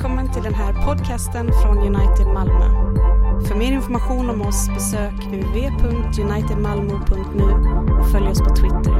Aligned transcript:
Välkommen 0.00 0.32
till 0.32 0.42
den 0.42 0.54
här 0.54 0.86
podcasten 0.86 1.50
från 1.62 1.78
United 1.78 2.26
Malmö. 2.26 2.64
För 3.48 3.54
mer 3.54 3.72
information 3.72 4.30
om 4.30 4.40
oss 4.40 4.68
besök 4.68 5.12
uv.unitedmalmo.nu 5.32 7.44
och 8.00 8.10
följ 8.12 8.28
oss 8.28 8.38
på 8.38 8.56
Twitter. 8.56 8.94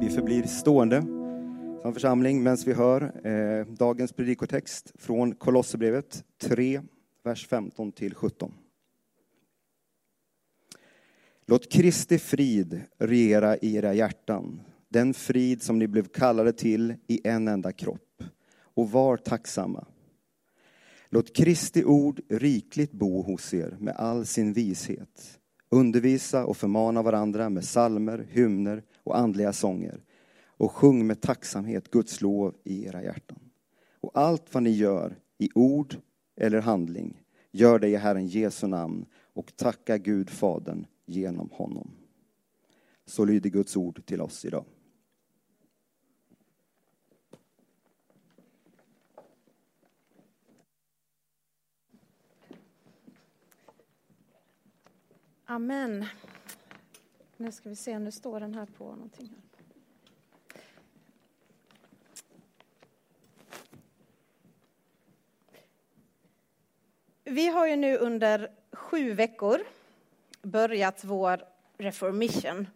Vi 0.00 0.10
förblir 0.10 0.42
stående 0.42 1.02
som 1.82 1.94
församling 1.94 2.42
medan 2.42 2.58
vi 2.66 2.72
hör 2.72 3.26
eh, 3.26 3.66
dagens 3.66 4.12
predikotext 4.12 4.92
från 4.98 5.34
Kolosserbrevet 5.34 6.24
3, 6.42 6.80
vers 7.24 7.46
15 7.46 7.92
till 7.92 8.14
17. 8.14 8.54
Låt 11.46 11.72
Kristi 11.72 12.18
frid 12.18 12.80
regera 12.98 13.56
i 13.56 13.76
era 13.76 13.94
hjärtan, 13.94 14.60
den 14.88 15.14
frid 15.14 15.62
som 15.62 15.78
ni 15.78 15.86
blev 15.86 16.08
kallade 16.08 16.52
till 16.52 16.94
i 17.06 17.20
en 17.24 17.48
enda 17.48 17.72
kropp. 17.72 18.22
Och 18.74 18.90
var 18.90 19.16
tacksamma. 19.16 19.86
Låt 21.10 21.36
Kristi 21.36 21.84
ord 21.84 22.20
rikligt 22.28 22.92
bo 22.92 23.22
hos 23.22 23.54
er 23.54 23.76
med 23.80 23.94
all 23.96 24.26
sin 24.26 24.52
vishet. 24.52 25.40
Undervisa 25.68 26.44
och 26.44 26.56
förmana 26.56 27.02
varandra 27.02 27.48
med 27.50 27.64
salmer, 27.64 28.26
hymner 28.30 28.82
och 29.04 29.18
andliga 29.18 29.52
sånger. 29.52 30.02
Och 30.46 30.72
sjung 30.72 31.06
med 31.06 31.20
tacksamhet 31.20 31.90
Guds 31.90 32.20
lov 32.20 32.54
i 32.64 32.86
era 32.86 33.02
hjärtan. 33.02 33.38
Och 34.00 34.10
allt 34.14 34.54
vad 34.54 34.62
ni 34.62 34.70
gör, 34.70 35.18
i 35.38 35.50
ord 35.54 35.96
eller 36.36 36.60
handling, 36.60 37.22
gör 37.52 37.78
det 37.78 37.88
i 37.88 37.96
Herren 37.96 38.26
Jesu 38.26 38.66
namn 38.66 39.06
och 39.12 39.56
tacka 39.56 39.98
Gud 39.98 40.30
Fadern 40.30 40.86
genom 41.06 41.50
honom. 41.52 41.90
Så 43.06 43.24
lyder 43.24 43.50
Guds 43.50 43.76
ord 43.76 44.06
till 44.06 44.20
oss 44.20 44.44
idag. 44.44 44.64
Amen. 55.50 56.04
Nu 57.36 57.52
ska 57.52 57.68
vi 57.68 57.76
se 57.76 57.96
om 57.96 58.04
det 58.04 58.12
står 58.12 58.40
den 58.40 58.54
här 58.54 58.66
på 58.66 58.84
någonting. 58.84 59.28
Här. 59.28 59.42
Vi 67.24 67.48
har 67.48 67.66
ju 67.66 67.76
nu 67.76 67.96
under 67.96 68.50
sju 68.72 69.12
veckor 69.12 69.60
börjat 70.42 71.04
vår 71.04 71.44
reformation. 71.78 72.66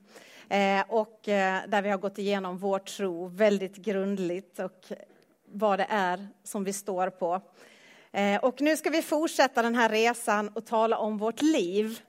Eh, 0.48 0.84
och 0.88 1.28
eh, 1.28 1.60
där 1.68 1.82
vi 1.82 1.88
har 1.88 1.98
gått 1.98 2.18
igenom 2.18 2.58
vår 2.58 2.78
tro 2.78 3.26
väldigt 3.26 3.76
grundligt 3.76 4.58
och 4.58 4.92
vad 5.44 5.78
det 5.78 5.86
är 5.90 6.28
som 6.42 6.64
vi 6.64 6.72
står 6.72 7.10
på. 7.10 7.40
Eh, 8.12 8.44
och 8.44 8.60
nu 8.60 8.76
ska 8.76 8.90
vi 8.90 9.02
fortsätta 9.02 9.62
den 9.62 9.74
här 9.74 9.88
resan 9.88 10.48
och 10.48 10.66
tala 10.66 10.98
om 10.98 11.18
vårt 11.18 11.42
liv. 11.42 12.02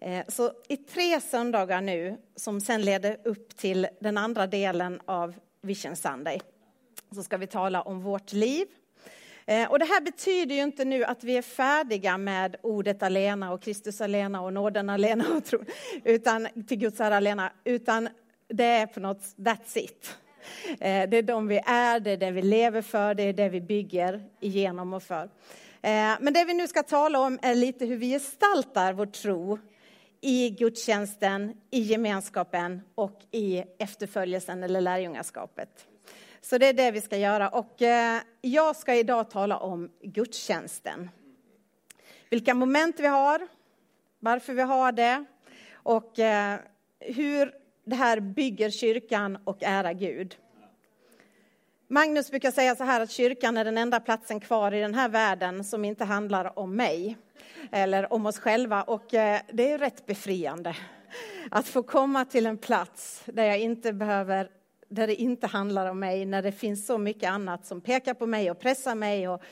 Eh, 0.00 0.24
så 0.28 0.52
i 0.68 0.76
tre 0.76 1.20
söndagar 1.20 1.80
nu, 1.80 2.16
som 2.36 2.60
sen 2.60 2.82
leder 2.82 3.16
upp 3.24 3.56
till 3.56 3.88
den 4.00 4.18
andra 4.18 4.46
delen 4.46 5.00
av 5.04 5.34
Vision 5.62 5.96
Sunday, 5.96 6.40
så 7.14 7.22
ska 7.22 7.36
vi 7.36 7.46
tala 7.46 7.82
om 7.82 8.00
vårt 8.00 8.32
liv 8.32 8.66
eh, 9.46 9.70
och 9.70 9.78
det 9.78 9.84
här 9.84 10.00
betyder 10.00 10.54
ju 10.54 10.62
inte 10.62 10.84
nu 10.84 11.04
att 11.04 11.24
vi 11.24 11.36
är 11.36 11.42
färdiga 11.42 12.18
med 12.18 12.56
ordet 12.62 13.02
alena 13.02 13.52
och 13.52 13.62
Kristus 13.62 14.00
alena 14.00 14.40
och 14.40 14.52
nåden 14.52 14.90
alena 14.90 15.24
och 15.36 15.44
tro, 15.44 15.64
utan 16.04 16.48
till 16.68 16.78
Guds 16.78 17.00
ära 17.00 17.16
alena, 17.16 17.52
utan 17.64 18.08
det 18.48 18.64
är 18.64 18.86
på 18.86 19.00
något, 19.00 19.22
that's 19.36 19.78
it. 19.78 20.16
Eh, 20.68 21.08
det 21.08 21.16
är 21.16 21.22
de 21.22 21.48
vi 21.48 21.60
är, 21.66 22.00
det 22.00 22.10
är 22.10 22.16
det 22.16 22.30
vi 22.30 22.42
lever 22.42 22.82
för, 22.82 23.14
det 23.14 23.22
är 23.22 23.32
det 23.32 23.48
vi 23.48 23.60
bygger 23.60 24.24
igenom 24.40 24.94
och 24.94 25.02
för. 25.02 25.30
Men 26.20 26.32
det 26.32 26.44
vi 26.44 26.54
nu 26.54 26.68
ska 26.68 26.82
tala 26.82 27.20
om 27.20 27.38
är 27.42 27.54
lite 27.54 27.86
hur 27.86 27.96
vi 27.96 28.10
gestaltar 28.10 28.92
vår 28.92 29.06
tro 29.06 29.58
i 30.26 30.50
gudstjänsten, 30.50 31.54
i 31.70 31.80
gemenskapen 31.80 32.82
och 32.94 33.20
i 33.30 33.64
efterföljelsen 33.78 34.62
eller 34.62 34.80
lärjungaskapet. 34.80 35.86
Så 36.40 36.58
det 36.58 36.66
är 36.66 36.72
det 36.72 36.90
vi 36.90 37.00
ska 37.00 37.16
göra. 37.16 37.48
Och 37.48 37.82
eh, 37.82 38.20
jag 38.40 38.76
ska 38.76 38.94
idag 38.94 39.30
tala 39.30 39.58
om 39.58 39.90
gudstjänsten. 40.02 41.10
Vilka 42.30 42.54
moment 42.54 43.00
vi 43.00 43.06
har, 43.06 43.48
varför 44.18 44.54
vi 44.54 44.62
har 44.62 44.92
det 44.92 45.24
och 45.72 46.18
eh, 46.18 46.58
hur 47.00 47.54
det 47.84 47.96
här 47.96 48.20
bygger 48.20 48.70
kyrkan 48.70 49.38
och 49.44 49.62
ära 49.62 49.92
Gud. 49.92 50.36
Magnus 51.88 52.30
brukar 52.30 52.50
säga 52.50 52.76
så 52.76 52.84
här 52.84 53.00
att 53.00 53.10
kyrkan 53.10 53.56
är 53.56 53.64
den 53.64 53.78
enda 53.78 54.00
platsen 54.00 54.40
kvar 54.40 54.74
i 54.74 54.80
den 54.80 54.94
här 54.94 55.08
världen 55.08 55.64
som 55.64 55.84
inte 55.84 56.04
handlar 56.04 56.58
om 56.58 56.76
mig 56.76 57.16
eller 57.72 58.12
om 58.12 58.26
oss 58.26 58.38
själva 58.38 58.82
och 58.82 59.14
eh, 59.14 59.40
det 59.52 59.72
är 59.72 59.78
rätt 59.78 60.06
befriande 60.06 60.76
att 61.50 61.68
få 61.68 61.82
komma 61.82 62.24
till 62.24 62.46
en 62.46 62.58
plats 62.58 63.22
där 63.26 63.44
jag 63.44 63.58
inte 63.58 63.92
behöver 63.92 64.50
där 64.88 65.06
det 65.06 65.14
inte 65.14 65.46
handlar 65.46 65.90
om 65.90 65.98
mig, 65.98 66.24
när 66.24 66.42
det 66.42 66.52
finns 66.52 66.86
så 66.86 66.98
mycket 66.98 67.30
annat 67.30 67.66
som 67.66 67.80
pekar 67.80 68.14
på 68.14 68.26
mig 68.26 68.50
och 68.50 68.60
pressar 68.60 68.94
mig. 68.94 69.28
Och, 69.28 69.42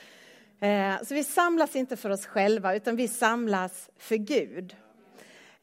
eh, 0.64 1.02
så 1.02 1.14
vi 1.14 1.24
samlas 1.24 1.76
inte 1.76 1.96
för 1.96 2.10
oss 2.10 2.26
själva, 2.26 2.76
utan 2.76 2.96
vi 2.96 3.08
samlas 3.08 3.90
för 3.98 4.16
Gud. 4.16 4.76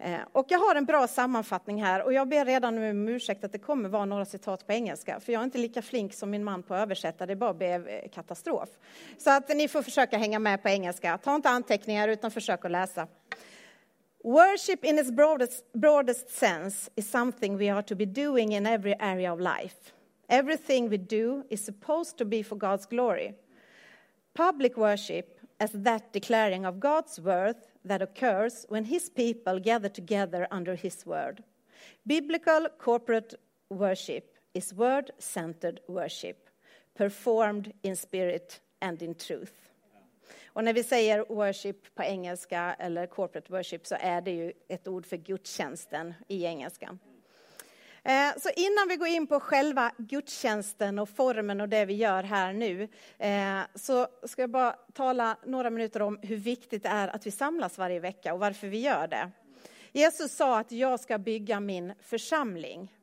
Eh, 0.04 0.20
och 0.32 0.46
jag 0.50 0.60
har 0.60 0.76
en 0.76 0.86
bra 0.86 1.08
sammanfattning 1.08 1.84
här 1.84 2.04
och 2.04 2.14
jag 2.14 2.28
ber 2.28 2.46
redan 2.46 2.76
nu 2.76 2.92
om 2.92 3.08
ursäkt 3.08 3.44
att 3.44 3.52
det 3.52 3.60
kommer 3.60 3.90
vara 3.90 4.06
några 4.06 4.26
citat 4.26 4.68
på 4.68 4.74
engelska, 4.74 5.20
för 5.20 5.34
jag 5.34 5.40
är 5.40 5.44
inte 5.44 5.58
lika 5.58 5.82
flink 5.82 6.14
som 6.14 6.30
min 6.30 6.44
man 6.44 6.64
på 6.64 6.74
att 6.74 6.82
översätta, 6.82 7.26
det 7.26 7.36
bara 7.36 7.54
blev 7.54 7.88
eh, 7.88 8.10
katastrof. 8.10 8.70
Så 9.18 9.30
att 9.30 9.50
ni 9.50 9.68
får 9.68 9.84
försöka 9.84 10.18
hänga 10.18 10.40
med 10.40 10.64
på 10.64 10.70
engelska. 10.70 11.18
Ta 11.18 11.36
inte 11.36 11.50
anteckningar 11.50 12.08
utan 12.08 12.32
försök 12.32 12.66
att 12.66 12.72
läsa. 12.72 13.08
Worship, 14.24 14.86
in 14.86 15.00
its 15.00 15.12
broadest, 15.12 15.74
broadest 15.74 16.30
sense, 16.30 16.92
is 16.96 17.12
something 17.12 17.58
we 17.58 17.74
are 17.74 17.84
to 17.84 17.96
be 17.96 18.06
doing 18.06 18.54
in 18.54 18.66
every 18.66 18.96
area 19.00 19.34
of 19.34 19.40
life. 19.40 19.94
Everything 20.28 20.90
we 20.90 20.98
do 20.98 21.44
is 21.50 21.66
supposed 21.66 22.18
to 22.18 22.26
be 22.26 22.44
for 22.44 22.56
God's 22.56 22.86
glory. 22.90 23.34
Public 24.34 24.78
worship, 24.78 25.40
as 25.60 25.72
that 25.72 26.14
declaring 26.14 26.66
of 26.66 26.76
God's 26.76 27.20
worth 27.20 27.71
that 27.86 28.02
occurs 28.02 28.66
when 28.70 28.86
His 28.86 29.10
people 29.10 29.60
gather 29.60 29.90
together 29.90 30.48
under 30.52 30.76
His 30.76 31.06
word. 31.06 31.44
Biblical 32.06 32.68
corporate 32.78 33.36
worship 33.70 34.38
is 34.54 34.74
word 34.74 35.12
centered 35.20 35.80
worship, 35.88 36.50
performed 36.96 37.74
in 37.84 37.96
spirit 37.96 38.60
and 38.82 39.02
in 39.02 39.16
truth. 39.16 39.54
Och 40.54 40.64
när 40.64 40.74
vi 40.74 40.84
säger 40.84 41.26
worship 41.30 41.96
på 41.96 42.04
engelska 42.04 42.76
eller 42.80 43.08
corporate 43.08 43.52
worship 43.52 43.88
så 43.88 43.96
är 44.00 44.22
det 44.22 44.32
ju 44.32 44.54
ett 44.68 44.88
ord 44.88 45.06
för 45.06 45.18
gudstjänsten 45.18 46.14
i 46.28 46.46
engelskan. 46.46 47.00
Eh, 48.04 48.38
så 48.38 48.50
innan 48.56 48.88
vi 48.90 48.96
går 48.96 49.08
in 49.08 49.28
på 49.28 49.40
själva 49.40 49.92
gudstjänsten 49.98 51.00
och 51.00 51.10
formen 51.10 51.62
och 51.62 51.70
det 51.70 51.86
vi 51.86 51.94
gör 51.94 52.24
här 52.24 52.54
nu, 52.54 52.88
eh, 53.18 53.60
så 53.76 54.08
ska 54.28 54.42
jag 54.42 54.50
bara 54.50 54.72
tala 54.94 55.38
några 55.46 55.70
minuter 55.70 56.02
om 56.02 56.20
hur 56.22 56.38
viktigt 56.38 56.84
det 56.84 56.90
är 56.90 57.08
att 57.08 57.28
vi 57.28 57.32
samlas 57.32 57.78
varje 57.78 58.00
vecka 58.00 58.34
och 58.34 58.40
varför 58.40 58.68
vi 58.68 58.80
gör 58.80 59.08
det. 59.08 59.32
Jesus 59.92 60.36
sa 60.36 60.60
att 60.60 60.72
jag 60.72 61.00
ska 61.00 61.18
bygga 61.18 61.60
min 61.60 61.94
församling. 62.02 62.94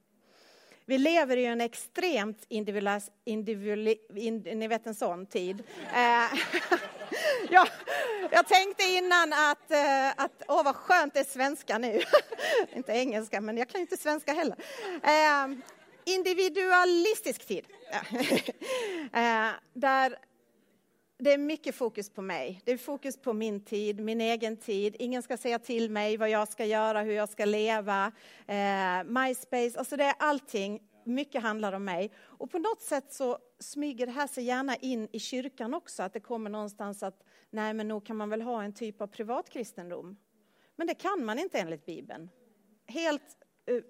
Vi 0.84 0.98
lever 0.98 1.36
i 1.36 1.44
en 1.44 1.60
extremt 1.60 2.44
individuell, 2.48 3.00
individuell, 3.24 3.96
ni 4.56 4.68
vet 4.68 4.86
en 4.86 4.94
sån 4.94 5.26
tid. 5.26 5.62
Eh, 5.94 6.38
Ja, 7.50 7.68
jag 8.30 8.46
tänkte 8.46 8.82
innan 8.82 9.32
att, 9.32 9.70
eh, 9.70 10.08
att 10.24 10.42
åh 10.48 10.64
vad 10.64 10.76
skönt 10.76 11.14
det 11.14 11.20
är 11.20 11.24
svenska 11.24 11.78
nu. 11.78 12.00
inte 12.72 12.92
engelska, 12.92 13.40
men 13.40 13.56
jag 13.56 13.68
kan 13.68 13.80
inte 13.80 13.96
svenska 13.96 14.32
heller. 14.32 14.56
Eh, 15.02 15.58
individualistisk 16.04 17.46
tid. 17.46 17.64
Eh, 19.12 19.50
där 19.74 20.18
det 21.18 21.32
är 21.32 21.38
mycket 21.38 21.74
fokus 21.74 22.10
på 22.10 22.22
mig. 22.22 22.60
Det 22.64 22.72
är 22.72 22.78
fokus 22.78 23.16
på 23.16 23.32
min 23.32 23.60
tid, 23.60 24.00
min 24.00 24.20
egen 24.20 24.56
tid. 24.56 24.96
Ingen 24.98 25.22
ska 25.22 25.36
säga 25.36 25.58
till 25.58 25.90
mig 25.90 26.16
vad 26.16 26.30
jag 26.30 26.48
ska 26.48 26.64
göra, 26.64 27.02
hur 27.02 27.12
jag 27.12 27.28
ska 27.28 27.44
leva. 27.44 28.12
Eh, 28.46 29.04
MySpace, 29.04 29.78
alltså 29.78 29.96
det 29.96 30.04
är 30.04 30.14
allting. 30.18 30.80
Mycket 31.04 31.42
handlar 31.42 31.72
om 31.72 31.84
mig. 31.84 32.12
Och 32.18 32.50
på 32.50 32.58
något 32.58 32.82
sätt 32.82 33.12
så 33.12 33.38
smyger 33.58 34.06
det 34.06 34.12
här 34.12 34.26
sig 34.26 34.44
gärna 34.44 34.76
in 34.76 35.08
i 35.12 35.20
kyrkan 35.20 35.74
också. 35.74 36.02
Att 36.02 36.12
det 36.12 36.20
kommer 36.20 36.50
någonstans 36.50 37.02
att, 37.02 37.22
nej 37.50 37.74
men 37.74 37.88
nog 37.88 38.06
kan 38.06 38.16
man 38.16 38.30
väl 38.30 38.42
ha 38.42 38.62
en 38.62 38.72
typ 38.72 39.00
av 39.00 39.06
privatkristendom. 39.06 40.16
Men 40.76 40.86
det 40.86 40.94
kan 40.94 41.24
man 41.24 41.38
inte 41.38 41.58
enligt 41.58 41.86
Bibeln. 41.86 42.30
Helt 42.86 43.36
uh, 43.70 43.80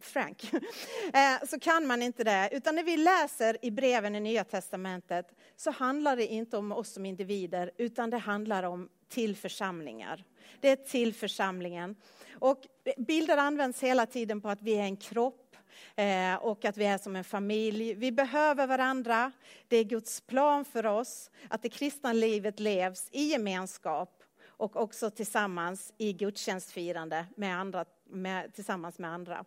frank, 0.00 0.52
eh, 1.12 1.46
så 1.46 1.60
kan 1.60 1.86
man 1.86 2.02
inte 2.02 2.24
det. 2.24 2.48
Utan 2.52 2.74
när 2.74 2.82
vi 2.82 2.96
läser 2.96 3.64
i 3.64 3.70
breven 3.70 4.14
i 4.14 4.20
Nya 4.20 4.44
Testamentet 4.44 5.34
så 5.56 5.70
handlar 5.70 6.16
det 6.16 6.26
inte 6.26 6.56
om 6.56 6.72
oss 6.72 6.92
som 6.92 7.06
individer, 7.06 7.70
utan 7.76 8.10
det 8.10 8.18
handlar 8.18 8.62
om 8.62 8.88
till 9.08 9.36
församlingar. 9.36 10.24
Det 10.60 10.68
är 10.68 10.76
till 10.76 11.14
församlingen. 11.14 11.96
Och 12.32 12.66
bilder 12.96 13.36
används 13.36 13.82
hela 13.82 14.06
tiden 14.06 14.40
på 14.40 14.48
att 14.48 14.62
vi 14.62 14.74
är 14.74 14.82
en 14.82 14.96
kropp, 14.96 15.47
Eh, 15.96 16.34
och 16.34 16.64
att 16.64 16.76
vi 16.76 16.84
är 16.84 16.98
som 16.98 17.16
en 17.16 17.24
familj. 17.24 17.94
Vi 17.94 18.12
behöver 18.12 18.66
varandra. 18.66 19.32
Det 19.68 19.76
är 19.76 19.84
Guds 19.84 20.20
plan 20.20 20.64
för 20.64 20.86
oss 20.86 21.30
att 21.48 21.62
det 21.62 21.68
kristna 21.68 22.12
livet 22.12 22.60
levs 22.60 23.08
i 23.12 23.22
gemenskap 23.22 24.22
och 24.46 24.76
också 24.76 25.10
tillsammans 25.10 25.92
i 25.98 26.12
gudstjänstfirande 26.12 27.26
med 27.36 27.58
andra, 27.58 27.84
med, 28.04 28.54
tillsammans 28.54 28.98
med 28.98 29.10
andra. 29.10 29.44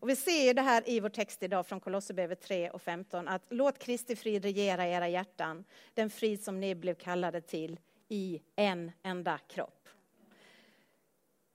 Och 0.00 0.08
vi 0.08 0.16
ser 0.16 0.54
det 0.54 0.62
här 0.62 0.88
i 0.88 1.00
vår 1.00 1.08
text 1.08 1.42
idag 1.42 1.66
från 1.66 1.80
Kolosserbrevet 1.80 2.40
3 2.40 2.70
och 2.70 2.82
15 2.82 3.28
att 3.28 3.42
låt 3.48 3.78
Kristi 3.78 4.16
frid 4.16 4.44
regera 4.44 4.86
era 4.86 5.08
hjärtan, 5.08 5.64
den 5.94 6.10
frid 6.10 6.44
som 6.44 6.60
ni 6.60 6.74
blev 6.74 6.94
kallade 6.94 7.40
till 7.40 7.80
i 8.08 8.40
en 8.56 8.92
enda 9.02 9.38
kropp. 9.38 9.88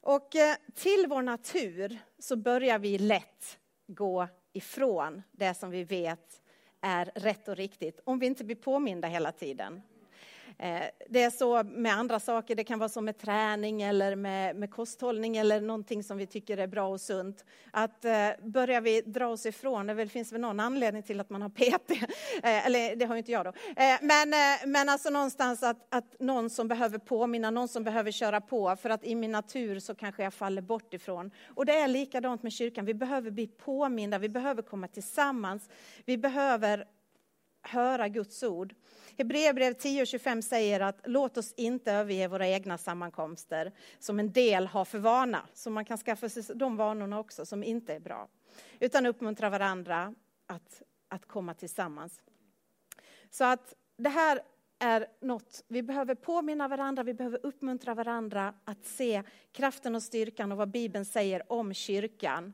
Och 0.01 0.35
eh, 0.35 0.55
till 0.75 1.05
vår 1.09 1.21
natur 1.21 1.97
så 2.19 2.35
börjar 2.35 2.79
vi 2.79 2.97
lätt 2.97 3.59
gå 3.87 4.27
ifrån 4.53 5.23
det 5.31 5.53
som 5.53 5.69
vi 5.69 5.83
vet 5.83 6.41
är 6.81 7.11
rätt 7.15 7.47
och 7.47 7.55
riktigt 7.55 7.99
om 8.03 8.19
vi 8.19 8.25
inte 8.25 8.43
blir 8.43 8.55
påminda 8.55 9.07
hela 9.07 9.31
tiden. 9.31 9.81
Eh, 10.59 10.83
det 11.09 11.23
är 11.23 11.29
så 11.29 11.63
med 11.63 11.93
andra 11.93 12.19
saker, 12.19 12.55
det 12.55 12.63
kan 12.63 12.79
vara 12.79 12.89
så 12.89 13.01
med 13.01 13.17
träning 13.17 13.81
eller 13.81 14.15
med, 14.15 14.55
med 14.55 14.71
kosthållning 14.71 15.37
eller 15.37 15.61
någonting 15.61 16.03
som 16.03 16.17
vi 16.17 16.25
tycker 16.25 16.57
är 16.57 16.67
bra 16.67 16.87
och 16.87 17.01
sunt. 17.01 17.45
Att 17.71 18.05
eh, 18.05 18.29
börjar 18.43 18.81
vi 18.81 19.01
dra 19.01 19.27
oss 19.27 19.45
ifrån, 19.45 19.87
det 19.87 20.07
finns 20.07 20.33
väl 20.33 20.41
någon 20.41 20.59
anledning 20.59 21.03
till 21.03 21.19
att 21.19 21.29
man 21.29 21.41
har 21.41 21.49
PT, 21.55 21.91
eh, 21.91 22.65
eller 22.65 22.95
det 22.95 23.05
har 23.05 23.15
ju 23.15 23.19
inte 23.19 23.31
jag 23.31 23.45
då. 23.45 23.53
Men, 24.01 24.33
men 24.65 24.89
alltså 24.89 25.09
någonstans 25.09 25.63
att, 25.63 25.95
att 25.95 26.19
någon 26.19 26.49
som 26.49 26.67
behöver 26.67 26.97
påminna, 26.97 27.49
någon 27.51 27.67
som 27.67 27.83
behöver 27.83 28.11
köra 28.11 28.41
på, 28.41 28.75
för 28.75 28.89
att 28.89 29.03
i 29.03 29.15
min 29.15 29.31
natur 29.31 29.79
så 29.79 29.95
kanske 29.95 30.23
jag 30.23 30.33
faller 30.33 30.61
bort 30.61 30.93
ifrån. 30.93 31.31
Och 31.55 31.65
det 31.65 31.77
är 31.77 31.87
likadant 31.87 32.43
med 32.43 32.51
kyrkan, 32.51 32.85
vi 32.85 32.93
behöver 32.93 33.31
bli 33.31 33.47
påminda, 33.47 34.17
vi 34.17 34.29
behöver 34.29 34.61
komma 34.61 34.87
tillsammans, 34.87 35.69
vi 36.05 36.17
behöver 36.17 36.85
höra 37.61 38.07
Guds 38.07 38.43
ord. 38.43 38.73
Hebreerbrevet 39.17 39.83
10.25 39.83 40.41
säger 40.41 40.79
att 40.79 40.99
låt 41.03 41.37
oss 41.37 41.53
inte 41.57 41.91
överge 41.91 42.27
våra 42.27 42.47
egna 42.47 42.77
sammankomster 42.77 43.71
som 43.99 44.19
en 44.19 44.31
del 44.31 44.67
har 44.67 44.85
för 44.85 44.99
vana. 44.99 45.47
Så 45.53 45.69
man 45.69 45.85
kan 45.85 45.97
skaffa 45.97 46.29
sig 46.29 46.43
de 46.55 46.77
vanorna 46.77 47.19
också 47.19 47.45
som 47.45 47.63
inte 47.63 47.93
är 47.93 47.99
bra. 47.99 48.27
Utan 48.79 49.05
uppmuntra 49.05 49.49
varandra 49.49 50.15
att, 50.45 50.81
att 51.07 51.25
komma 51.25 51.53
tillsammans. 51.53 52.21
Så 53.29 53.43
att 53.43 53.73
det 53.97 54.09
här 54.09 54.41
är 54.79 55.07
något, 55.21 55.63
vi 55.67 55.83
behöver 55.83 56.15
påminna 56.15 56.67
varandra, 56.67 57.03
vi 57.03 57.13
behöver 57.13 57.45
uppmuntra 57.45 57.95
varandra 57.95 58.53
att 58.63 58.85
se 58.85 59.23
kraften 59.51 59.95
och 59.95 60.03
styrkan 60.03 60.51
och 60.51 60.57
vad 60.57 60.71
Bibeln 60.71 61.05
säger 61.05 61.51
om 61.51 61.73
kyrkan. 61.73 62.53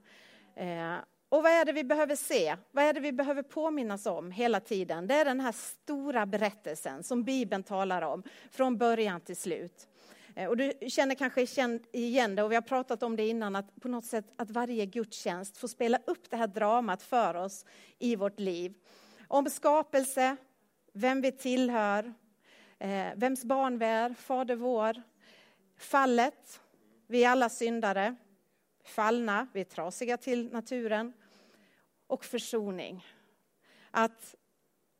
Eh, 0.55 0.95
och 1.33 1.43
vad 1.43 1.51
är 1.51 1.65
det 1.65 1.71
vi 1.71 1.83
behöver 1.83 2.15
se? 2.15 2.55
Vad 2.71 2.85
är 2.85 2.93
det 2.93 2.99
vi 2.99 3.11
behöver 3.11 3.43
påminnas 3.43 4.05
om 4.05 4.31
hela 4.31 4.59
tiden? 4.59 5.07
Det 5.07 5.13
är 5.13 5.25
den 5.25 5.39
här 5.39 5.51
stora 5.51 6.25
berättelsen 6.25 7.03
som 7.03 7.23
Bibeln 7.23 7.63
talar 7.63 8.01
om 8.01 8.23
från 8.51 8.77
början 8.77 9.21
till 9.21 9.37
slut. 9.37 9.87
Eh, 10.35 10.49
och 10.49 10.57
du 10.57 10.73
känner 10.87 11.15
kanske 11.15 11.47
igen 11.91 12.35
det, 12.35 12.43
och 12.43 12.51
vi 12.51 12.55
har 12.55 12.61
pratat 12.61 13.03
om 13.03 13.15
det 13.15 13.27
innan, 13.27 13.55
att 13.55 13.81
på 13.81 13.87
något 13.87 14.05
sätt 14.05 14.25
att 14.35 14.51
varje 14.51 14.85
gudstjänst 14.85 15.57
får 15.57 15.67
spela 15.67 15.99
upp 16.07 16.29
det 16.29 16.37
här 16.37 16.47
dramat 16.47 17.03
för 17.03 17.35
oss 17.35 17.65
i 17.99 18.15
vårt 18.15 18.39
liv. 18.39 18.73
Om 19.27 19.49
skapelse, 19.49 20.35
vem 20.93 21.21
vi 21.21 21.31
tillhör, 21.31 22.13
eh, 22.79 23.07
vems 23.15 23.43
barn 23.43 23.79
vi 23.79 23.85
är, 23.85 24.13
Fader 24.13 24.55
vår, 24.55 25.01
fallet, 25.77 26.61
vi 27.07 27.23
är 27.23 27.29
alla 27.29 27.49
syndare, 27.49 28.15
fallna, 28.85 29.47
vi 29.53 29.61
är 29.61 29.65
trasiga 29.65 30.17
till 30.17 30.51
naturen, 30.51 31.13
och 32.07 32.25
försoning. 32.25 33.05
Att 33.91 34.35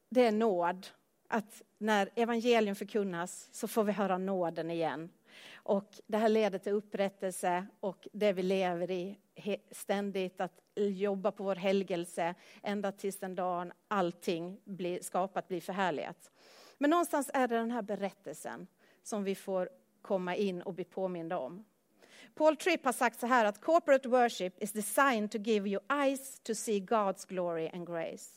det 0.10 0.26
är 0.26 0.32
nåd. 0.32 0.88
Att 1.28 1.62
när 1.78 2.10
evangelium 2.16 2.76
förkunnas 2.76 3.50
så 3.52 3.68
får 3.68 3.84
vi 3.84 3.92
höra 3.92 4.18
nåden 4.18 4.72
igen. 4.72 5.10
Och 5.56 6.00
det 6.08 6.18
här 6.18 6.30
leder 6.30 6.60
till 6.60 6.72
upprättelse 6.72 7.68
och 7.80 8.08
det 8.14 8.34
vi 8.34 8.44
lever 8.44 8.92
i 8.92 9.18
ständigt, 9.72 10.42
att 10.42 10.62
jobba 10.76 11.32
på 11.32 11.44
vår 11.44 11.56
helgelse 11.56 12.36
ända 12.64 12.92
tills 12.92 13.20
den 13.20 13.36
dagen 13.36 13.74
allting 13.88 14.60
blir 14.64 15.02
skapat 15.02 15.48
blir 15.48 15.62
förhärligat. 15.62 16.32
Men 16.78 16.90
någonstans 16.90 17.32
är 17.34 17.48
det 17.48 17.56
den 17.56 17.72
här 17.72 17.82
berättelsen 17.82 18.68
som 19.04 19.24
vi 19.24 19.36
får 19.36 19.70
komma 20.02 20.36
in 20.36 20.62
och 20.62 20.74
bli 20.74 20.84
påminda 20.84 21.38
om. 21.38 21.66
Paul 22.36 22.56
Tripp 22.56 22.86
har 22.86 22.94
sagt 22.94 23.20
så 23.20 23.28
här 23.28 23.46
att 23.46 23.62
corporate 23.62 24.10
worship 24.10 24.64
is 24.64 24.72
designed 24.72 25.32
to 25.32 25.38
give 25.38 25.70
you 25.70 25.82
eyes 26.04 26.40
to 26.40 26.56
see 26.56 26.80
God's 26.80 27.26
glory 27.28 27.70
and 27.74 27.88
grace 27.88 28.30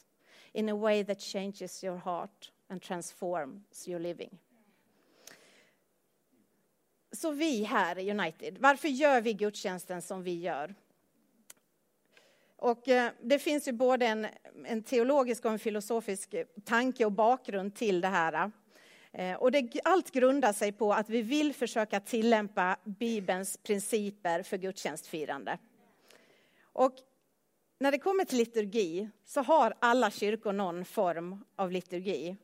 in 0.53 0.69
a 0.69 0.75
way 0.75 1.05
that 1.05 1.21
changes 1.21 1.85
your 1.85 1.97
heart 1.97 2.53
and 2.69 2.83
transforms 2.83 3.89
your 3.89 4.01
living. 4.01 4.39
Så 7.13 7.31
vi 7.31 7.65
här 7.65 7.99
i 7.99 8.11
United, 8.11 8.59
varför 8.59 8.89
gör 8.89 9.21
vi 9.21 9.33
gudstjänsten 9.33 10.03
som 10.03 10.23
vi 10.23 10.41
gör? 10.41 10.75
Och 12.57 12.89
eh, 12.89 13.13
det 13.23 13.39
finns 13.39 13.69
ju 13.69 13.73
både 13.73 14.07
en, 14.07 14.27
en 14.65 14.83
teologisk 14.83 15.45
och 15.45 15.51
en 15.51 15.59
filosofisk 15.59 16.35
tanke 16.65 17.05
och 17.05 17.13
bakgrund 17.13 17.75
till 17.75 18.01
det 18.01 18.09
här. 18.09 18.51
Eh, 19.19 19.35
och 19.35 19.53
det, 19.53 19.81
allt 19.85 20.11
grundar 20.11 20.53
sig 20.53 20.73
på 20.73 20.93
att 20.93 21.11
vi 21.11 21.23
vill 21.23 21.55
försöka 21.55 22.01
tillämpa 22.01 22.77
Bibelns 22.85 23.57
principer 23.57 24.43
för 24.43 24.57
gudstjänstfirande. 24.57 25.59
Och 26.63 26.95
när 27.79 27.93
det 27.93 27.99
kommer 27.99 28.25
till 28.25 28.39
liturgi 28.39 29.09
så 29.25 29.41
har 29.41 29.75
alla 29.79 30.11
kyrkor 30.11 30.53
någon 30.53 30.85
form 30.85 31.45
av 31.57 31.73
liturgi. 31.73 32.37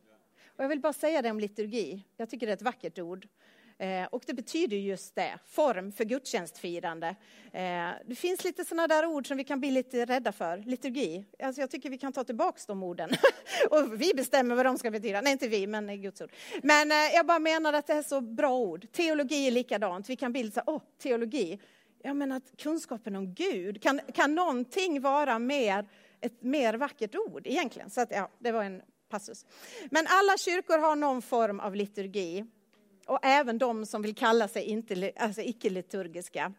Och 0.47 0.65
jag 0.65 0.69
vill 0.69 0.81
bara 0.81 0.93
säga 0.93 1.23
det 1.23 1.31
om 1.31 1.41
liturgi, 1.41 2.05
jag 2.17 2.31
tycker 2.31 2.47
det 2.47 2.53
är 2.53 2.57
ett 2.57 2.63
vackert 2.63 2.99
ord. 2.99 3.29
Eh, 3.83 4.07
och 4.11 4.23
det 4.27 4.35
betyder 4.35 4.77
just 4.77 5.15
det, 5.15 5.39
form 5.47 5.93
för 5.93 6.05
gudstjänstfirande. 6.05 7.09
Eh, 7.53 7.91
det 8.07 8.15
finns 8.15 8.45
lite 8.45 8.65
sådana 8.65 8.89
där 8.89 9.07
ord 9.07 9.29
som 9.29 9.37
vi 9.37 9.45
kan 9.45 9.61
bli 9.61 9.71
lite 9.71 10.05
rädda 10.05 10.33
för. 10.33 10.59
Liturgi, 10.59 11.25
alltså 11.43 11.61
jag 11.61 11.71
tycker 11.71 11.91
vi 11.91 11.99
kan 11.99 12.13
ta 12.13 12.25
tillbaka 12.25 12.61
de 12.67 12.83
orden. 12.83 13.11
och 13.71 14.01
vi 14.03 14.13
bestämmer 14.15 14.55
vad 14.55 14.67
de 14.67 14.79
ska 14.79 14.91
betyda. 14.91 15.21
Nej, 15.21 15.33
inte 15.33 15.49
vi, 15.49 15.67
men 15.67 16.03
Guds 16.03 16.21
ord. 16.21 16.33
Men 16.63 16.91
eh, 16.91 16.97
jag 17.15 17.27
bara 17.27 17.39
menar 17.39 17.73
att 17.73 17.87
det 17.87 17.93
är 17.93 18.03
så 18.03 18.21
bra 18.21 18.59
ord. 18.59 18.93
Teologi 18.93 19.47
är 19.47 19.51
likadant. 19.51 20.09
Vi 20.09 20.17
kan 20.17 20.33
bli 20.33 20.43
lite 20.43 20.55
så 20.55 20.63
åh, 20.67 20.83
teologi. 20.99 21.61
Jag 22.03 22.17
menar 22.17 22.37
att 22.37 22.57
kunskapen 22.57 23.17
om 23.17 23.35
Gud, 23.35 23.83
kan, 23.83 24.01
kan 24.15 24.35
någonting 24.35 25.01
vara 25.01 25.39
mer, 25.39 25.89
ett 26.21 26.43
mer 26.43 26.75
vackert 26.75 27.15
ord 27.15 27.47
egentligen? 27.47 27.91
Så 27.91 28.01
att, 28.01 28.11
ja, 28.11 28.29
det 28.39 28.53
var 28.53 28.65
en 28.65 28.83
passus. 29.09 29.47
Men 29.91 30.07
alla 30.09 30.37
kyrkor 30.39 30.79
har 30.79 30.97
någon 30.97 31.23
form 31.23 31.61
av 31.61 31.75
liturgi 31.75 32.47
och 33.07 33.19
även 33.23 33.59
de 33.59 33.87
som 33.87 34.03
vill 34.03 34.15
kalla 34.15 34.49
sig 34.49 34.65
inte, 34.65 35.13
alltså 35.17 35.41
icke-liturgiska. 35.41 36.53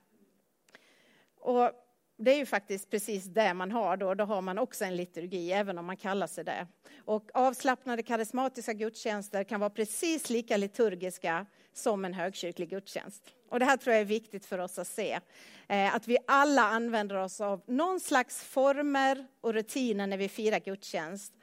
Och 1.39 1.71
det 2.17 2.31
är 2.31 2.37
ju 2.37 2.45
faktiskt 2.45 2.89
precis 2.89 3.25
det 3.25 3.53
man 3.53 3.71
har 3.71 3.97
då, 3.97 4.13
då 4.13 4.23
har 4.23 4.41
man 4.41 4.57
också 4.57 4.85
en 4.85 4.95
liturgi, 4.95 5.51
även 5.51 5.77
om 5.77 5.85
man 5.85 5.97
kallar 5.97 6.27
sig 6.27 6.43
det. 6.43 6.67
Och 7.05 7.29
avslappnade 7.33 8.03
karismatiska 8.03 8.73
gudstjänster 8.73 9.43
kan 9.43 9.59
vara 9.59 9.69
precis 9.69 10.29
lika 10.29 10.57
liturgiska 10.57 11.45
som 11.73 12.05
en 12.05 12.13
högkyrklig 12.13 12.69
gudstjänst. 12.69 13.23
Och 13.49 13.59
det 13.59 13.65
här 13.65 13.77
tror 13.77 13.93
jag 13.93 14.01
är 14.01 14.05
viktigt 14.05 14.45
för 14.45 14.59
oss 14.59 14.79
att 14.79 14.87
se. 14.87 15.19
Eh, 15.67 15.95
att 15.95 16.07
vi 16.07 16.17
alla 16.27 16.61
använder 16.61 17.15
oss 17.15 17.41
av 17.41 17.61
någon 17.67 17.99
slags 17.99 18.43
former 18.43 19.27
och 19.41 19.53
rutiner 19.53 20.07
när 20.07 20.17
vi 20.17 20.29
firar 20.29 20.59
gudstjänst. 20.59 21.33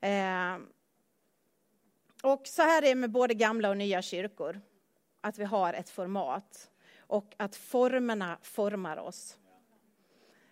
Eh, 0.00 0.58
och 2.22 2.46
så 2.46 2.62
här 2.62 2.82
är 2.82 2.86
det 2.86 2.94
med 2.94 3.10
både 3.10 3.34
gamla 3.34 3.70
och 3.70 3.76
nya 3.76 4.02
kyrkor. 4.02 4.60
Att 5.20 5.38
vi 5.38 5.44
har 5.44 5.74
ett 5.74 5.90
format 5.90 6.70
och 6.98 7.34
att 7.36 7.56
formerna 7.56 8.38
formar 8.42 8.96
oss. 8.96 9.38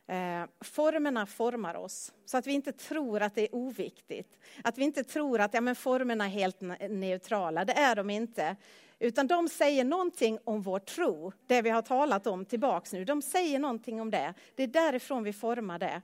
Eh, 0.06 0.44
formerna 0.60 1.26
formar 1.26 1.74
oss, 1.74 2.12
så 2.24 2.36
att 2.36 2.46
vi 2.46 2.52
inte 2.52 2.72
tror 2.72 3.22
att 3.22 3.34
det 3.34 3.42
är 3.42 3.54
oviktigt. 3.54 4.38
Att 4.64 4.78
vi 4.78 4.84
inte 4.84 5.04
tror 5.04 5.40
att 5.40 5.54
ja, 5.54 5.60
men 5.60 5.74
formerna 5.74 6.24
är 6.24 6.28
helt 6.28 6.60
neutrala, 6.90 7.64
det 7.64 7.72
är 7.72 7.96
de 7.96 8.10
inte. 8.10 8.56
Utan 8.98 9.26
de 9.26 9.48
säger 9.48 9.84
någonting 9.84 10.38
om 10.44 10.62
vår 10.62 10.78
tro, 10.78 11.32
det 11.46 11.62
vi 11.62 11.70
har 11.70 11.82
talat 11.82 12.26
om 12.26 12.44
tillbaks 12.44 12.92
nu. 12.92 13.04
De 13.04 13.22
säger 13.22 13.58
någonting 13.58 14.00
om 14.00 14.10
det. 14.10 14.34
Det 14.54 14.62
är 14.62 14.66
därifrån 14.66 15.24
vi 15.24 15.32
formar 15.32 15.78
det. 15.78 16.02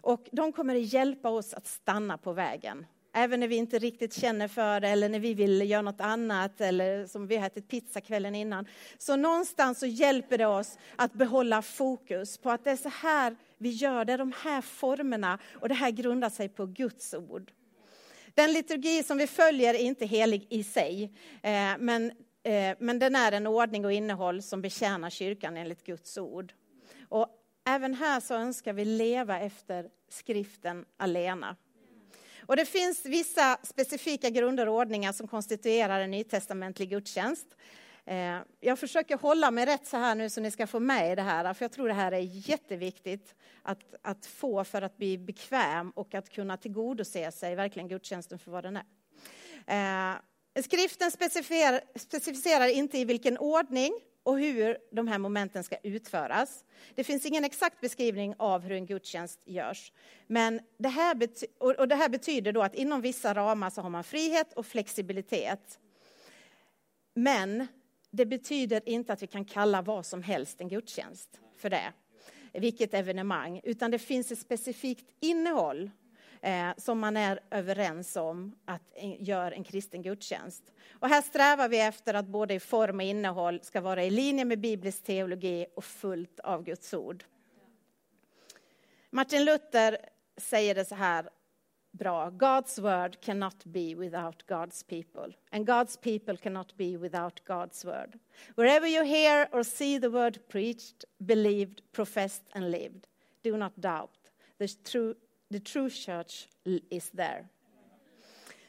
Och 0.00 0.28
de 0.32 0.52
kommer 0.52 0.76
att 0.76 0.92
hjälpa 0.92 1.28
oss 1.28 1.54
att 1.54 1.66
stanna 1.66 2.18
på 2.18 2.32
vägen. 2.32 2.86
Även 3.12 3.40
när 3.40 3.48
vi 3.48 3.56
inte 3.56 3.78
riktigt 3.78 4.14
känner 4.14 4.48
för 4.48 4.80
det 4.80 4.88
eller 4.88 5.08
när 5.08 5.20
vi 5.20 5.34
vill 5.34 5.70
göra 5.70 5.82
något 5.82 6.00
annat 6.00 6.60
eller 6.60 7.06
som 7.06 7.26
vi 7.26 7.36
har 7.36 7.46
ätit 7.46 7.68
pizza 7.68 8.00
kvällen 8.00 8.34
innan. 8.34 8.66
Så 8.98 9.16
någonstans 9.16 9.78
så 9.78 9.86
hjälper 9.86 10.38
det 10.38 10.46
oss 10.46 10.78
att 10.96 11.12
behålla 11.12 11.62
fokus 11.62 12.38
på 12.38 12.50
att 12.50 12.64
det 12.64 12.70
är 12.70 12.76
så 12.76 12.88
här 12.88 13.36
vi 13.58 13.70
gör, 13.70 14.04
det 14.04 14.12
är 14.12 14.18
de 14.18 14.32
här 14.42 14.60
formerna 14.60 15.38
och 15.52 15.68
det 15.68 15.74
här 15.74 15.90
grundar 15.90 16.30
sig 16.30 16.48
på 16.48 16.66
Guds 16.66 17.14
ord. 17.14 17.52
Den 18.34 18.52
liturgi 18.52 19.02
som 19.02 19.18
vi 19.18 19.26
följer 19.26 19.74
är 19.74 19.78
inte 19.78 20.06
helig 20.06 20.46
i 20.50 20.64
sig, 20.64 21.04
eh, 21.42 21.50
men, 21.78 22.12
eh, 22.42 22.76
men 22.78 22.98
den 22.98 23.16
är 23.16 23.32
en 23.32 23.46
ordning 23.46 23.84
och 23.84 23.92
innehåll 23.92 24.42
som 24.42 24.62
betjänar 24.62 25.10
kyrkan 25.10 25.56
enligt 25.56 25.84
Guds 25.84 26.18
ord. 26.18 26.52
Och 27.08 27.28
även 27.66 27.94
här 27.94 28.20
så 28.20 28.34
önskar 28.34 28.72
vi 28.72 28.84
leva 28.84 29.40
efter 29.40 29.88
skriften 30.08 30.84
alena. 30.96 31.56
Och 32.50 32.56
det 32.56 32.64
finns 32.64 33.04
vissa 33.04 33.58
specifika 33.62 34.30
grunder 34.30 34.68
och 34.68 34.74
ordningar 34.74 35.12
som 35.12 35.28
konstituerar 35.28 36.00
en 36.00 36.10
nytestamentlig 36.10 36.90
gudstjänst. 36.90 37.46
Eh, 38.04 38.38
jag 38.60 38.78
försöker 38.78 39.16
hålla 39.16 39.50
mig 39.50 39.66
rätt 39.66 39.86
så 39.86 39.96
här 39.96 40.14
nu 40.14 40.30
så 40.30 40.40
ni 40.40 40.50
ska 40.50 40.66
få 40.66 40.80
med 40.80 41.12
i 41.12 41.14
det 41.14 41.22
här, 41.22 41.54
för 41.54 41.64
jag 41.64 41.72
tror 41.72 41.88
det 41.88 41.94
här 41.94 42.12
är 42.12 42.48
jätteviktigt 42.48 43.34
att, 43.62 43.94
att 44.02 44.26
få 44.26 44.64
för 44.64 44.82
att 44.82 44.96
bli 44.96 45.18
bekväm 45.18 45.90
och 45.90 46.14
att 46.14 46.30
kunna 46.30 46.56
tillgodose 46.56 47.32
sig 47.32 47.54
verkligen 47.54 47.88
gudstjänsten 47.88 48.38
för 48.38 48.50
vad 48.50 48.64
den 48.64 48.76
är. 49.66 50.14
Eh, 50.16 50.62
skriften 50.62 51.10
specificerar 51.96 52.68
inte 52.68 52.98
i 52.98 53.04
vilken 53.04 53.38
ordning 53.38 53.92
och 54.30 54.40
hur 54.40 54.78
de 54.90 55.08
här 55.08 55.18
momenten 55.18 55.64
ska 55.64 55.76
utföras. 55.82 56.64
Det 56.94 57.04
finns 57.04 57.26
ingen 57.26 57.44
exakt 57.44 57.80
beskrivning 57.80 58.34
av 58.38 58.62
hur 58.62 58.72
en 58.72 58.86
gudstjänst 58.86 59.40
görs. 59.44 59.92
Men 60.26 60.60
det 60.78 60.88
här, 60.88 61.14
bety 61.14 61.46
och 61.58 61.88
det 61.88 61.94
här 61.94 62.08
betyder 62.08 62.52
då 62.52 62.62
att 62.62 62.74
inom 62.74 63.00
vissa 63.00 63.34
ramar 63.34 63.70
så 63.70 63.80
har 63.80 63.90
man 63.90 64.04
frihet 64.04 64.52
och 64.52 64.66
flexibilitet. 64.66 65.78
Men 67.14 67.66
det 68.10 68.26
betyder 68.26 68.88
inte 68.88 69.12
att 69.12 69.22
vi 69.22 69.26
kan 69.26 69.44
kalla 69.44 69.82
vad 69.82 70.06
som 70.06 70.22
helst 70.22 70.60
en 70.60 70.68
gudstjänst 70.68 71.40
för 71.56 71.70
det, 71.70 71.92
vilket 72.52 72.94
evenemang, 72.94 73.60
utan 73.64 73.90
det 73.90 73.98
finns 73.98 74.32
ett 74.32 74.38
specifikt 74.38 75.06
innehåll 75.20 75.90
eh, 76.42 76.70
som 76.76 76.98
man 76.98 77.16
är 77.16 77.40
överens 77.50 78.16
om 78.16 78.54
att 78.64 78.82
gör 79.18 79.52
en 79.52 79.64
kristen 79.64 80.02
gudstjänst. 80.02 80.72
Och 80.92 81.08
här 81.08 81.22
strävar 81.22 81.68
vi 81.68 81.80
efter 81.80 82.14
att 82.14 82.26
både 82.26 82.54
i 82.54 82.60
form 82.60 82.96
och 82.96 83.02
innehåll 83.02 83.60
ska 83.62 83.80
vara 83.80 84.04
i 84.04 84.10
linje 84.10 84.44
med 84.44 84.60
biblisk 84.60 85.02
teologi 85.02 85.66
och 85.76 85.84
fullt 85.84 86.40
av 86.40 86.64
Guds 86.64 86.94
ord. 86.94 87.24
Martin 89.10 89.44
Luther 89.44 89.98
säger 90.36 90.74
det 90.74 90.84
så 90.84 90.94
här 90.94 91.30
bra. 91.90 92.30
God's 92.30 92.80
word 92.80 93.20
cannot 93.20 93.64
be 93.64 93.94
without 93.94 94.46
God's 94.46 94.82
people. 94.82 95.34
And 95.50 95.66
God's 95.66 95.96
people 95.96 96.36
cannot 96.36 96.76
be 96.76 96.96
without 96.96 97.40
God's 97.44 97.84
word. 97.84 98.18
Wherever 98.56 98.86
you 98.86 99.04
hear 99.04 99.48
or 99.52 99.62
see 99.62 100.00
the 100.00 100.10
word 100.10 100.38
preached, 100.48 101.04
believed, 101.18 101.82
professed 101.92 102.44
and 102.52 102.70
lived, 102.70 103.06
do 103.42 103.56
not 103.56 103.80
doubt. 103.80 104.30
The 104.58 104.68
true, 104.68 105.14
the 105.52 105.60
true 105.60 105.90
church 105.90 106.48
is 106.90 107.10
there. 107.10 107.46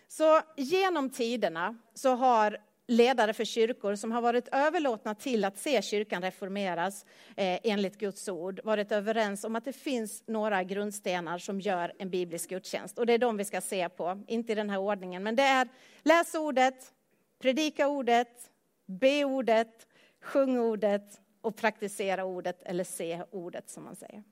Så 0.07 0.41
genom 0.57 1.09
tiderna 1.09 1.77
så 1.93 2.15
har 2.15 2.57
ledare 2.87 3.33
för 3.33 3.45
kyrkor 3.45 3.95
som 3.95 4.11
har 4.11 4.21
varit 4.21 4.47
överlåtna 4.51 5.15
till 5.15 5.45
att 5.45 5.57
se 5.57 5.81
kyrkan 5.81 6.21
reformeras 6.21 7.05
eh, 7.35 7.59
enligt 7.63 7.97
Guds 7.97 8.29
ord, 8.29 8.59
varit 8.63 8.91
överens 8.91 9.43
om 9.43 9.55
att 9.55 9.65
det 9.65 9.73
finns 9.73 10.23
några 10.27 10.63
grundstenar 10.63 11.37
som 11.37 11.61
gör 11.61 11.93
en 11.99 12.09
biblisk 12.09 12.49
gudstjänst. 12.49 12.97
Och 12.97 13.05
det 13.05 13.13
är 13.13 13.17
de 13.17 13.37
vi 13.37 13.45
ska 13.45 13.61
se 13.61 13.89
på, 13.89 14.23
inte 14.27 14.51
i 14.51 14.55
den 14.55 14.69
här 14.69 14.77
ordningen. 14.77 15.23
Men 15.23 15.35
det 15.35 15.43
är 15.43 15.67
läs 16.03 16.35
ordet, 16.35 16.93
predika 17.39 17.87
ordet, 17.87 18.49
be 18.85 19.25
ordet, 19.25 19.87
sjung 20.21 20.59
ordet 20.59 21.21
och 21.41 21.55
praktisera 21.55 22.25
ordet, 22.25 22.63
eller 22.63 22.83
se 22.83 23.23
ordet 23.31 23.69
som 23.69 23.83
man 23.83 23.95
säger. 23.95 24.23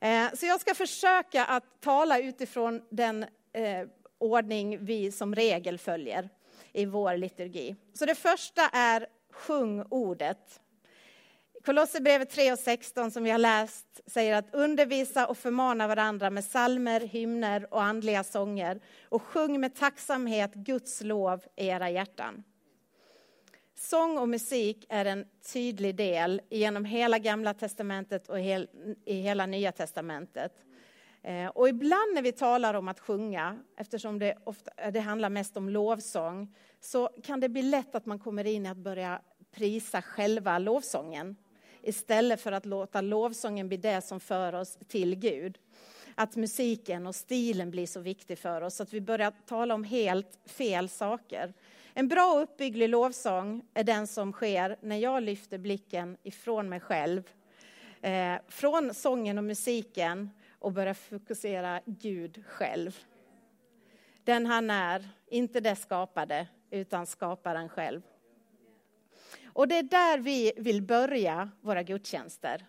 Eh, 0.00 0.26
så 0.34 0.46
jag 0.46 0.60
ska 0.60 0.74
försöka 0.74 1.44
att 1.44 1.80
tala 1.80 2.18
utifrån 2.18 2.82
den 2.90 3.22
eh, 3.52 3.88
ordning 4.18 4.84
vi 4.84 5.12
som 5.12 5.34
regel 5.34 5.78
följer 5.78 6.28
i 6.72 6.86
vår 6.86 7.16
liturgi. 7.16 7.76
Så 7.92 8.06
det 8.06 8.14
första 8.14 8.62
är 8.68 9.06
sjung 9.32 9.84
ordet. 9.90 10.60
Kolosserbrevet 11.64 12.30
3 12.30 12.52
och 12.52 12.58
16 12.58 13.10
som 13.10 13.24
vi 13.24 13.30
har 13.30 13.38
läst 13.38 14.00
säger 14.06 14.34
att 14.34 14.54
undervisa 14.54 15.26
och 15.26 15.38
förmana 15.38 15.88
varandra 15.88 16.30
med 16.30 16.44
salmer, 16.44 17.00
hymner 17.00 17.74
och 17.74 17.82
andliga 17.82 18.24
sånger 18.24 18.80
och 19.08 19.22
sjung 19.22 19.60
med 19.60 19.74
tacksamhet 19.74 20.54
Guds 20.54 21.02
lov 21.02 21.44
i 21.56 21.66
era 21.66 21.90
hjärtan. 21.90 22.44
Sång 23.80 24.18
och 24.18 24.28
musik 24.28 24.86
är 24.88 25.04
en 25.04 25.24
tydlig 25.52 25.94
del 25.96 26.42
genom 26.50 26.84
hela 26.84 27.18
gamla 27.18 27.54
testamentet 27.54 28.28
och 28.28 28.38
i 28.40 28.66
hela 29.04 29.46
nya 29.46 29.72
testamentet. 29.72 30.52
Eh, 31.22 31.46
och 31.46 31.68
ibland 31.68 32.14
när 32.14 32.22
vi 32.22 32.32
talar 32.32 32.74
om 32.74 32.88
att 32.88 33.00
sjunga, 33.00 33.58
eftersom 33.76 34.18
det, 34.18 34.34
ofta, 34.44 34.90
det 34.90 35.00
handlar 35.00 35.30
mest 35.30 35.56
om 35.56 35.68
lovsång, 35.68 36.54
så 36.80 37.08
kan 37.24 37.40
det 37.40 37.48
bli 37.48 37.62
lätt 37.62 37.94
att 37.94 38.06
man 38.06 38.18
kommer 38.18 38.44
in 38.44 38.66
i 38.66 38.68
att 38.68 38.76
börja 38.76 39.20
prisa 39.50 40.02
själva 40.02 40.58
lovsången 40.58 41.36
istället 41.82 42.40
för 42.40 42.52
att 42.52 42.66
låta 42.66 43.00
lovsången 43.00 43.68
bli 43.68 43.76
det 43.76 44.00
som 44.00 44.20
för 44.20 44.52
oss 44.52 44.78
till 44.88 45.14
Gud. 45.14 45.58
Att 46.14 46.36
musiken 46.36 47.06
och 47.06 47.14
stilen 47.14 47.70
blir 47.70 47.86
så 47.86 48.00
viktig 48.00 48.38
för 48.38 48.60
oss 48.60 48.80
att 48.80 48.92
vi 48.92 49.00
börjar 49.00 49.32
tala 49.46 49.74
om 49.74 49.84
helt 49.84 50.38
fel 50.46 50.88
saker. 50.88 51.54
En 51.94 52.08
bra 52.08 52.32
och 52.34 52.42
uppbygglig 52.42 52.88
lovsång 52.88 53.64
är 53.74 53.84
den 53.84 54.06
som 54.06 54.32
sker 54.32 54.76
när 54.80 54.96
jag 54.96 55.22
lyfter 55.22 55.58
blicken 55.58 56.16
ifrån 56.22 56.68
mig 56.68 56.80
själv, 56.80 57.30
eh, 58.00 58.34
från 58.48 58.94
sången 58.94 59.38
och 59.38 59.44
musiken 59.44 60.30
och 60.58 60.72
börjar 60.72 60.94
fokusera 60.94 61.80
Gud 61.86 62.44
själv. 62.46 62.96
Den 64.24 64.46
han 64.46 64.70
är, 64.70 65.08
inte 65.26 65.60
det 65.60 65.76
skapade, 65.76 66.46
utan 66.70 67.06
skaparen 67.06 67.68
själv. 67.68 68.02
Och 69.44 69.68
det 69.68 69.78
är 69.78 69.82
där 69.82 70.18
vi 70.18 70.52
vill 70.56 70.82
börja 70.82 71.50
våra 71.60 71.82
gudstjänster, 71.82 72.66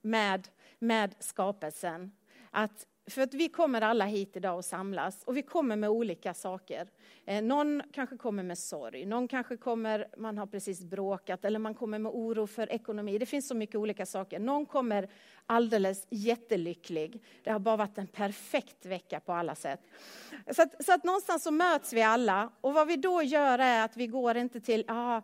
med, 0.00 0.48
med 0.78 1.14
skapelsen. 1.18 2.12
Att 2.50 2.86
för 3.08 3.22
att 3.22 3.34
vi 3.34 3.48
kommer 3.48 3.80
alla 3.80 4.04
hit 4.04 4.36
idag 4.36 4.56
och 4.56 4.64
samlas 4.64 5.22
och 5.24 5.36
vi 5.36 5.42
kommer 5.42 5.76
med 5.76 5.90
olika 5.90 6.34
saker. 6.34 6.88
Eh, 7.24 7.42
någon 7.42 7.82
kanske 7.92 8.16
kommer 8.16 8.42
med 8.42 8.58
sorg, 8.58 9.06
någon 9.06 9.28
kanske 9.28 9.56
kommer, 9.56 10.06
man 10.16 10.38
har 10.38 10.46
precis 10.46 10.84
bråkat 10.84 11.44
eller 11.44 11.58
man 11.58 11.74
kommer 11.74 11.98
med 11.98 12.12
oro 12.12 12.46
för 12.46 12.72
ekonomi. 12.72 13.18
Det 13.18 13.26
finns 13.26 13.48
så 13.48 13.54
mycket 13.54 13.76
olika 13.76 14.06
saker. 14.06 14.38
Någon 14.38 14.66
kommer 14.66 15.08
alldeles 15.46 16.06
jättelycklig. 16.10 17.22
Det 17.44 17.50
har 17.50 17.58
bara 17.58 17.76
varit 17.76 17.98
en 17.98 18.06
perfekt 18.06 18.86
vecka 18.86 19.20
på 19.20 19.32
alla 19.32 19.54
sätt. 19.54 19.80
Så 20.50 20.62
att, 20.62 20.84
så 20.84 20.92
att 20.92 21.04
någonstans 21.04 21.42
så 21.42 21.50
möts 21.50 21.92
vi 21.92 22.02
alla 22.02 22.52
och 22.60 22.74
vad 22.74 22.88
vi 22.88 22.96
då 22.96 23.22
gör 23.22 23.58
är 23.58 23.84
att 23.84 23.96
vi 23.96 24.06
går 24.06 24.36
inte 24.36 24.60
till, 24.60 24.84
ah, 24.88 25.22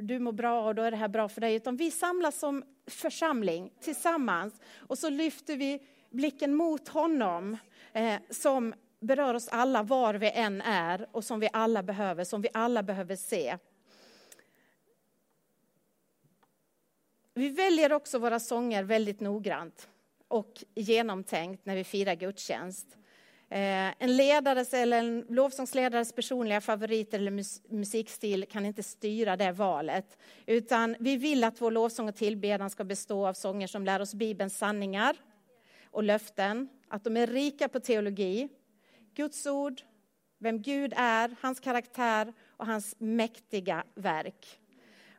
du 0.00 0.18
mår 0.18 0.32
bra 0.32 0.66
och 0.66 0.74
då 0.74 0.82
är 0.82 0.90
det 0.90 0.96
här 0.96 1.08
bra 1.08 1.28
för 1.28 1.40
dig, 1.40 1.54
utan 1.54 1.76
vi 1.76 1.90
samlas 1.90 2.38
som 2.38 2.64
församling 2.86 3.72
tillsammans 3.80 4.60
och 4.78 4.98
så 4.98 5.08
lyfter 5.08 5.56
vi 5.56 5.80
blicken 6.10 6.54
mot 6.54 6.88
honom 6.88 7.56
eh, 7.92 8.20
som 8.30 8.74
berör 9.00 9.34
oss 9.34 9.48
alla 9.48 9.82
var 9.82 10.14
vi 10.14 10.30
än 10.30 10.60
är 10.60 11.06
och 11.12 11.24
som 11.24 11.40
vi 11.40 11.48
alla 11.52 11.82
behöver, 11.82 12.24
som 12.24 12.42
vi 12.42 12.48
alla 12.54 12.82
behöver 12.82 13.16
se. 13.16 13.56
Vi 17.34 17.48
väljer 17.48 17.92
också 17.92 18.18
våra 18.18 18.40
sånger 18.40 18.82
väldigt 18.82 19.20
noggrant 19.20 19.88
och 20.28 20.64
genomtänkt 20.74 21.66
när 21.66 21.76
vi 21.76 21.84
firar 21.84 22.14
gudstjänst. 22.14 22.86
Eh, 23.48 24.02
en 24.02 24.16
ledares 24.16 24.74
eller 24.74 24.98
en 24.98 25.26
lovsångsledares 25.28 26.12
personliga 26.12 26.60
favorit 26.60 27.14
eller 27.14 27.30
musikstil 27.74 28.46
kan 28.50 28.66
inte 28.66 28.82
styra 28.82 29.36
det 29.36 29.52
valet. 29.52 30.18
Utan 30.46 30.96
vi 31.00 31.16
vill 31.16 31.44
att 31.44 31.60
vår 31.60 31.70
lovsång 31.70 32.08
och 32.08 32.16
tillbedjan 32.16 32.70
ska 32.70 32.84
bestå 32.84 33.26
av 33.26 33.34
sånger 33.34 33.66
som 33.66 33.84
lär 33.84 34.00
oss 34.00 34.14
Bibelns 34.14 34.58
sanningar, 34.58 35.16
och 35.90 36.02
löften, 36.02 36.68
att 36.88 37.04
de 37.04 37.16
är 37.16 37.26
rika 37.26 37.68
på 37.68 37.80
teologi, 37.80 38.48
Guds 39.14 39.46
ord, 39.46 39.82
vem 40.38 40.62
Gud 40.62 40.92
är, 40.96 41.36
hans 41.40 41.60
karaktär 41.60 42.32
och 42.56 42.66
hans 42.66 42.94
mäktiga 42.98 43.84
verk. 43.94 44.60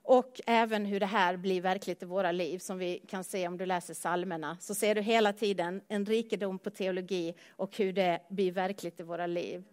Och 0.04 0.42
även 0.48 0.86
hur 0.86 1.00
det 1.00 1.06
här 1.06 1.38
blir 1.38 1.62
verkligt 1.62 2.04
i 2.04 2.06
våra 2.06 2.32
liv, 2.32 2.60
som 2.60 2.78
vi 2.78 3.00
kan 3.08 3.24
se 3.24 3.48
om 3.48 3.58
du 3.58 3.66
läser 3.66 3.94
psalmerna. 3.94 4.58
Så 4.60 4.76
ser 4.76 4.96
du 4.96 5.02
hela 5.02 5.34
tiden 5.34 5.82
en 5.88 6.06
rikedom 6.06 6.60
på 6.60 6.70
teologi 6.70 7.34
och 7.50 7.78
hur 7.78 7.94
det 7.94 8.20
blir 8.30 8.52
verkligt 8.52 9.00
i 9.00 9.04
våra 9.04 9.28
liv. 9.28 9.64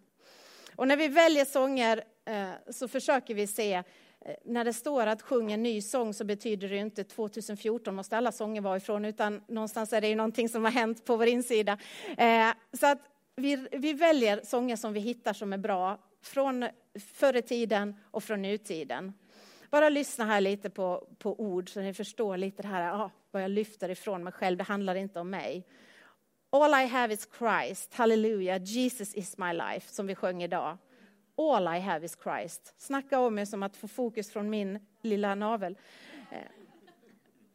Och 0.75 0.87
när 0.87 0.97
vi 0.97 1.07
väljer 1.07 1.45
sånger 1.45 2.03
eh, 2.25 2.49
så 2.69 2.87
försöker 2.87 3.35
vi 3.35 3.47
se 3.47 3.83
Eh, 4.25 4.35
när 4.45 4.65
det 4.65 4.73
står 4.73 5.07
att 5.07 5.21
sjung 5.21 5.51
en 5.51 5.63
ny 5.63 5.81
sång 5.81 6.13
så 6.13 6.23
betyder 6.23 6.69
det 6.69 6.77
inte 6.77 7.03
2014 7.03 7.95
måste 7.95 8.17
alla 8.17 8.31
sånger 8.31 8.61
vara 8.61 8.77
ifrån, 8.77 9.05
utan 9.05 9.41
någonstans 9.47 9.93
är 9.93 10.01
det 10.01 10.07
ju 10.07 10.15
någonting 10.15 10.49
som 10.49 10.63
har 10.63 10.71
hänt 10.71 11.05
på 11.05 11.15
vår 11.15 11.27
insida. 11.27 11.77
Eh, 12.17 12.49
så 12.73 12.87
att 12.87 12.99
vi, 13.35 13.67
vi 13.71 13.93
väljer 13.93 14.41
sånger 14.43 14.75
som 14.75 14.93
vi 14.93 14.99
hittar 14.99 15.33
som 15.33 15.53
är 15.53 15.57
bra 15.57 15.97
från 16.21 16.65
förr 17.13 17.35
i 17.35 17.41
tiden 17.41 17.95
och 18.11 18.23
från 18.23 18.41
nutiden. 18.41 19.13
Bara 19.69 19.89
lyssna 19.89 20.25
här 20.25 20.41
lite 20.41 20.69
på, 20.69 21.07
på 21.19 21.39
ord 21.39 21.69
så 21.69 21.81
ni 21.81 21.93
förstår 21.93 22.37
lite 22.37 22.61
det 22.61 22.67
här, 22.67 22.93
ah, 22.93 23.11
vad 23.31 23.43
jag 23.43 23.51
lyfter 23.51 23.89
ifrån 23.89 24.23
mig 24.23 24.33
själv, 24.33 24.57
det 24.57 24.63
handlar 24.63 24.95
inte 24.95 25.19
om 25.19 25.29
mig. 25.29 25.65
All 26.49 26.83
I 26.83 26.87
have 26.87 27.13
is 27.13 27.27
Christ, 27.37 27.93
hallelujah, 27.93 28.63
Jesus 28.63 29.13
is 29.13 29.37
my 29.37 29.53
life, 29.53 29.93
som 29.93 30.07
vi 30.07 30.15
sjöng 30.15 30.43
idag. 30.43 30.77
All 31.39 31.67
I 31.67 31.79
have 31.79 32.05
is 32.05 32.17
Christ. 32.23 32.73
Snacka 32.77 33.19
om 33.19 33.35
mig 33.35 33.45
som 33.45 33.63
att 33.63 33.77
få 33.77 33.87
fokus 33.87 34.31
från 34.31 34.49
min 34.49 34.79
lilla 35.01 35.35
navel. 35.35 35.77
Eh, 36.31 36.37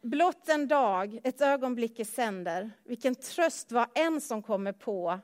blott 0.01 0.49
en 0.49 0.69
dag, 0.69 1.21
ett 1.25 1.41
ögonblick 1.41 2.01
i 2.01 2.05
sänder, 2.05 2.71
vilken 2.85 3.15
tröst 3.15 3.73
var 3.73 3.87
en 3.95 4.21
som 4.21 4.43
kommer 4.43 4.73
på. 4.73 5.19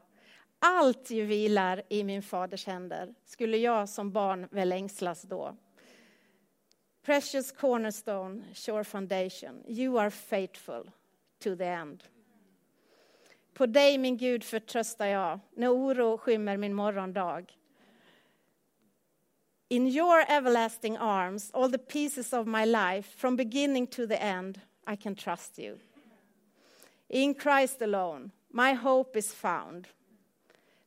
Allt 0.59 1.11
ju 1.11 1.25
vilar 1.25 1.83
i 1.88 2.05
min 2.05 2.23
faders 2.23 2.67
händer, 2.67 3.14
skulle 3.25 3.57
jag 3.57 3.88
som 3.88 4.12
barn 4.12 4.49
väl 4.50 4.73
ängslas 4.73 5.23
då. 5.23 5.57
Precious 7.02 7.52
cornerstone, 7.52 8.43
sure 8.55 8.85
foundation, 8.85 9.64
you 9.67 10.00
are 10.00 10.11
faithful 10.11 10.90
to 11.38 11.57
the 11.57 11.64
end. 11.64 12.05
På 13.55 13.67
dig, 13.67 13.99
min 13.99 14.17
Gud, 14.17 14.45
förtröstar 14.45 15.07
jag 15.07 15.40
när 15.55 15.69
oro 15.69 16.19
skymmer 16.19 16.57
min 16.57 16.75
morgondag. 16.75 17.47
In 19.70 19.86
your 19.86 20.24
everlasting 20.28 20.96
arms, 20.96 21.50
all 21.54 21.68
the 21.68 21.78
pieces 21.78 22.32
of 22.32 22.46
my 22.46 22.64
life, 22.64 23.06
from 23.16 23.36
beginning 23.36 23.86
to 23.86 24.06
the 24.06 24.20
end, 24.20 24.60
I 24.84 24.96
can 24.96 25.14
trust 25.14 25.58
you. 25.58 25.78
In 27.08 27.34
Christ 27.34 27.82
alone, 27.82 28.32
my 28.50 28.72
hope 28.72 29.16
is 29.16 29.32
found. 29.32 29.86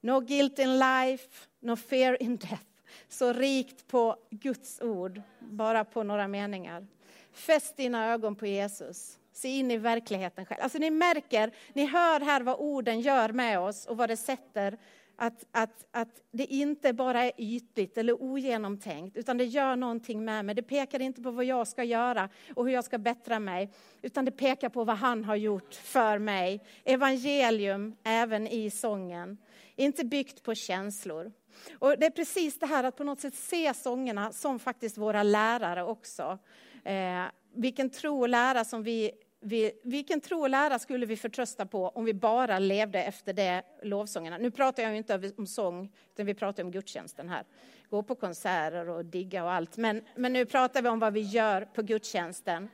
No 0.02 0.20
guilt 0.20 0.60
in 0.60 0.80
life, 0.80 1.48
no 1.62 1.76
fear 1.76 2.18
in 2.20 2.36
death. 2.36 2.66
Så 3.10 3.34
rikt 3.34 3.88
på 3.88 4.16
Guds 4.30 4.82
ord, 4.82 5.22
bara 5.40 5.86
på 5.86 6.04
några 6.04 6.28
meningar. 6.28 6.88
Fäst 7.32 7.78
dina 7.78 8.14
ögon 8.14 8.36
på 8.36 8.46
Jesus. 8.46 9.20
Se 9.34 9.50
in 9.50 9.72
i 9.72 9.78
verkligheten 9.78 10.46
själv. 10.46 10.62
Alltså 10.62 10.78
ni 10.78 10.90
märker, 10.90 11.52
ni 11.74 11.86
hör 11.86 12.20
här 12.20 12.42
vad 12.42 12.60
orden 12.60 13.02
gör 13.02 13.30
med 13.30 13.60
oss 13.60 13.86
och 13.86 13.98
vad 13.98 14.10
det 14.10 14.18
sätter 14.18 14.78
att, 15.16 15.46
att, 15.52 15.86
att 15.92 16.22
det 16.32 16.46
inte 16.46 16.94
bara 16.94 17.24
är 17.24 17.32
ytligt 17.38 17.98
eller 17.98 18.22
ogenomtänkt, 18.22 19.18
utan 19.18 19.38
det 19.38 19.46
gör 19.46 19.76
någonting 19.76 20.26
med 20.26 20.46
mig. 20.46 20.56
Det 20.56 20.62
pekar 20.62 21.00
inte 21.00 21.22
på 21.22 21.32
vad 21.32 21.46
jag 21.46 21.68
ska 21.68 21.84
göra 21.84 22.30
och 22.56 22.66
hur 22.66 22.74
jag 22.74 22.84
ska 22.84 22.98
bättra 22.98 23.40
mig, 23.40 23.70
utan 24.02 24.26
det 24.26 24.32
pekar 24.32 24.70
på 24.70 24.84
vad 24.84 24.98
han 24.98 25.24
har 25.24 25.36
gjort 25.36 25.74
för 25.74 26.18
mig. 26.20 26.64
Evangelium 26.84 27.96
även 28.04 28.48
i 28.48 28.70
sången. 28.70 29.38
Inte 29.76 30.06
byggt 30.06 30.44
på 30.44 30.56
känslor. 30.56 31.32
Och 31.80 32.00
det 32.00 32.06
är 32.06 32.12
precis 32.12 32.60
det 32.60 32.66
här 32.66 32.84
att 32.84 32.98
på 32.98 33.04
något 33.04 33.20
sätt 33.20 33.36
se 33.36 33.74
sångerna 33.74 34.32
som 34.32 34.60
faktiskt 34.60 34.98
våra 34.98 35.24
lärare 35.24 35.84
också. 35.84 36.38
Eh, 36.84 37.24
vilken 37.56 37.90
tro 37.90 38.20
och 38.20 38.30
lära 38.30 38.66
som 38.66 38.84
vi 38.84 39.12
vi, 39.44 39.72
vilken 39.84 40.22
tro 40.22 40.42
och 40.42 40.50
lära 40.50 40.80
skulle 40.80 41.06
vi 41.06 41.18
förtrösta 41.18 41.66
på 41.66 41.90
om 41.90 42.06
vi 42.06 42.14
bara 42.14 42.60
levde 42.60 43.04
efter 43.04 43.34
det 43.34 43.64
lovsångerna? 43.84 44.38
Nu 44.38 44.52
pratar 44.52 44.84
jag 44.84 44.98
inte 44.98 45.32
om 45.38 45.48
sång, 45.48 45.92
utan 46.14 46.26
vi 46.26 46.34
pratar 46.34 46.64
om 46.64 46.72
gudstjänsten 46.72 47.30
här. 47.30 47.44
Gå 47.90 48.04
på 48.04 48.16
konserter 48.16 48.90
och 48.90 49.06
digga 49.06 49.44
och 49.44 49.52
allt. 49.52 49.78
Men, 49.78 50.02
men 50.16 50.34
nu 50.34 50.46
pratar 50.46 50.82
vi 50.82 50.90
om 50.90 51.00
vad 51.00 51.14
vi 51.14 51.22
gör 51.22 51.62
på 51.62 51.82
gudstjänsten. 51.82 52.70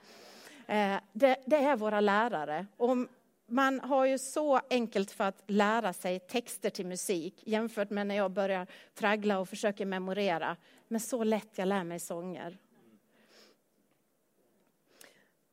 Eh, 0.68 0.96
det, 1.14 1.36
det, 1.46 1.56
är 1.56 1.76
våra 1.76 2.02
lärare. 2.02 2.66
Om, 2.78 3.08
man 3.48 3.80
har 3.80 4.06
ju 4.06 4.18
så 4.18 4.60
enkelt 4.70 5.12
för 5.12 5.24
att 5.24 5.44
lära 5.48 5.94
sig 5.94 6.20
texter 6.20 6.70
till 6.70 6.86
musik 6.86 7.44
jämfört 7.46 7.90
med 7.90 8.08
när 8.08 8.16
jag 8.16 8.32
börjar 8.32 8.68
traggla 8.94 9.40
och 9.40 9.50
försöker 9.50 9.86
memorera. 9.86 10.56
Men 10.88 11.00
så 11.00 11.24
lätt 11.24 11.50
jag 11.56 11.68
lär 11.68 11.84
mig 11.84 12.00
sånger. 12.00 12.58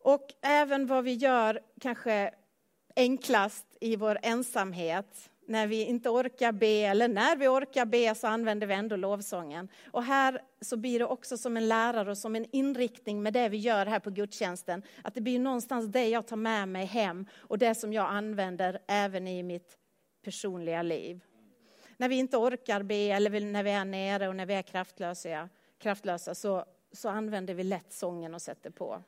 Och 0.07 0.35
även 0.43 0.87
vad 0.87 1.05
vi 1.05 1.13
gör 1.13 1.61
kanske 1.81 2.31
enklast 2.97 3.67
i 3.81 3.97
vår 3.97 4.19
ensamhet. 4.23 5.31
När 5.47 5.67
vi 5.67 5.85
inte 5.85 6.09
orkar 6.09 6.53
be, 6.53 6.67
eller 6.67 7.09
när 7.09 7.37
vi 7.37 7.49
orkar 7.49 7.85
be 7.85 8.15
så 8.15 8.27
använder 8.27 8.67
vi 8.67 8.75
ändå 8.75 8.97
lovsången. 8.97 9.69
Och 9.91 10.03
här 10.03 10.43
så 10.61 10.77
blir 10.77 10.99
det 10.99 11.05
också 11.05 11.37
som 11.37 11.57
en 11.57 11.69
lärare 11.69 12.11
och 12.11 12.19
som 12.19 12.37
en 12.37 12.47
inriktning 12.53 13.23
med 13.23 13.33
det 13.33 13.49
vi 13.49 13.57
gör 13.57 13.87
här 13.87 13.99
på 13.99 14.11
gudstjänsten. 14.11 14.83
Att 15.03 15.15
det 15.15 15.21
blir 15.21 15.39
någonstans 15.39 15.87
det 15.87 16.09
jag 16.09 16.27
tar 16.27 16.37
med 16.37 16.69
mig 16.69 16.87
hem 16.87 17.27
och 17.37 17.59
det 17.59 17.75
som 17.75 17.93
jag 17.93 18.07
använder 18.07 18.79
även 18.89 19.29
i 19.29 19.43
mitt 19.43 19.79
personliga 20.25 20.83
liv. 20.83 21.21
När 21.97 22.09
vi 22.09 22.17
inte 22.17 22.37
orkar 22.37 22.83
be 22.83 22.95
eller 22.95 23.41
när 23.41 23.63
vi 23.63 23.71
är 23.71 23.85
nere 23.85 24.29
och 24.29 24.37
när 24.37 24.47
vi 24.47 24.55
är 24.55 24.63
kraftlösa, 24.63 25.49
kraftlösa 25.79 26.35
så, 26.35 26.65
så 26.93 27.09
använder 27.09 27.55
vi 27.55 27.63
lätt 27.63 27.93
sången 27.93 28.35
och 28.35 28.43
sätter 28.43 28.71
på. 28.71 29.03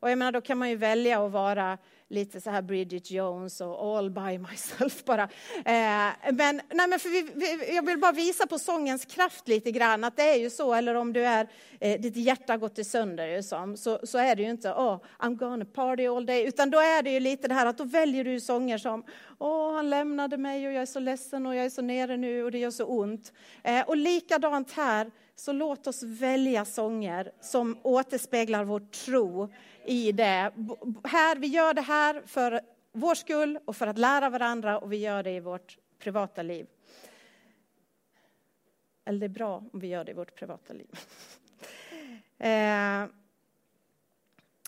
Och 0.00 0.10
jag 0.10 0.18
menar, 0.18 0.32
då 0.32 0.40
kan 0.40 0.58
man 0.58 0.70
ju 0.70 0.76
välja 0.76 1.26
att 1.26 1.32
vara 1.32 1.78
lite 2.10 2.40
så 2.40 2.50
här 2.50 2.62
Bridget 2.62 3.10
Jones 3.10 3.60
och 3.60 3.96
all 3.96 4.10
by 4.10 4.38
myself 4.38 5.04
bara. 5.04 5.22
Eh, 5.54 6.32
men, 6.32 6.60
nej, 6.70 6.88
men 6.88 6.98
för 6.98 7.08
vi, 7.08 7.30
vi, 7.34 7.74
jag 7.74 7.86
vill 7.86 7.98
bara 7.98 8.12
visa 8.12 8.46
på 8.46 8.58
sångens 8.58 9.04
kraft 9.04 9.48
lite 9.48 9.70
grann, 9.70 10.04
att 10.04 10.16
det 10.16 10.22
är 10.22 10.36
ju 10.36 10.50
så, 10.50 10.74
eller 10.74 10.94
om 10.94 11.12
du 11.12 11.24
är, 11.24 11.48
eh, 11.80 12.00
ditt 12.00 12.16
hjärta 12.16 12.52
har 12.52 12.58
gått 12.58 12.78
i 12.78 12.84
sönder 12.84 13.26
ju 13.26 13.42
som, 13.42 13.76
så, 13.76 14.00
så 14.02 14.18
är 14.18 14.36
det 14.36 14.42
ju 14.42 14.50
inte, 14.50 14.70
oh, 14.70 14.98
I'm 15.18 15.34
gonna 15.34 15.64
party 15.64 16.06
all 16.06 16.26
day, 16.26 16.46
utan 16.46 16.70
då 16.70 16.78
är 16.78 17.02
det 17.02 17.10
ju 17.10 17.20
lite 17.20 17.48
det 17.48 17.54
här 17.54 17.66
att 17.66 17.78
då 17.78 17.84
väljer 17.84 18.24
du 18.24 18.40
sånger 18.40 18.78
som, 18.78 19.04
åh, 19.38 19.48
oh, 19.48 19.74
han 19.74 19.90
lämnade 19.90 20.36
mig 20.36 20.66
och 20.66 20.72
jag 20.72 20.82
är 20.82 20.86
så 20.86 21.00
ledsen 21.00 21.46
och 21.46 21.54
jag 21.54 21.64
är 21.64 21.70
så 21.70 21.82
nere 21.82 22.16
nu 22.16 22.44
och 22.44 22.50
det 22.50 22.58
gör 22.58 22.70
så 22.70 22.84
ont. 22.84 23.32
Eh, 23.62 23.88
och 23.88 23.96
likadant 23.96 24.72
här, 24.72 25.10
så 25.36 25.52
låt 25.52 25.86
oss 25.86 26.02
välja 26.02 26.64
sånger 26.64 27.32
som 27.40 27.78
återspeglar 27.82 28.64
vår 28.64 28.80
tro 28.80 29.48
i 29.88 30.12
det. 30.12 30.52
Här, 31.04 31.36
vi 31.36 31.46
gör 31.46 31.74
det 31.74 31.80
här 31.80 32.22
för 32.26 32.60
vår 32.92 33.14
skull 33.14 33.58
och 33.64 33.76
för 33.76 33.86
att 33.86 33.98
lära 33.98 34.30
varandra 34.30 34.78
och 34.78 34.92
vi 34.92 34.96
gör 34.96 35.22
det 35.22 35.30
i 35.30 35.40
vårt 35.40 35.78
privata 35.98 36.42
liv. 36.42 36.66
Eller 39.04 39.20
det 39.20 39.26
är 39.26 39.28
bra 39.28 39.56
om 39.72 39.80
vi 39.80 39.86
gör 39.86 40.04
det 40.04 40.10
i 40.10 40.14
vårt 40.14 40.34
privata 40.34 40.72
liv. 40.72 40.90
Eh, 42.40 43.06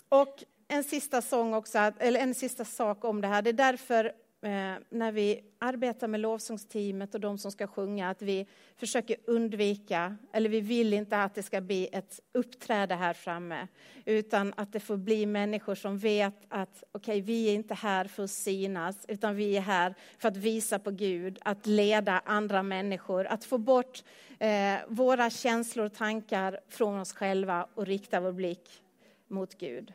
och 0.09 0.43
en 0.67 0.83
sista 0.83 1.21
sång 1.21 1.53
också, 1.53 1.77
eller 1.77 2.19
en 2.19 2.35
sista 2.35 2.65
sak 2.65 3.03
om 3.03 3.21
det 3.21 3.27
här. 3.27 3.41
Det 3.41 3.49
är 3.49 3.53
därför 3.53 4.13
Eh, 4.43 4.73
när 4.89 5.11
vi 5.11 5.43
arbetar 5.59 6.07
med 6.07 6.19
lovsångsteamet 6.19 7.15
och 7.15 7.21
de 7.21 7.37
som 7.37 7.51
ska 7.51 7.67
sjunga, 7.67 8.09
att 8.09 8.21
vi 8.21 8.47
försöker 8.77 9.17
undvika, 9.25 10.17
eller 10.33 10.49
vi 10.49 10.61
vill 10.61 10.93
inte 10.93 11.23
att 11.23 11.35
det 11.35 11.43
ska 11.43 11.61
bli 11.61 11.89
ett 11.91 12.19
uppträde 12.31 12.95
här 12.95 13.13
framme, 13.13 13.67
utan 14.05 14.53
att 14.57 14.73
det 14.73 14.79
får 14.79 14.97
bli 14.97 15.25
människor 15.25 15.75
som 15.75 15.97
vet 15.97 16.35
att 16.49 16.83
okej, 16.91 17.11
okay, 17.11 17.21
vi 17.21 17.49
är 17.49 17.53
inte 17.53 17.73
här 17.73 18.05
för 18.05 18.23
att 18.23 18.31
synas, 18.31 19.05
utan 19.07 19.35
vi 19.35 19.57
är 19.57 19.61
här 19.61 19.95
för 20.17 20.27
att 20.27 20.37
visa 20.37 20.79
på 20.79 20.91
Gud, 20.91 21.39
att 21.41 21.65
leda 21.65 22.21
andra 22.25 22.63
människor, 22.63 23.25
att 23.25 23.45
få 23.45 23.57
bort 23.57 24.03
eh, 24.39 24.75
våra 24.87 25.29
känslor 25.29 25.85
och 25.85 25.93
tankar 25.93 26.59
från 26.69 26.99
oss 26.99 27.13
själva 27.13 27.67
och 27.73 27.85
rikta 27.85 28.19
vår 28.19 28.31
blick 28.31 28.83
mot 29.27 29.57
Gud. 29.57 29.93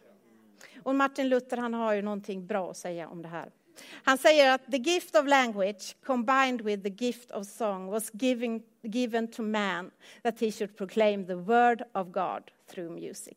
Och 0.83 0.95
Martin 0.95 1.29
Luther 1.29 1.57
han 1.57 1.75
har 1.75 1.95
ju 1.95 2.03
någonting 2.03 2.47
bra 2.47 2.71
att 2.71 2.77
säga 2.77 3.09
om 3.09 3.23
det 3.23 3.29
här. 3.29 3.51
Han 3.85 4.19
säger 4.19 4.55
att 4.55 4.71
the 4.71 4.77
gift 4.77 5.17
of 5.17 5.27
language 5.27 5.97
combined 6.05 6.61
with 6.61 6.83
the 6.83 7.05
gift 7.05 7.31
of 7.31 7.47
song 7.47 7.87
was 7.87 8.11
giving, 8.12 8.62
given 8.83 9.29
to 9.29 9.43
man 9.43 9.91
that 10.23 10.41
he 10.41 10.53
should 10.53 10.77
proclaim 10.77 11.27
the 11.27 11.35
word 11.35 11.83
of 11.93 12.07
God 12.12 12.51
through 12.71 12.93
music. 12.93 13.37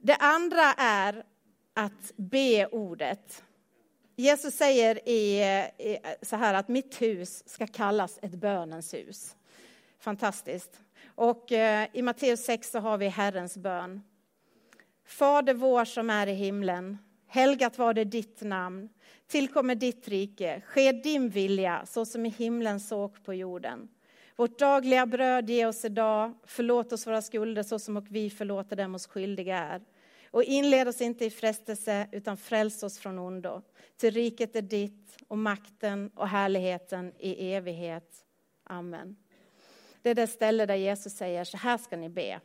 Det 0.00 0.16
andra 0.16 0.72
är 0.76 1.24
att 1.74 2.12
be 2.16 2.66
ordet. 2.66 3.42
Jesus 4.16 4.54
säger 4.56 5.08
i, 5.08 5.40
i, 5.78 5.98
så 6.22 6.36
här 6.36 6.54
att 6.54 6.68
mitt 6.68 7.02
hus 7.02 7.42
ska 7.46 7.66
kallas 7.66 8.18
ett 8.22 8.34
bönens 8.34 8.94
hus. 8.94 9.36
Fantastiskt. 9.98 10.80
Och 11.14 11.52
eh, 11.52 11.88
i 11.92 12.02
Matteus 12.02 12.44
6 12.44 12.70
så 12.70 12.78
har 12.78 12.98
vi 12.98 13.08
Herrens 13.08 13.56
bön. 13.56 14.02
Fader 15.06 15.54
vår 15.54 15.84
som 15.84 16.10
är 16.10 16.26
i 16.26 16.32
himlen 16.32 16.98
Helgat 17.34 17.78
var 17.78 17.94
det 17.94 18.04
ditt 18.04 18.40
namn. 18.40 18.88
Tillkommer 19.26 19.74
ditt 19.74 20.08
rike. 20.08 20.62
Ske 20.66 20.92
din 20.92 21.28
vilja, 21.28 21.86
så 21.86 22.06
som 22.06 22.26
i 22.26 22.28
himlen 22.28 22.80
såg 22.80 23.24
på 23.24 23.34
jorden. 23.34 23.88
Vårt 24.36 24.58
dagliga 24.58 25.06
bröd 25.06 25.50
ge 25.50 25.66
oss 25.66 25.84
idag. 25.84 26.32
Förlåt 26.44 26.92
oss 26.92 27.06
våra 27.06 27.22
skulder 27.22 27.62
så 27.62 27.78
som 27.78 27.96
och 27.96 28.06
vi 28.08 28.30
förlåter 28.30 28.76
dem 28.76 28.94
oss 28.94 29.06
skyldiga 29.06 29.58
är. 29.58 29.82
Och 30.30 30.42
inled 30.44 30.88
oss 30.88 31.00
inte 31.00 31.24
i 31.24 31.30
frestelse, 31.30 32.08
utan 32.12 32.36
fräls 32.36 32.82
oss 32.82 32.98
från 32.98 33.18
ondo. 33.18 33.62
Till 33.96 34.14
riket 34.14 34.56
är 34.56 34.62
ditt 34.62 35.16
och 35.28 35.38
makten 35.38 36.10
och 36.14 36.28
härligheten 36.28 37.12
i 37.18 37.52
evighet. 37.52 38.24
Amen. 38.64 39.16
Det 40.02 40.10
är 40.10 40.14
det 40.14 40.26
ställe 40.26 40.66
där 40.66 40.74
Jesus 40.74 41.12
säger, 41.12 41.44
så 41.44 41.56
här 41.56 41.78
ska 41.78 41.96
ni 41.96 42.08
be. 42.08 42.40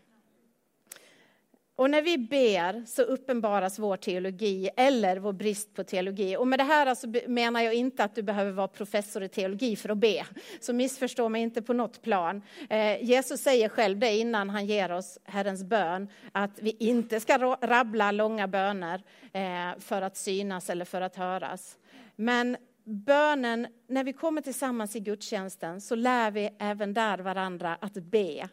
Och 1.80 1.90
när 1.90 2.02
vi 2.02 2.18
ber 2.18 2.86
så 2.86 3.02
uppenbaras 3.02 3.80
vår 3.80 3.98
teologi 3.98 4.70
eller 4.76 5.18
vår 5.18 5.34
brist 5.34 5.74
på 5.74 5.84
teologi. 5.84 6.38
Och 6.38 6.48
med 6.48 6.60
det 6.60 6.64
här 6.64 6.86
alltså 6.86 7.08
menar 7.28 7.62
jag 7.62 7.74
inte 7.74 8.04
att 8.04 8.16
du 8.16 8.22
behöver 8.22 8.52
vara 8.52 8.68
professor 8.68 9.24
i 9.24 9.30
teologi 9.30 9.76
för 9.76 9.90
att 9.90 9.98
be. 9.98 10.26
Så 10.60 10.74
missförstå 10.74 11.30
mig 11.30 11.42
inte 11.42 11.62
på 11.62 11.74
något 11.74 12.02
plan. 12.02 12.42
Eh, 12.70 13.04
Jesus 13.04 13.42
säger 13.42 13.70
själv 13.70 14.00
det 14.00 14.18
innan 14.18 14.50
han 14.50 14.66
ger 14.66 14.92
oss 14.92 15.18
Herrens 15.24 15.64
bön, 15.64 16.08
att 16.32 16.60
vi 16.62 16.76
inte 16.80 17.20
ska 17.20 17.58
rabbla 17.62 18.12
långa 18.12 18.48
böner 18.48 19.02
eh, 19.34 19.80
för 19.80 20.02
att 20.02 20.18
synas 20.18 20.70
eller 20.70 20.86
för 20.86 21.02
att 21.02 21.16
höras. 21.16 21.78
Men 22.16 22.58
bönen, 22.84 23.68
när 23.88 24.04
vi 24.04 24.14
kommer 24.14 24.42
tillsammans 24.42 24.96
i 24.96 25.00
gudstjänsten 25.00 25.82
så 25.82 25.96
lär 25.96 26.32
vi 26.32 26.50
även 26.60 26.94
där 26.94 27.18
varandra 27.18 27.78
att 27.82 27.94
be. 27.94 28.50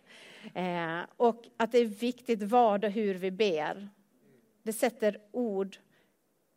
Eh, 0.54 1.00
och 1.16 1.44
att 1.56 1.72
det 1.72 1.78
är 1.78 1.84
viktigt 1.84 2.42
vad 2.42 2.84
och 2.84 2.90
hur 2.90 3.14
vi 3.14 3.30
ber. 3.30 3.88
det 4.62 4.72
sätter 4.72 5.18
ord 5.32 5.76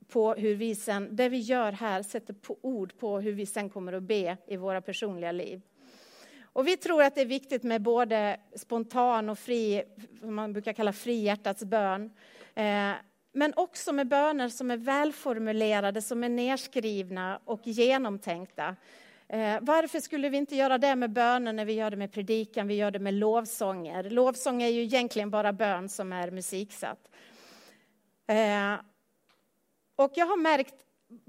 på 0.07 0.33
hur 0.33 0.55
vi 0.55 0.75
sen, 0.75 1.15
det 1.15 1.29
vi 1.29 1.37
gör 1.37 1.71
här 1.71 2.03
sätter 2.03 2.33
på 2.33 2.57
ord 2.61 2.97
på 2.97 3.19
hur 3.19 3.31
vi 3.31 3.45
sen 3.45 3.69
kommer 3.69 3.93
att 3.93 4.03
be 4.03 4.37
i 4.47 4.57
våra 4.57 4.81
personliga 4.81 5.31
liv. 5.31 5.61
Och 6.41 6.67
vi 6.67 6.77
tror 6.77 7.03
att 7.03 7.15
det 7.15 7.21
är 7.21 7.25
viktigt 7.25 7.63
med 7.63 7.81
både 7.81 8.39
spontan 8.55 9.29
och 9.29 9.39
fri, 9.39 9.83
vad 10.21 10.31
man 10.31 10.53
brukar 10.53 10.73
kalla 10.73 10.93
fri 10.93 11.23
hjärtats 11.23 11.63
bön. 11.63 12.11
Eh, 12.55 12.91
men 13.31 13.53
också 13.55 13.93
med 13.93 14.07
böner 14.07 14.49
som 14.49 14.71
är 14.71 14.77
välformulerade, 14.77 16.01
som 16.01 16.23
är 16.23 16.29
nerskrivna 16.29 17.39
och 17.45 17.67
genomtänkta. 17.67 18.75
Eh, 19.29 19.57
varför 19.61 19.99
skulle 19.99 20.29
vi 20.29 20.37
inte 20.37 20.55
göra 20.55 20.77
det 20.77 20.95
med 20.95 21.13
böner 21.13 21.53
när 21.53 21.65
vi 21.65 21.73
gör 21.73 21.91
det 21.91 21.97
med 21.97 22.11
predikan, 22.11 22.67
vi 22.67 22.75
gör 22.75 22.91
det 22.91 22.99
med 22.99 23.13
lovsånger? 23.13 24.09
Lovsång 24.09 24.61
är 24.61 24.67
ju 24.67 24.81
egentligen 24.81 25.29
bara 25.29 25.53
bön 25.53 25.89
som 25.89 26.13
är 26.13 26.31
musiksatt. 26.31 27.09
Eh, 28.27 28.73
och 29.95 30.11
jag 30.15 30.25
har 30.25 30.37
märkt 30.37 30.75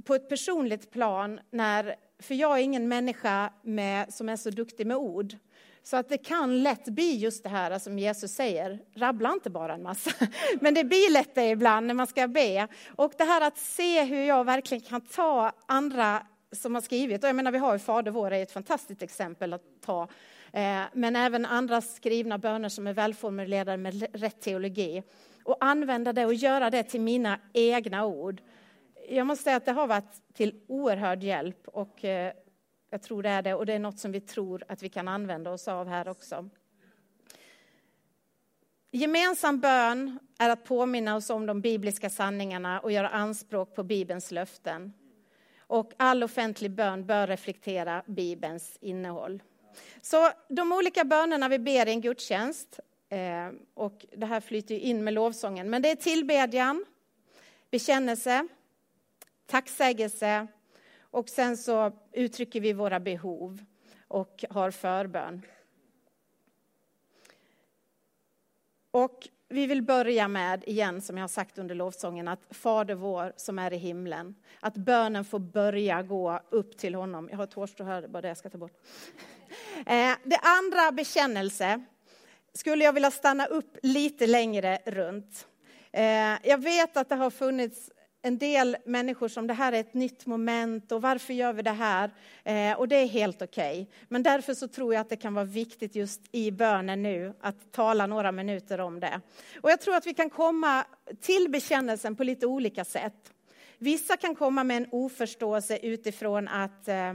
på 0.04 0.14
ett 0.14 0.28
personligt 0.28 0.90
plan, 0.90 1.40
när, 1.50 1.96
för 2.18 2.34
jag 2.34 2.58
är 2.58 2.62
ingen 2.62 2.88
människa 2.88 3.52
med, 3.62 4.14
som 4.14 4.28
är 4.28 4.36
så 4.36 4.50
duktig 4.50 4.86
med 4.86 4.96
ord, 4.96 5.34
så 5.82 5.96
att 5.96 6.08
det 6.08 6.18
kan 6.18 6.62
lätt 6.62 6.84
bli 6.84 7.16
just 7.16 7.42
det 7.42 7.48
här 7.48 7.78
som 7.78 7.98
Jesus 7.98 8.32
säger, 8.32 8.78
rabbla 8.94 9.32
inte 9.32 9.50
bara 9.50 9.74
en 9.74 9.82
massa. 9.82 10.10
Men 10.60 10.74
det 10.74 10.84
blir 10.84 11.12
lätt 11.12 11.34
det 11.34 11.50
ibland 11.50 11.86
när 11.86 11.94
man 11.94 12.06
ska 12.06 12.28
be. 12.28 12.68
Och 12.96 13.12
det 13.18 13.24
här 13.24 13.40
att 13.40 13.58
se 13.58 14.04
hur 14.04 14.24
jag 14.24 14.44
verkligen 14.44 14.80
kan 14.80 15.00
ta 15.00 15.52
andra 15.66 16.26
som 16.52 16.74
har 16.74 16.82
skrivit, 16.82 17.22
och 17.22 17.28
jag 17.28 17.36
menar 17.36 17.52
vi 17.52 17.58
har 17.58 17.72
ju 17.72 17.78
Fader 17.78 18.10
vår, 18.10 18.30
är 18.30 18.42
ett 18.42 18.52
fantastiskt 18.52 19.02
exempel 19.02 19.52
att 19.52 19.62
ta. 19.80 20.02
Eh, 20.52 20.82
men 20.92 21.16
även 21.16 21.46
andra 21.46 21.80
skrivna 21.80 22.38
böner 22.38 22.68
som 22.68 22.86
är 22.86 22.92
välformulerade 22.92 23.76
med 23.76 24.16
rätt 24.20 24.40
teologi. 24.40 25.02
Och 25.44 25.56
använda 25.60 26.12
det 26.12 26.26
och 26.26 26.34
göra 26.34 26.70
det 26.70 26.82
till 26.82 27.00
mina 27.00 27.38
egna 27.52 28.06
ord. 28.06 28.42
Jag 29.08 29.26
måste 29.26 29.44
säga 29.44 29.56
att 29.56 29.64
det 29.64 29.72
har 29.72 29.86
varit 29.86 30.34
till 30.34 30.60
oerhörd 30.66 31.22
hjälp 31.22 31.68
och 31.68 32.04
eh, 32.04 32.32
jag 32.90 33.02
tror 33.02 33.22
det 33.22 33.28
är 33.28 33.42
det 33.42 33.54
och 33.54 33.66
det 33.66 33.72
är 33.72 33.78
något 33.78 33.98
som 33.98 34.12
vi 34.12 34.20
tror 34.20 34.64
att 34.68 34.82
vi 34.82 34.88
kan 34.88 35.08
använda 35.08 35.50
oss 35.50 35.68
av 35.68 35.88
här 35.88 36.08
också. 36.08 36.48
Gemensam 38.92 39.60
bön 39.60 40.18
är 40.38 40.50
att 40.50 40.64
påminna 40.64 41.16
oss 41.16 41.30
om 41.30 41.46
de 41.46 41.60
bibliska 41.60 42.10
sanningarna 42.10 42.80
och 42.80 42.92
göra 42.92 43.08
anspråk 43.08 43.74
på 43.74 43.82
Bibelns 43.82 44.30
löften. 44.30 44.92
Och 45.70 45.92
all 45.96 46.22
offentlig 46.22 46.70
bön 46.70 47.06
bör 47.06 47.26
reflektera 47.26 48.02
Bibelns 48.06 48.78
innehåll. 48.80 49.42
Så 50.00 50.30
de 50.48 50.72
olika 50.72 51.04
bönerna 51.04 51.48
vi 51.48 51.58
ber 51.58 51.88
i 51.88 51.90
en 51.90 52.00
gudstjänst, 52.00 52.80
eh, 53.08 53.50
och 53.74 54.06
det 54.16 54.26
här 54.26 54.40
flyter 54.40 54.74
in 54.74 55.04
med 55.04 55.14
lovsången, 55.14 55.70
men 55.70 55.82
det 55.82 55.90
är 55.90 55.96
tillbedjan, 55.96 56.84
bekännelse, 57.70 58.48
tacksägelse 59.46 60.46
och 61.00 61.28
sen 61.28 61.56
så 61.56 61.92
uttrycker 62.12 62.60
vi 62.60 62.72
våra 62.72 63.00
behov 63.00 63.64
och 64.08 64.44
har 64.50 64.70
förbön. 64.70 65.42
Och 68.90 69.28
vi 69.52 69.66
vill 69.66 69.82
börja 69.82 70.28
med, 70.28 70.64
igen 70.66 71.00
som 71.00 71.16
jag 71.16 71.22
har 71.22 71.28
sagt 71.28 71.58
under 71.58 71.74
lovsången, 71.74 72.28
att 72.28 72.40
Fader 72.50 72.94
vår 72.94 73.32
som 73.36 73.58
är 73.58 73.72
i 73.72 73.76
himlen, 73.76 74.34
att 74.60 74.74
bönen 74.74 75.24
får 75.24 75.38
börja 75.38 76.02
gå 76.02 76.40
upp 76.50 76.78
till 76.78 76.94
honom. 76.94 77.28
Jag 77.30 77.36
har 77.36 77.44
ett 77.44 77.54
hårstrå 77.54 77.86
här, 77.86 78.02
det 78.02 78.08
bara 78.08 78.20
det 78.20 78.28
jag 78.28 78.36
ska 78.36 78.50
ta 78.50 78.58
bort. 78.58 78.72
Eh, 79.86 80.16
det 80.24 80.38
andra, 80.42 80.92
bekännelse, 80.92 81.84
skulle 82.54 82.84
jag 82.84 82.92
vilja 82.92 83.10
stanna 83.10 83.46
upp 83.46 83.76
lite 83.82 84.26
längre 84.26 84.78
runt. 84.86 85.46
Eh, 85.92 86.48
jag 86.48 86.62
vet 86.62 86.96
att 86.96 87.08
det 87.08 87.14
har 87.14 87.30
funnits 87.30 87.90
en 88.22 88.38
del 88.38 88.76
människor 88.84 89.28
som 89.28 89.46
det 89.46 89.54
här 89.54 89.72
är 89.72 89.80
ett 89.80 89.94
nytt 89.94 90.26
moment 90.26 90.92
och 90.92 91.02
varför 91.02 91.34
gör 91.34 91.52
vi 91.52 91.62
det 91.62 91.70
här? 91.70 92.10
Eh, 92.44 92.78
och 92.78 92.88
det 92.88 92.96
är 92.96 93.06
helt 93.06 93.42
okej. 93.42 93.82
Okay. 93.82 93.94
Men 94.08 94.22
därför 94.22 94.54
så 94.54 94.68
tror 94.68 94.94
jag 94.94 95.00
att 95.00 95.08
det 95.08 95.16
kan 95.16 95.34
vara 95.34 95.44
viktigt 95.44 95.94
just 95.94 96.20
i 96.32 96.50
bönen 96.50 97.02
nu 97.02 97.34
att 97.40 97.72
tala 97.72 98.06
några 98.06 98.32
minuter 98.32 98.80
om 98.80 99.00
det. 99.00 99.20
Och 99.60 99.70
jag 99.70 99.80
tror 99.80 99.96
att 99.96 100.06
vi 100.06 100.14
kan 100.14 100.30
komma 100.30 100.84
till 101.20 101.50
bekännelsen 101.50 102.16
på 102.16 102.24
lite 102.24 102.46
olika 102.46 102.84
sätt. 102.84 103.32
Vissa 103.78 104.16
kan 104.16 104.34
komma 104.34 104.64
med 104.64 104.76
en 104.76 104.88
oförståelse 104.90 105.78
utifrån 105.78 106.48
att 106.48 106.88
eh, 106.88 107.14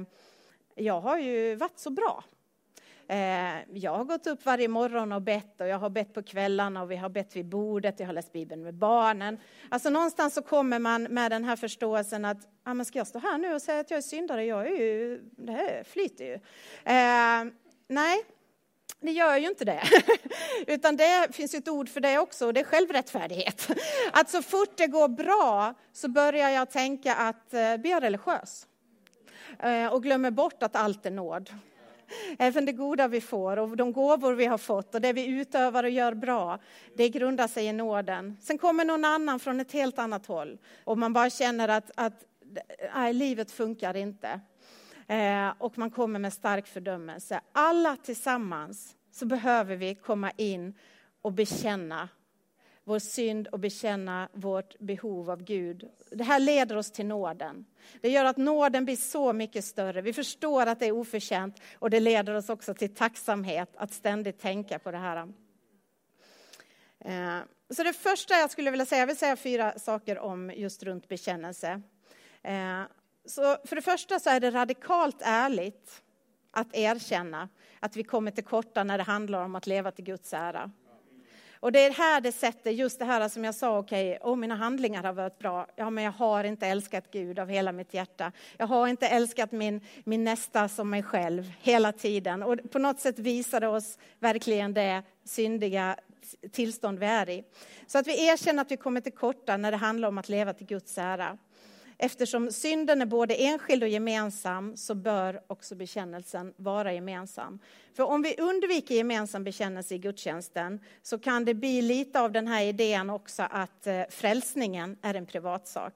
jag 0.75 1.01
har 1.01 1.17
ju 1.17 1.55
varit 1.55 1.79
så 1.79 1.89
bra. 1.89 2.23
Eh, 3.07 3.77
jag 3.77 3.91
har 3.91 4.03
gått 4.03 4.27
upp 4.27 4.45
varje 4.45 4.67
morgon 4.67 5.11
och 5.11 5.21
bett 5.21 5.61
och 5.61 5.67
jag 5.67 5.79
har 5.79 5.89
bett 5.89 6.13
på 6.13 6.23
kvällarna 6.23 6.81
och 6.81 6.91
vi 6.91 6.95
har 6.95 7.09
bett 7.09 7.35
vid 7.35 7.45
bordet, 7.45 7.99
jag 7.99 8.07
har 8.07 8.13
läst 8.13 8.33
Bibeln 8.33 8.63
med 8.63 8.73
barnen. 8.73 9.37
Alltså 9.69 9.89
någonstans 9.89 10.33
så 10.33 10.41
kommer 10.41 10.79
man 10.79 11.03
med 11.03 11.31
den 11.31 11.43
här 11.43 11.55
förståelsen 11.55 12.25
att, 12.25 12.37
ja 12.65 12.73
men 12.73 12.85
ska 12.85 12.99
jag 12.99 13.07
stå 13.07 13.19
här 13.19 13.37
nu 13.37 13.53
och 13.53 13.61
säga 13.61 13.79
att 13.79 13.91
jag 13.91 13.97
är 13.97 14.01
syndare? 14.01 14.45
Jag 14.45 14.67
är 14.67 14.77
ju, 14.77 15.21
det 15.37 15.51
här 15.51 15.83
flyter 15.83 16.25
ju. 16.25 16.33
Eh, 16.33 17.53
nej, 17.87 18.23
det 18.99 19.11
gör 19.11 19.37
ju 19.37 19.47
inte 19.47 19.65
det. 19.65 19.83
Utan 20.67 20.97
det 20.97 21.27
finns 21.31 21.53
ju 21.53 21.57
ett 21.57 21.67
ord 21.67 21.89
för 21.89 22.01
det 22.01 22.19
också 22.19 22.45
och 22.45 22.53
det 22.53 22.59
är 22.59 22.63
självrättfärdighet. 22.63 23.67
Att 24.11 24.29
så 24.29 24.41
fort 24.41 24.77
det 24.77 24.87
går 24.87 25.07
bra 25.07 25.73
så 25.93 26.07
börjar 26.07 26.49
jag 26.49 26.71
tänka 26.71 27.15
att 27.15 27.53
eh, 27.53 27.77
bli 27.77 27.99
religiös. 27.99 28.67
Eh, 29.59 29.87
och 29.87 30.03
glömmer 30.03 30.31
bort 30.31 30.63
att 30.63 30.75
allt 30.75 31.05
är 31.05 31.11
nåd. 31.11 31.49
Även 32.39 32.65
det 32.65 32.71
goda 32.71 33.07
vi 33.07 33.21
får 33.21 33.57
och 33.57 33.77
de 33.77 33.93
gåvor 33.93 34.33
vi 34.33 34.45
har 34.45 34.57
fått 34.57 34.95
och 34.95 35.01
det 35.01 35.13
vi 35.13 35.25
utövar 35.25 35.83
och 35.83 35.89
gör 35.89 36.13
bra, 36.13 36.59
det 36.97 37.09
grundar 37.09 37.47
sig 37.47 37.65
i 37.65 37.73
nåden. 37.73 38.37
Sen 38.41 38.57
kommer 38.57 38.85
någon 38.85 39.05
annan 39.05 39.39
från 39.39 39.59
ett 39.59 39.71
helt 39.71 39.99
annat 39.99 40.25
håll 40.25 40.57
och 40.83 40.97
man 40.97 41.13
bara 41.13 41.29
känner 41.29 41.67
att, 41.67 41.91
att 41.95 42.23
nej, 42.93 43.13
livet 43.13 43.51
funkar 43.51 43.95
inte. 43.95 44.39
Eh, 45.07 45.53
och 45.57 45.77
man 45.77 45.91
kommer 45.91 46.19
med 46.19 46.33
stark 46.33 46.67
fördömelse. 46.67 47.41
Alla 47.51 47.97
tillsammans 48.03 48.95
så 49.11 49.25
behöver 49.25 49.75
vi 49.75 49.95
komma 49.95 50.31
in 50.31 50.73
och 51.21 51.33
bekänna 51.33 52.09
vår 52.85 52.99
synd 52.99 53.47
och 53.47 53.59
bekänna 53.59 54.29
vårt 54.33 54.79
behov 54.79 55.29
av 55.29 55.43
Gud. 55.43 55.89
Det 56.11 56.23
här 56.23 56.39
leder 56.39 56.77
oss 56.77 56.91
till 56.91 57.05
nåden. 57.05 57.65
Det 58.01 58.09
gör 58.09 58.25
att 58.25 58.37
nåden 58.37 58.85
blir 58.85 58.95
så 58.95 59.33
mycket 59.33 59.65
större. 59.65 60.01
Vi 60.01 60.13
förstår 60.13 60.65
att 60.65 60.79
det 60.79 60.85
är 60.85 60.91
oförtjänt 60.91 61.61
och 61.79 61.89
det 61.89 61.99
leder 61.99 62.33
oss 62.33 62.49
också 62.49 62.73
till 62.73 62.95
tacksamhet 62.95 63.69
att 63.75 63.93
ständigt 63.93 64.39
tänka 64.39 64.79
på 64.79 64.91
det 64.91 64.97
här. 64.97 65.33
Eh, 66.99 67.39
så 67.69 67.83
det 67.83 67.93
första 67.93 68.33
jag 68.33 68.51
skulle 68.51 68.71
vilja 68.71 68.85
säga, 68.85 68.99
jag 68.99 69.07
vill 69.07 69.17
säga 69.17 69.35
fyra 69.35 69.79
saker 69.79 70.19
om 70.19 70.51
just 70.55 70.83
runt 70.83 71.07
bekännelse. 71.07 71.81
Eh, 72.41 72.81
så 73.25 73.57
för 73.65 73.75
det 73.75 73.81
första 73.81 74.19
så 74.19 74.29
är 74.29 74.39
det 74.39 74.51
radikalt 74.51 75.21
ärligt 75.21 76.03
att 76.51 76.75
erkänna 76.75 77.49
att 77.79 77.95
vi 77.95 78.03
kommer 78.03 78.31
till 78.31 78.43
korta 78.43 78.83
när 78.83 78.97
det 78.97 79.03
handlar 79.03 79.45
om 79.45 79.55
att 79.55 79.67
leva 79.67 79.91
till 79.91 80.05
Guds 80.05 80.33
ära. 80.33 80.71
Och 81.65 81.71
det 81.71 81.79
är 81.79 81.91
här 81.91 82.21
det 82.21 82.31
sätter 82.31 82.71
just 82.71 82.99
det 82.99 83.05
här 83.05 83.29
som 83.29 83.43
jag 83.43 83.55
sa, 83.55 83.77
okej, 83.77 84.17
okay, 84.17 84.31
oh, 84.31 84.35
mina 84.35 84.55
handlingar 84.55 85.03
har 85.03 85.13
varit 85.13 85.39
bra. 85.39 85.67
Ja, 85.75 85.89
men 85.89 86.03
jag 86.03 86.11
har 86.11 86.43
inte 86.43 86.67
älskat 86.67 87.11
Gud 87.11 87.39
av 87.39 87.49
hela 87.49 87.71
mitt 87.71 87.93
hjärta. 87.93 88.31
Jag 88.57 88.67
har 88.67 88.87
inte 88.87 89.07
älskat 89.07 89.51
min, 89.51 89.81
min 90.03 90.23
nästa 90.23 90.69
som 90.69 90.89
mig 90.89 91.03
själv 91.03 91.51
hela 91.61 91.91
tiden. 91.91 92.43
Och 92.43 92.71
på 92.71 92.79
något 92.79 92.99
sätt 92.99 93.19
visar 93.19 93.59
det 93.59 93.67
oss 93.67 93.97
verkligen 94.19 94.73
det 94.73 95.03
syndiga 95.23 95.95
tillstånd 96.51 96.99
vi 96.99 97.05
är 97.05 97.29
i. 97.29 97.43
Så 97.87 97.97
att 97.97 98.07
vi 98.07 98.27
erkänner 98.27 98.61
att 98.61 98.71
vi 98.71 98.77
kommer 98.77 99.01
till 99.01 99.13
korta 99.13 99.57
när 99.57 99.71
det 99.71 99.77
handlar 99.77 100.07
om 100.07 100.17
att 100.17 100.29
leva 100.29 100.53
till 100.53 100.67
Guds 100.67 100.97
ära. 100.97 101.37
Eftersom 101.97 102.51
synden 102.51 103.01
är 103.01 103.05
både 103.05 103.35
enskild 103.35 103.83
och 103.83 103.89
gemensam 103.89 104.77
så 104.77 104.95
bör 104.95 105.41
också 105.47 105.75
bekännelsen 105.75 106.53
vara 106.57 106.93
gemensam. 106.93 107.59
För 107.93 108.03
om 108.03 108.21
vi 108.21 108.35
undviker 108.37 108.95
gemensam 108.95 109.43
bekännelse 109.43 109.95
i 109.95 109.97
gudstjänsten 109.97 110.79
så 111.01 111.19
kan 111.19 111.45
det 111.45 111.53
bli 111.53 111.81
lite 111.81 112.19
av 112.19 112.31
den 112.31 112.47
här 112.47 112.63
idén 112.63 113.09
också 113.09 113.43
att 113.49 113.87
eh, 113.87 114.01
frälsningen 114.09 114.97
är 115.01 115.13
en 115.13 115.25
privatsak. 115.25 115.93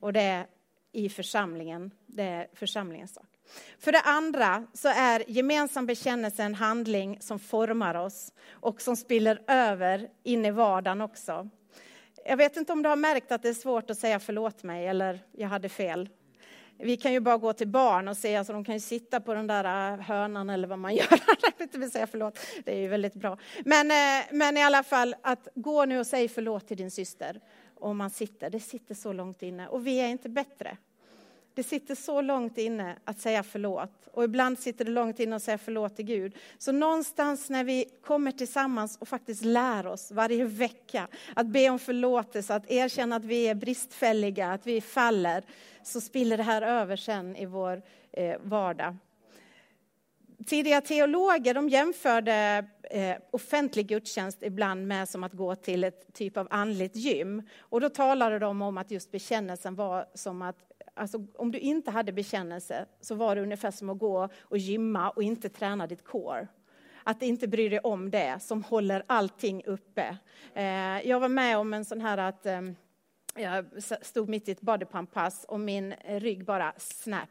Och 0.00 0.12
det 0.12 0.20
är 0.20 0.46
i 0.92 1.08
församlingen, 1.08 1.90
det 2.06 2.22
är 2.22 2.48
församlingens 2.54 3.14
sak. 3.14 3.26
För 3.78 3.92
det 3.92 4.00
andra 4.00 4.66
så 4.72 4.88
är 4.88 5.24
gemensam 5.26 5.86
bekännelse 5.86 6.42
en 6.42 6.54
handling 6.54 7.20
som 7.20 7.38
formar 7.38 7.94
oss 7.94 8.32
och 8.50 8.82
som 8.82 8.96
spiller 8.96 9.42
över 9.46 10.08
in 10.22 10.44
i 10.44 10.50
vardagen 10.50 11.00
också. 11.00 11.48
Jag 12.24 12.36
vet 12.36 12.56
inte 12.56 12.72
om 12.72 12.82
du 12.82 12.88
har 12.88 12.96
märkt 12.96 13.32
att 13.32 13.42
det 13.42 13.48
är 13.48 13.54
svårt 13.54 13.90
att 13.90 13.98
säga 13.98 14.18
förlåt 14.18 14.62
mig 14.62 14.86
eller 14.86 15.20
jag 15.32 15.48
hade 15.48 15.68
fel. 15.68 16.08
Vi 16.78 16.96
kan 16.96 17.12
ju 17.12 17.20
bara 17.20 17.36
gå 17.36 17.52
till 17.52 17.68
barn 17.68 18.08
och 18.08 18.16
se, 18.16 18.36
alltså 18.36 18.52
de 18.52 18.64
kan 18.64 18.74
ju 18.74 18.80
sitta 18.80 19.20
på 19.20 19.34
den 19.34 19.46
där 19.46 19.64
hönan 19.64 20.00
hörnan 20.00 20.50
eller 20.50 20.68
vad 20.68 20.78
man 20.78 20.94
gör. 20.96 21.20
Jag 21.58 21.78
vill 21.78 21.90
säga 21.90 22.06
förlåt, 22.06 22.38
det 22.64 22.72
är 22.72 22.78
ju 22.78 22.88
väldigt 22.88 23.14
bra. 23.14 23.38
Men, 23.64 23.90
äh, 23.90 24.24
men 24.30 24.56
i 24.56 24.62
alla 24.62 24.82
fall, 24.82 25.14
att 25.22 25.48
gå 25.54 25.84
nu 25.84 25.98
och 25.98 26.06
säg 26.06 26.28
förlåt 26.28 26.68
till 26.68 26.76
din 26.76 26.90
syster. 26.90 27.40
Om 27.74 27.96
man 27.96 28.10
sitter, 28.10 28.50
det 28.50 28.60
sitter 28.60 28.94
så 28.94 29.12
långt 29.12 29.42
inne 29.42 29.68
och 29.68 29.86
vi 29.86 30.00
är 30.00 30.08
inte 30.08 30.28
bättre 30.28 30.76
det 31.54 31.62
sitter 31.62 31.94
så 31.94 32.20
långt 32.20 32.58
inne 32.58 32.96
att 33.04 33.18
säga 33.18 33.42
förlåt. 33.42 34.08
Och 34.12 34.24
ibland 34.24 34.58
sitter 34.58 34.84
det 34.84 34.90
långt 34.90 35.20
inne 35.20 35.36
att 35.36 35.42
säga 35.42 35.58
förlåt 35.58 35.96
till 35.96 36.04
Gud. 36.04 36.36
Så 36.58 36.72
någonstans 36.72 37.50
när 37.50 37.64
vi 37.64 37.84
kommer 38.04 38.32
tillsammans 38.32 38.96
och 39.00 39.08
faktiskt 39.08 39.44
lär 39.44 39.86
oss 39.86 40.12
varje 40.12 40.44
vecka 40.44 41.08
att 41.34 41.46
be 41.46 41.70
om 41.70 41.78
förlåtelse, 41.78 42.54
att 42.54 42.70
erkänna 42.70 43.16
att 43.16 43.24
vi 43.24 43.48
är 43.48 43.54
bristfälliga, 43.54 44.52
att 44.52 44.66
vi 44.66 44.80
faller, 44.80 45.44
så 45.82 46.00
spiller 46.00 46.36
det 46.36 46.42
här 46.42 46.62
över 46.62 46.96
sen 46.96 47.36
i 47.36 47.46
vår 47.46 47.82
eh, 48.12 48.36
vardag. 48.42 48.96
Tidiga 50.46 50.80
teologer 50.80 51.54
de 51.54 51.68
jämförde 51.68 52.64
eh, 52.90 53.16
offentlig 53.30 53.86
gudstjänst 53.86 54.42
ibland 54.42 54.86
med 54.86 55.08
som 55.08 55.24
att 55.24 55.32
gå 55.32 55.54
till 55.54 55.84
ett 55.84 56.14
typ 56.14 56.36
av 56.36 56.48
andligt 56.50 56.96
gym. 56.96 57.42
Och 57.58 57.80
då 57.80 57.88
talade 57.88 58.38
de 58.38 58.62
om 58.62 58.78
att 58.78 58.90
just 58.90 59.10
bekännelsen 59.10 59.74
var 59.74 60.06
som 60.14 60.42
att 60.42 60.71
Alltså, 60.94 61.26
om 61.34 61.52
du 61.52 61.58
inte 61.58 61.90
hade 61.90 62.12
bekännelse 62.12 62.86
så 63.00 63.14
var 63.14 63.36
det 63.36 63.42
ungefär 63.42 63.70
som 63.70 63.90
att 63.90 63.98
gå 63.98 64.28
och 64.40 64.58
gymma 64.58 65.10
och 65.10 65.22
inte 65.22 65.48
träna 65.48 65.86
ditt 65.86 66.04
core. 66.04 66.48
Att 67.04 67.22
inte 67.22 67.48
bry 67.48 67.68
dig 67.68 67.78
om 67.78 68.10
det 68.10 68.42
som 68.42 68.64
håller 68.64 69.02
allting 69.06 69.64
uppe. 69.64 70.16
Eh, 70.54 71.08
jag 71.08 71.20
var 71.20 71.28
med 71.28 71.58
om 71.58 71.74
en 71.74 71.84
sån 71.84 72.00
här 72.00 72.18
att 72.18 72.46
eh, 72.46 72.60
jag 73.34 73.66
stod 74.02 74.28
mitt 74.28 74.48
i 74.48 74.52
ett 74.52 74.60
bodypump-pass 74.60 75.44
och 75.48 75.60
min 75.60 75.94
rygg 76.04 76.44
bara 76.44 76.72
snap. 76.76 77.28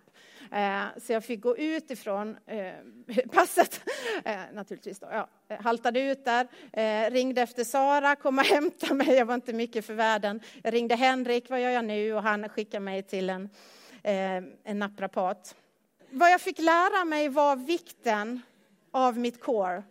Eh, 0.51 0.84
så 0.97 1.13
jag 1.13 1.23
fick 1.23 1.41
gå 1.41 1.58
ut 1.58 1.91
ifrån 1.91 2.38
eh, 2.45 2.73
passet, 3.32 3.82
eh, 4.25 4.39
naturligtvis. 4.54 4.99
Då. 4.99 5.08
Ja, 5.12 5.27
eh, 5.49 5.62
haltade 5.62 5.99
ut 5.99 6.25
där, 6.25 6.47
eh, 6.73 7.12
ringde 7.12 7.41
efter 7.41 7.63
Sara, 7.63 8.15
kom 8.15 8.39
och 8.39 8.45
hämta 8.56 8.93
mig. 8.93 9.15
Jag 9.15 9.25
var 9.25 9.36
inte 9.36 9.54
mycket 9.54 9.86
för 9.86 9.93
världen. 9.93 10.41
Jag 10.63 10.73
ringde 10.73 10.95
Henrik, 10.95 11.49
vad 11.49 11.62
gör 11.62 11.69
jag 11.69 11.86
nu? 11.86 12.13
Och 12.13 12.23
han 12.23 12.49
skickade 12.49 12.80
mig 12.80 13.04
till 13.04 13.30
en, 13.30 13.49
eh, 14.04 14.43
en 14.63 14.80
naprapat. 14.80 15.56
Vad 16.10 16.32
jag 16.32 16.41
fick 16.41 16.60
lära 16.60 17.06
mig 17.06 17.30
var 17.30 17.56
vikten 17.56 18.41
av 18.91 19.17
mitt 19.17 19.41
core. 19.41 19.84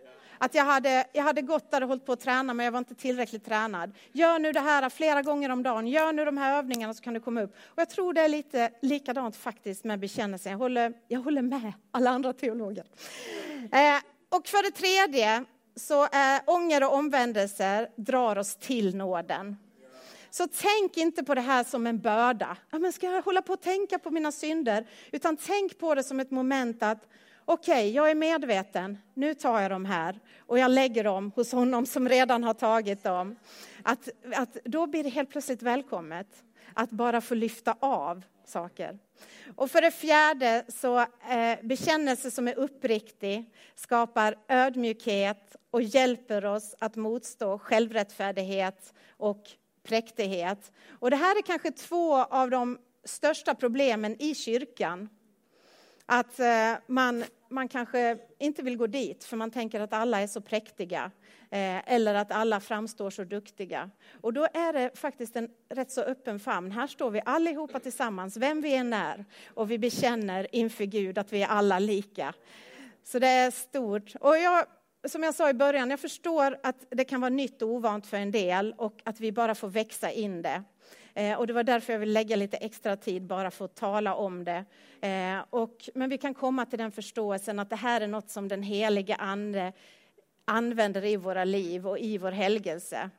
Att 0.42 0.55
jag 0.55 0.64
hade, 0.64 1.05
jag 1.12 1.22
hade 1.22 1.42
gått 1.42 1.70
där 1.70 1.83
och 1.83 1.88
hållit 1.88 2.07
på 2.07 2.12
att 2.12 2.20
träna, 2.20 2.55
men 2.55 2.64
jag 2.64 2.72
var 2.72 2.79
inte 2.79 2.94
tillräckligt 2.94 3.44
tränad. 3.44 3.92
Gör 4.12 4.38
nu 4.38 4.53
det 4.53 4.61
här 4.61 4.88
flera 4.88 5.22
gånger 5.22 5.50
om 5.50 5.62
dagen. 5.62 5.87
Gör 5.87 6.12
nu 6.12 6.24
de 6.24 6.37
här 6.37 6.59
övningarna 6.59 6.94
så 6.94 7.03
kan 7.03 7.14
du 7.14 7.20
komma 7.20 7.42
upp. 7.42 7.55
Och 7.66 7.79
jag 7.79 7.90
tror 7.90 8.12
det 8.12 8.20
är 8.20 8.29
lite 8.29 8.70
likadant 8.83 9.37
faktiskt 9.37 9.85
med 9.85 10.00
bekännelsen. 10.00 10.53
Jag 10.53 10.59
håller, 10.59 10.92
jag 11.09 11.20
håller 11.20 11.42
med 11.42 11.72
alla 11.90 12.11
andra 12.11 12.33
teologer. 12.33 12.85
Eh, 13.72 14.00
och 14.29 14.46
för 14.46 14.62
det 14.62 14.70
tredje 14.70 15.44
så 15.76 16.09
är 16.12 16.40
ånger 16.46 16.85
och 16.85 16.94
omvändelser 16.94 17.88
drar 17.96 18.38
oss 18.38 18.57
till 18.57 18.96
nåden. 18.96 19.57
Så 20.31 20.46
tänk 20.46 20.96
inte 20.96 21.24
på 21.24 21.35
det 21.35 21.40
här 21.40 21.64
som 21.64 21.87
en 21.87 21.98
börda. 21.98 22.57
Ja, 22.70 22.79
men 22.79 22.92
ska 22.92 23.07
jag 23.07 23.22
hålla 23.22 23.42
på 23.42 23.53
att 23.53 23.62
tänka 23.62 23.98
på 23.98 24.11
mina 24.11 24.33
synder? 24.33 24.87
Utan 25.12 25.37
tänk 25.37 25.79
på 25.79 25.94
det 25.94 26.05
som 26.05 26.20
ett 26.20 26.31
moment 26.31 26.83
att 26.83 27.07
okej, 27.52 27.72
okay, 27.72 27.90
jag 27.90 28.10
är 28.10 28.14
medveten, 28.14 28.98
nu 29.14 29.34
tar 29.34 29.60
jag 29.60 29.70
dem 29.70 29.84
här 29.84 30.20
och 30.38 30.58
jag 30.58 30.70
lägger 30.70 31.04
dem 31.04 31.32
hos 31.36 31.52
honom 31.52 31.86
som 31.86 32.08
redan 32.08 32.44
har 32.44 32.54
tagit 32.54 33.02
dem. 33.02 33.36
Att, 33.82 34.08
att 34.34 34.56
då 34.64 34.86
blir 34.86 35.02
det 35.02 35.08
helt 35.08 35.30
plötsligt 35.30 35.62
välkommet 35.62 36.26
att 36.74 36.90
bara 36.90 37.20
få 37.20 37.34
lyfta 37.34 37.76
av 37.80 38.22
saker. 38.44 38.98
Och 39.56 39.70
för 39.70 39.80
det 39.80 39.90
fjärde 39.90 40.64
så 40.68 40.98
eh, 41.00 41.58
bekännelse 41.62 42.30
som 42.30 42.48
är 42.48 42.58
uppriktig 42.58 43.52
skapar 43.74 44.36
ödmjukhet 44.48 45.56
och 45.70 45.82
hjälper 45.82 46.44
oss 46.44 46.74
att 46.78 46.96
motstå 46.96 47.58
självrättfärdighet 47.58 48.94
och 49.16 49.42
präktighet. 49.82 50.72
Och 50.88 51.10
det 51.10 51.16
här 51.16 51.38
är 51.38 51.42
kanske 51.42 51.70
två 51.70 52.14
av 52.14 52.50
de 52.50 52.78
största 53.04 53.54
problemen 53.54 54.16
i 54.22 54.34
kyrkan. 54.34 55.08
Att 56.12 56.40
eh, 56.40 56.73
man 56.87 57.25
man 57.51 57.68
kanske 57.68 58.18
inte 58.38 58.62
vill 58.62 58.77
gå 58.77 58.87
dit 58.87 59.25
för 59.25 59.37
man 59.37 59.51
tänker 59.51 59.81
att 59.81 59.92
alla 59.92 60.20
är 60.20 60.27
så 60.27 60.40
präktiga 60.40 61.11
eh, 61.51 61.92
eller 61.92 62.14
att 62.14 62.33
alla 62.33 62.61
framstår 62.61 63.11
så 63.11 63.25
duktiga. 63.25 63.90
Och 64.20 64.33
då 64.33 64.44
är 64.44 64.73
det 64.73 64.99
faktiskt 64.99 65.37
en 65.37 65.49
rätt 65.68 65.90
så 65.90 66.01
öppen 66.01 66.40
famn. 66.40 66.70
Här 66.70 66.87
står 66.87 67.11
vi 67.11 67.23
allihopa 67.25 67.81
tillsammans, 67.81 68.37
vem 68.37 68.61
vi 68.61 68.75
än 68.75 68.92
är, 68.92 69.25
och 69.55 69.70
vi 69.70 69.79
bekänner 69.79 70.55
inför 70.55 70.85
Gud 70.85 71.18
att 71.18 71.33
vi 71.33 71.42
är 71.42 71.49
alla 71.49 71.79
lika. 71.79 72.35
Så 73.05 73.18
det 73.18 73.29
är 73.29 73.51
stort. 73.51 74.14
Och 74.20 74.38
jag, 74.38 74.66
som 75.09 75.23
jag 75.23 75.35
sa 75.35 75.51
i 75.51 75.55
början, 75.55 75.90
jag 75.90 76.01
förstår 76.01 76.59
att 76.62 76.87
det 76.90 77.05
kan 77.05 77.20
vara 77.20 77.29
nytt 77.29 77.62
och 77.62 77.68
ovant 77.68 78.07
för 78.07 78.16
en 78.16 78.31
del 78.31 78.75
och 78.79 79.01
att 79.05 79.20
vi 79.20 79.33
bara 79.33 79.55
får 79.55 79.68
växa 79.68 80.11
in 80.11 80.42
det. 80.42 80.62
Eh, 81.14 81.38
och 81.38 81.46
det 81.46 81.53
var 81.53 81.62
därför 81.62 81.92
jag 81.92 82.01
vill 82.01 82.12
lägga 82.12 82.37
lite 82.37 82.57
extra 82.57 82.96
tid 82.96 83.23
bara 83.23 83.51
för 83.51 83.64
att 83.64 83.75
tala 83.75 84.14
om 84.14 84.44
det. 84.44 84.64
Eh, 85.01 85.44
och, 85.51 85.88
men 85.94 86.11
vi 86.11 86.18
kan 86.18 86.35
komma 86.35 86.66
till 86.66 86.79
den 86.79 86.92
förståelsen 86.92 87.59
att 87.59 87.70
det 87.70 87.77
här 87.77 88.01
är 88.01 88.07
något 88.07 88.31
som 88.31 88.49
den 88.49 88.62
helige 88.62 89.14
Ande 89.14 89.73
använder 90.44 91.05
i 91.05 91.16
våra 91.16 91.44
liv 91.44 91.88
och 91.88 91.99
i 91.99 92.18
vår 92.18 92.33
helgelse. 92.33 93.11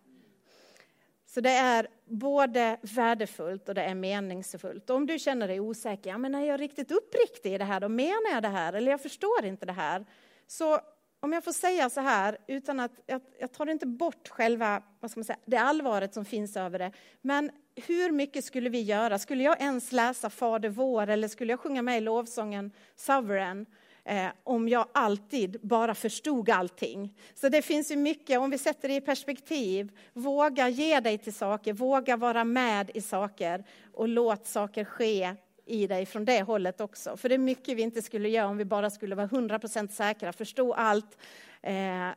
Så 1.26 1.42
det 1.42 1.50
är 1.50 1.88
både 2.06 2.78
värdefullt 2.82 3.70
och 3.70 3.76
det 3.76 3.84
är 3.84 3.96
meningsfullt. 3.96 4.90
Och 4.90 4.96
om 4.96 5.08
du 5.08 5.20
känner 5.20 5.48
dig 5.48 5.60
osäker, 5.60 6.10
ja, 6.10 6.18
men 6.18 6.36
är 6.36 6.46
jag 6.46 6.60
riktigt 6.60 6.92
uppriktig 6.92 7.54
i 7.54 7.58
det 7.58 7.66
här, 7.66 7.80
då 7.80 7.90
menar 7.90 8.32
jag 8.34 8.44
det 8.44 8.50
här, 8.50 8.74
eller 8.74 8.92
jag 8.92 9.02
förstår 9.02 9.46
inte 9.46 9.66
det 9.66 9.74
här. 9.74 10.06
Så 10.48 10.80
om 11.24 11.34
jag 11.34 11.44
får 11.44 11.52
säga 11.52 11.90
så 11.90 12.02
här, 12.02 12.38
utan 12.48 12.80
att 12.80 12.92
jag, 13.06 13.22
jag 13.40 13.52
tar 13.52 13.70
inte 13.70 13.86
bort 13.86 14.30
själva, 14.30 14.84
vad 15.00 15.12
ska 15.12 15.20
man 15.20 15.26
säga, 15.26 15.40
det 15.46 15.58
allvaret 15.58 16.14
som 16.14 16.26
finns 16.26 16.58
över 16.58 16.80
det, 16.80 16.92
men 17.22 17.52
hur 17.76 18.12
mycket 18.12 18.46
skulle 18.46 18.70
vi 18.70 18.82
göra? 18.82 19.20
Skulle 19.20 19.44
jag 19.44 19.62
ens 19.62 19.92
läsa 19.92 20.30
Fader 20.30 20.70
vår 20.70 21.08
eller 21.08 21.28
skulle 21.28 21.54
jag 21.54 21.60
sjunga 21.60 21.82
med 21.82 21.98
i 21.98 22.02
lovsången 22.02 22.72
Sovereign? 22.96 23.66
Eh, 24.04 24.28
om 24.44 24.70
jag 24.70 24.88
alltid 24.92 25.58
bara 25.62 25.96
förstod 25.96 26.50
allting. 26.50 27.18
Så 27.34 27.50
det 27.50 27.62
finns 27.62 27.92
ju 27.92 27.96
mycket, 27.96 28.40
om 28.40 28.50
vi 28.50 28.58
sätter 28.58 28.88
det 28.88 28.96
i 28.96 29.02
perspektiv, 29.02 29.92
våga 30.14 30.70
ge 30.70 31.00
dig 31.00 31.18
till 31.18 31.34
saker, 31.34 31.74
våga 31.74 32.18
vara 32.18 32.44
med 32.44 32.92
i 32.94 33.02
saker 33.02 33.64
och 33.94 34.08
låt 34.08 34.48
saker 34.48 34.84
ske 34.84 35.36
i 35.66 35.88
dig 35.88 36.06
från 36.06 36.26
det 36.26 36.42
hållet 36.42 36.82
också. 36.82 37.18
För 37.18 37.30
det 37.30 37.36
är 37.36 37.40
mycket 37.40 37.78
vi 37.78 37.82
inte 37.82 38.02
skulle 38.02 38.30
göra 38.30 38.48
om 38.48 38.58
vi 38.58 38.66
bara 38.66 38.90
skulle 38.90 39.16
vara 39.16 39.28
100% 39.28 39.88
säkra, 39.88 40.34
förstå 40.34 40.74
allt 40.74 41.18
eh, 41.62 42.10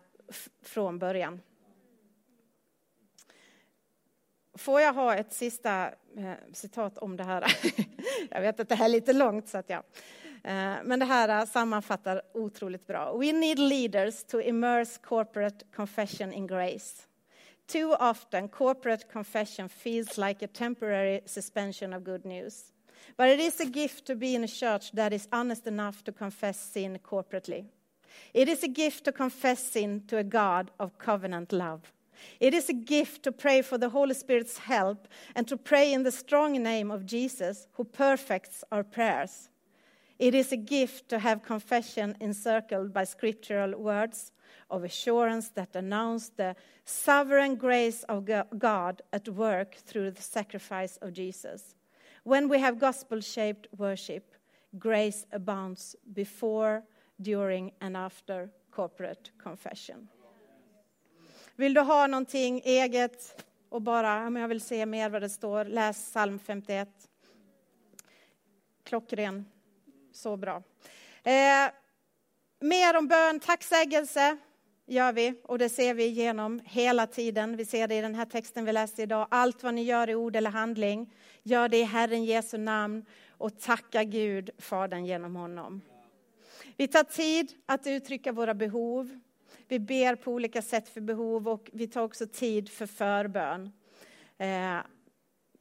från 0.63 0.99
början. 0.99 1.41
Får 4.57 4.81
jag 4.81 4.93
ha 4.93 5.15
ett 5.15 5.33
sista 5.33 5.87
eh, 6.17 6.33
citat 6.53 6.99
om 6.99 7.17
det 7.17 7.25
här? 7.25 7.45
jag 8.31 8.41
vet 8.41 8.61
att 8.61 8.69
det 8.69 8.75
här 8.75 8.85
är 8.85 8.89
lite 8.89 9.13
långt, 9.13 9.49
så 9.49 9.59
att 9.59 9.71
jag... 9.71 9.83
Eh, 10.45 10.77
men 10.85 10.99
det 10.99 11.05
här 11.05 11.41
eh, 11.41 11.47
sammanfattar 11.47 12.23
otroligt 12.35 12.87
bra. 12.87 13.17
We 13.17 13.33
need 13.33 13.59
leaders 13.59 14.25
to 14.25 14.41
immerse 14.41 15.01
corporate 15.03 15.65
confession 15.77 16.33
in 16.33 16.47
grace. 16.47 17.03
Too 17.67 17.95
often 17.95 18.49
corporate 18.49 19.05
confession 19.13 19.69
feels 19.69 20.19
like 20.19 20.45
a 20.45 20.49
temporary 20.53 21.21
suspension 21.27 21.95
of 21.95 22.05
good 22.05 22.25
news. 22.25 22.74
But 23.17 23.29
it 23.29 23.41
is 23.41 23.61
a 23.61 23.67
gift 23.67 24.07
to 24.07 24.15
be 24.15 24.35
in 24.35 24.45
a 24.45 24.49
church 24.49 24.93
that 24.93 25.13
is 25.13 25.29
honest 25.33 25.67
enough 25.67 26.03
to 26.05 26.13
confess 26.13 26.59
sin 26.59 26.99
corporately. 27.05 27.67
It 28.33 28.49
is 28.49 28.63
a 28.63 28.69
gift 28.69 29.05
to 29.05 29.13
confess 29.13 29.63
sin 29.73 30.03
to 30.09 30.19
a 30.19 30.25
God 30.25 30.71
of 30.79 30.99
covenant 30.99 31.53
love. 31.53 31.93
It 32.41 32.55
is 32.55 32.69
a 32.69 32.75
gift 32.75 33.23
to 33.25 33.33
pray 33.33 33.61
for 33.63 33.77
the 33.77 33.89
Holy 33.89 34.15
Spirit's 34.15 34.59
help 34.59 35.09
and 35.35 35.47
to 35.49 35.57
pray 35.57 35.93
in 35.93 36.05
the 36.05 36.13
strong 36.13 36.53
name 36.63 36.91
of 36.91 37.07
Jesus, 37.07 37.67
who 37.73 37.85
perfects 37.85 38.65
our 38.71 38.85
prayers. 38.85 39.51
It 40.19 40.35
is 40.35 40.53
a 40.53 40.57
gift 40.57 41.09
to 41.09 41.19
have 41.19 41.43
confession 41.43 42.17
encircled 42.21 42.93
by 42.93 43.05
scriptural 43.05 43.77
words 43.77 44.33
of 44.71 44.85
assurance 44.85 45.49
that 45.51 45.75
announce 45.75 46.29
the 46.31 46.55
sovereign 46.85 47.57
grace 47.57 48.05
of 48.05 48.29
God 48.59 49.03
at 49.13 49.29
work 49.29 49.75
through 49.75 50.13
the 50.13 50.23
sacrifice 50.23 50.97
of 50.99 51.13
Jesus. 51.13 51.75
When 52.25 52.49
we 52.49 52.59
have 52.59 52.79
gospel 52.79 53.21
shaped 53.21 53.67
worship, 53.71 54.35
grace 54.79 55.27
abounds 55.33 55.97
before, 56.15 56.83
during, 57.17 57.73
and 57.81 57.97
after 57.97 58.51
corporate 58.71 59.31
confession. 59.43 60.09
Vill 61.57 61.75
du 61.75 61.81
ha 61.81 62.07
någonting 62.07 62.63
eget 62.65 63.45
och 63.69 63.83
bara, 63.83 64.41
jag 64.41 64.49
vill 64.49 64.61
se 64.61 64.87
mer 64.87 65.11
vad 65.11 65.23
det 65.23 65.29
står, 65.29 65.65
läs 65.65 65.97
psalm 66.11 66.39
51. 66.39 66.89
Klockren, 68.85 69.45
så 70.13 70.37
bra. 70.37 70.63
Eh, 71.23 71.71
mer 72.61 72.97
om 72.97 73.09
bön, 73.09 73.41
tacksägelse 73.41 74.37
gör 74.87 75.13
vi 75.13 75.35
och 75.45 75.59
det 75.59 75.69
ser 75.69 75.95
vi 75.95 76.07
genom 76.07 76.61
hela 76.65 77.07
tiden. 77.07 77.57
Vi 77.57 77.65
ser 77.65 77.89
det 77.89 77.95
i 77.95 78.01
den 78.01 78.15
här 78.15 78.25
texten 78.25 78.65
vi 78.65 78.73
läste 78.73 79.03
idag. 79.03 79.27
Allt 79.31 79.63
vad 79.63 79.75
ni 79.75 79.83
gör 79.83 80.11
i 80.11 80.15
ord 80.15 80.37
eller 80.37 80.51
handling, 80.51 81.15
gör 81.43 81.69
det 81.69 81.77
i 81.77 81.83
Herren 81.83 82.25
Jesu 82.25 82.59
namn 82.59 83.05
och 83.29 83.61
tacka 83.61 84.05
Gud, 84.05 84.51
Fadern 84.59 85.05
genom 85.05 85.37
honom. 85.37 85.81
Vi 86.77 86.89
tar 86.89 87.05
tid 87.05 87.53
att 87.67 87.87
uttrycka 87.87 88.33
våra 88.33 88.55
behov, 88.55 89.21
vi 89.69 89.79
ber 89.79 90.17
på 90.17 90.33
olika 90.33 90.63
sätt 90.63 90.89
för 90.89 91.01
behov 91.01 91.49
och 91.49 91.71
vi 91.73 91.87
tar 91.87 92.03
också 92.03 92.27
tid 92.27 92.69
för 92.69 92.87
förbön. 92.87 93.73
Eh, 94.39 94.79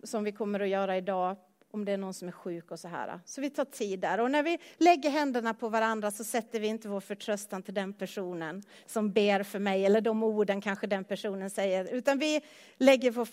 som 0.03 0.23
vi 0.23 0.31
kommer 0.31 0.59
att 0.59 0.69
göra 0.69 0.97
idag 0.97 1.37
om 1.73 1.85
det 1.85 1.91
är 1.91 1.97
någon 1.97 2.13
som 2.13 2.27
är 2.27 2.31
sjuk 2.31 2.71
och 2.71 2.79
så 2.79 2.87
här. 2.87 3.19
Så 3.25 3.41
vi 3.41 3.49
tar 3.49 3.65
tid 3.65 3.99
där. 3.99 4.19
Och 4.19 4.31
när 4.31 4.43
vi 4.43 4.57
lägger 4.77 5.09
händerna 5.09 5.53
på 5.53 5.69
varandra 5.69 6.11
så 6.11 6.23
sätter 6.23 6.59
vi 6.59 6.67
inte 6.67 6.87
vår 6.87 6.99
förtröstan 6.99 7.63
till 7.63 7.73
den 7.73 7.93
personen 7.93 8.63
som 8.85 9.11
ber 9.11 9.43
för 9.43 9.59
mig, 9.59 9.85
eller 9.85 10.01
de 10.01 10.23
orden 10.23 10.61
kanske 10.61 10.87
den 10.87 11.03
personen 11.03 11.49
säger, 11.49 11.93
utan 11.93 12.19
vi 12.19 12.41
lägger 12.77 13.11
vår 13.11 13.27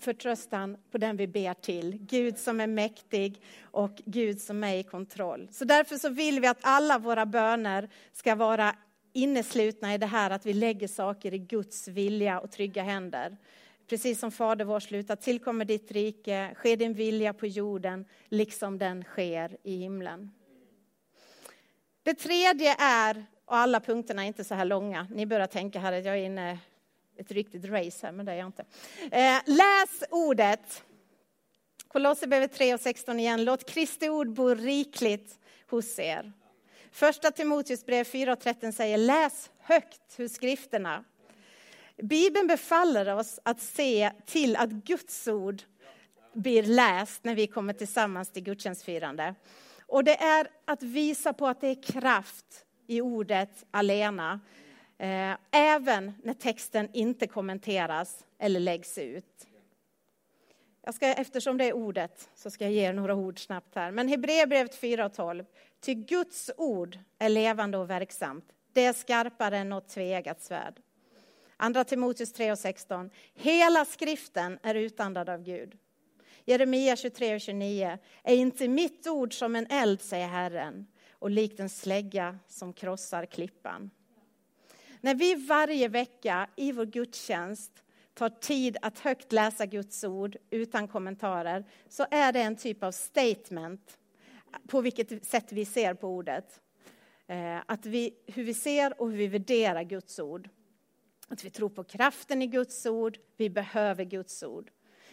förtröstan 0.00 0.76
på 0.90 0.98
den 0.98 1.16
vi 1.16 1.26
ber 1.26 1.54
till. 1.54 1.98
Gud 2.00 2.38
som 2.38 2.60
är 2.60 2.66
mäktig 2.66 3.42
och 3.62 4.02
Gud 4.04 4.40
som 4.40 4.64
är 4.64 4.76
i 4.76 4.82
kontroll. 4.82 5.48
Så 5.52 5.64
därför 5.64 5.96
så 5.96 6.08
vill 6.08 6.40
vi 6.40 6.46
att 6.46 6.60
alla 6.60 6.98
våra 6.98 7.26
böner 7.26 7.88
ska 8.12 8.34
vara 8.34 8.76
inneslutna 9.12 9.94
i 9.94 9.98
det 9.98 10.06
här 10.06 10.30
att 10.30 10.46
vi 10.46 10.52
lägger 10.52 10.88
saker 10.88 11.34
i 11.34 11.38
Guds 11.38 11.88
vilja 11.88 12.40
och 12.40 12.50
trygga 12.50 12.82
händer. 12.82 13.36
Precis 13.92 14.20
som 14.20 14.30
Fader 14.30 14.64
vår 14.64 14.80
slutar, 14.80 15.16
tillkommer 15.16 15.64
ditt 15.64 15.90
rike, 15.90 16.54
sker 16.54 16.76
din 16.76 16.94
vilja 16.94 17.32
på 17.32 17.46
jorden, 17.46 18.04
liksom 18.28 18.78
den 18.78 19.04
sker 19.04 19.56
i 19.62 19.76
himlen. 19.76 20.30
Det 22.02 22.14
tredje 22.14 22.76
är, 22.78 23.26
och 23.44 23.56
alla 23.56 23.80
punkterna 23.80 24.22
är 24.22 24.26
inte 24.26 24.44
så 24.44 24.54
här 24.54 24.64
långa, 24.64 25.06
ni 25.10 25.26
börjar 25.26 25.46
tänka 25.46 25.80
här 25.80 25.92
att 25.92 26.04
jag 26.04 26.18
är 26.18 26.24
inne 26.24 26.58
ett 27.16 27.32
riktigt 27.32 27.64
race 27.64 28.06
här, 28.06 28.12
men 28.12 28.26
det 28.26 28.32
är 28.32 28.36
jag 28.36 28.46
inte. 28.46 28.64
Eh, 29.10 29.40
läs 29.46 30.04
ordet. 30.10 30.84
Kolosserbrevet 31.88 32.52
3 32.52 32.74
och 32.74 32.80
16 32.80 33.20
igen. 33.20 33.44
Låt 33.44 33.70
Kristi 33.70 34.08
ord 34.08 34.32
bo 34.32 34.54
rikligt 34.54 35.38
hos 35.70 35.98
er. 35.98 36.32
Första 36.92 37.30
Timoteusbrev 37.30 38.04
4 38.04 38.32
och 38.32 38.40
13 38.40 38.72
säger 38.72 38.98
läs 38.98 39.50
högt 39.60 40.14
ur 40.16 40.28
skrifterna. 40.28 41.04
Bibeln 42.02 42.46
befaller 42.46 43.14
oss 43.14 43.40
att 43.42 43.60
se 43.60 44.12
till 44.26 44.56
att 44.56 44.70
Guds 44.70 45.28
ord 45.28 45.62
blir 46.32 46.62
läst 46.62 47.24
när 47.24 47.34
vi 47.34 47.46
kommer 47.46 47.72
tillsammans 47.72 48.32
till 48.32 48.42
gudstjänstfirande. 48.42 49.34
Och 49.86 50.04
det 50.04 50.22
är 50.22 50.48
att 50.64 50.82
visa 50.82 51.32
på 51.32 51.46
att 51.46 51.60
det 51.60 51.68
är 51.68 51.82
kraft 51.82 52.64
i 52.86 53.00
ordet 53.00 53.64
alena. 53.70 54.40
Eh, 54.98 55.36
även 55.50 56.12
när 56.22 56.34
texten 56.34 56.88
inte 56.92 57.26
kommenteras 57.26 58.24
eller 58.38 58.60
läggs 58.60 58.98
ut. 58.98 59.46
Jag 60.84 60.94
ska, 60.94 61.06
eftersom 61.06 61.58
det 61.58 61.64
är 61.64 61.72
ordet 61.72 62.30
så 62.34 62.50
ska 62.50 62.64
jag 62.64 62.72
ge 62.72 62.88
er 62.88 62.92
några 62.92 63.14
ord 63.14 63.44
snabbt 63.44 63.74
här. 63.74 63.90
Men 63.90 64.08
Hebreerbrevet 64.08 64.74
4 64.74 65.06
och 65.06 65.14
12. 65.14 65.44
Ty 65.80 65.94
Guds 65.94 66.50
ord 66.56 66.98
är 67.18 67.28
levande 67.28 67.78
och 67.78 67.90
verksamt. 67.90 68.44
Det 68.72 68.84
är 68.84 68.92
skarpare 68.92 69.58
än 69.58 69.68
något 69.68 69.88
tveeggat 69.88 70.42
svärd. 70.42 70.80
Andra 71.62 71.84
Timoteus 71.84 72.32
3 72.32 72.52
och 72.52 72.58
16. 72.58 73.10
Hela 73.34 73.84
skriften 73.84 74.58
är 74.62 74.74
utandad 74.74 75.28
av 75.28 75.42
Gud. 75.42 75.78
Jeremia 76.44 76.96
23 76.96 77.34
och 77.34 77.40
29. 77.40 77.98
Är 78.22 78.36
inte 78.36 78.68
mitt 78.68 79.06
ord 79.06 79.38
som 79.38 79.56
en 79.56 79.66
eld, 79.66 80.00
säger 80.00 80.28
Herren, 80.28 80.86
och 81.12 81.30
likt 81.30 81.60
en 81.60 81.68
slägga 81.68 82.38
som 82.48 82.72
krossar 82.72 83.26
klippan. 83.26 83.90
När 85.00 85.14
vi 85.14 85.34
varje 85.34 85.88
vecka 85.88 86.48
i 86.56 86.72
vår 86.72 86.86
gudstjänst 86.86 87.72
tar 88.14 88.28
tid 88.28 88.76
att 88.82 88.98
högt 88.98 89.32
läsa 89.32 89.66
Guds 89.66 90.04
ord 90.04 90.36
utan 90.50 90.88
kommentarer 90.88 91.64
så 91.88 92.06
är 92.10 92.32
det 92.32 92.42
en 92.42 92.56
typ 92.56 92.82
av 92.82 92.92
statement 92.92 93.98
på 94.68 94.80
vilket 94.80 95.26
sätt 95.26 95.52
vi 95.52 95.64
ser 95.64 95.94
på 95.94 96.08
ordet. 96.08 96.60
Eh, 97.26 97.58
att 97.66 97.86
vi, 97.86 98.14
hur 98.26 98.44
vi 98.44 98.54
ser 98.54 99.00
och 99.00 99.10
hur 99.10 99.16
vi 99.16 99.26
värderar 99.26 99.82
Guds 99.82 100.18
ord. 100.18 100.48
Att 101.32 101.44
vi 101.44 101.50
tror 101.50 101.68
på 101.68 101.84
kraften 101.84 102.42
i 102.42 102.46
Guds 102.46 102.86
ord, 102.86 103.18
vi 103.36 103.50
behöver 103.50 104.04
Guds 104.04 104.42
ord. 104.42 104.70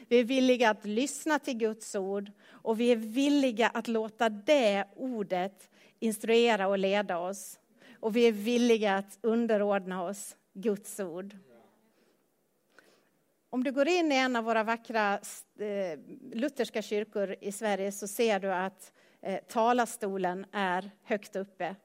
Vi 0.08 0.20
är 0.20 0.24
villiga 0.24 0.70
att 0.70 0.86
lyssna 0.86 1.40
till 1.40 1.58
Guds 1.58 1.96
ord 1.96 2.32
och 2.50 2.80
vi 2.80 2.92
är 2.92 2.96
villiga 2.96 3.68
att 3.68 3.88
låta 3.88 4.30
det 4.30 4.86
ordet 4.96 5.70
instruera 6.00 6.68
och 6.68 6.78
leda 6.78 7.18
oss. 7.18 7.60
Och 8.00 8.16
vi 8.16 8.28
är 8.28 8.32
villiga 8.32 8.96
att 8.96 9.20
underordna 9.22 10.04
oss 10.04 10.36
Guds 10.54 11.00
ord. 11.00 11.38
Om 13.50 13.64
du 13.64 13.72
går 13.72 13.88
in 13.88 14.12
i 14.12 14.16
en 14.16 14.36
av 14.36 14.44
våra 14.44 14.64
vackra 14.64 15.14
eh, 15.60 16.00
lutherska 16.34 16.82
kyrkor 16.82 17.36
i 17.42 17.52
Sverige 17.52 17.92
så 17.92 18.08
ser 18.08 18.40
du 18.40 18.54
att 18.54 18.94
eh, 19.22 19.40
talarstolen 19.48 20.46
är 20.52 20.92
högt 21.04 21.36
uppe. 21.36 21.76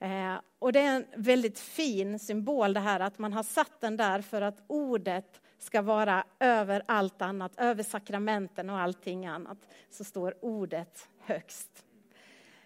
Eh, 0.00 0.40
och 0.58 0.72
det 0.72 0.80
är 0.80 0.96
en 0.96 1.06
väldigt 1.16 1.58
fin 1.58 2.18
symbol 2.18 2.72
det 2.72 2.80
här 2.80 3.00
att 3.00 3.18
man 3.18 3.32
har 3.32 3.42
satt 3.42 3.80
den 3.80 3.96
där 3.96 4.20
för 4.20 4.42
att 4.42 4.64
ordet 4.66 5.40
ska 5.58 5.82
vara 5.82 6.24
över 6.40 6.82
allt 6.86 7.22
annat, 7.22 7.52
över 7.56 7.82
sakramenten 7.82 8.70
och 8.70 8.78
allting 8.78 9.26
annat, 9.26 9.58
så 9.90 10.04
står 10.04 10.34
ordet 10.44 11.08
högst. 11.20 11.84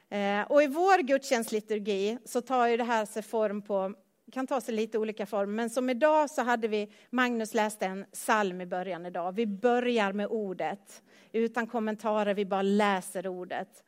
Eh, 0.09 0.40
och 0.40 0.62
i 0.62 0.66
vår 0.66 1.03
gudstjänstliturgi 1.03 2.18
så 2.25 2.40
tar 2.40 2.66
ju 2.66 2.77
det 2.77 2.85
här 2.85 3.05
sig 3.05 3.23
form 3.23 3.62
på 3.62 3.95
kan 4.33 4.47
ta 4.47 4.61
sig 4.61 4.75
lite 4.75 4.99
olika 4.99 5.27
former, 5.27 5.53
men 5.53 5.71
som 5.71 5.90
idag 5.90 6.31
så 6.31 6.42
hade 6.42 6.68
vi, 6.68 6.92
Magnus 7.11 7.55
läste 7.55 7.87
en 7.87 8.05
psalm 8.12 8.61
i 8.61 8.66
början 8.66 9.07
idag. 9.07 9.33
Vi 9.33 9.47
börjar 9.47 10.12
med 10.12 10.27
ordet, 10.27 11.03
utan 11.33 11.66
kommentarer, 11.66 12.35
vi 12.35 12.45
bara 12.45 12.62
läser 12.62 13.27
ordet. 13.27 13.85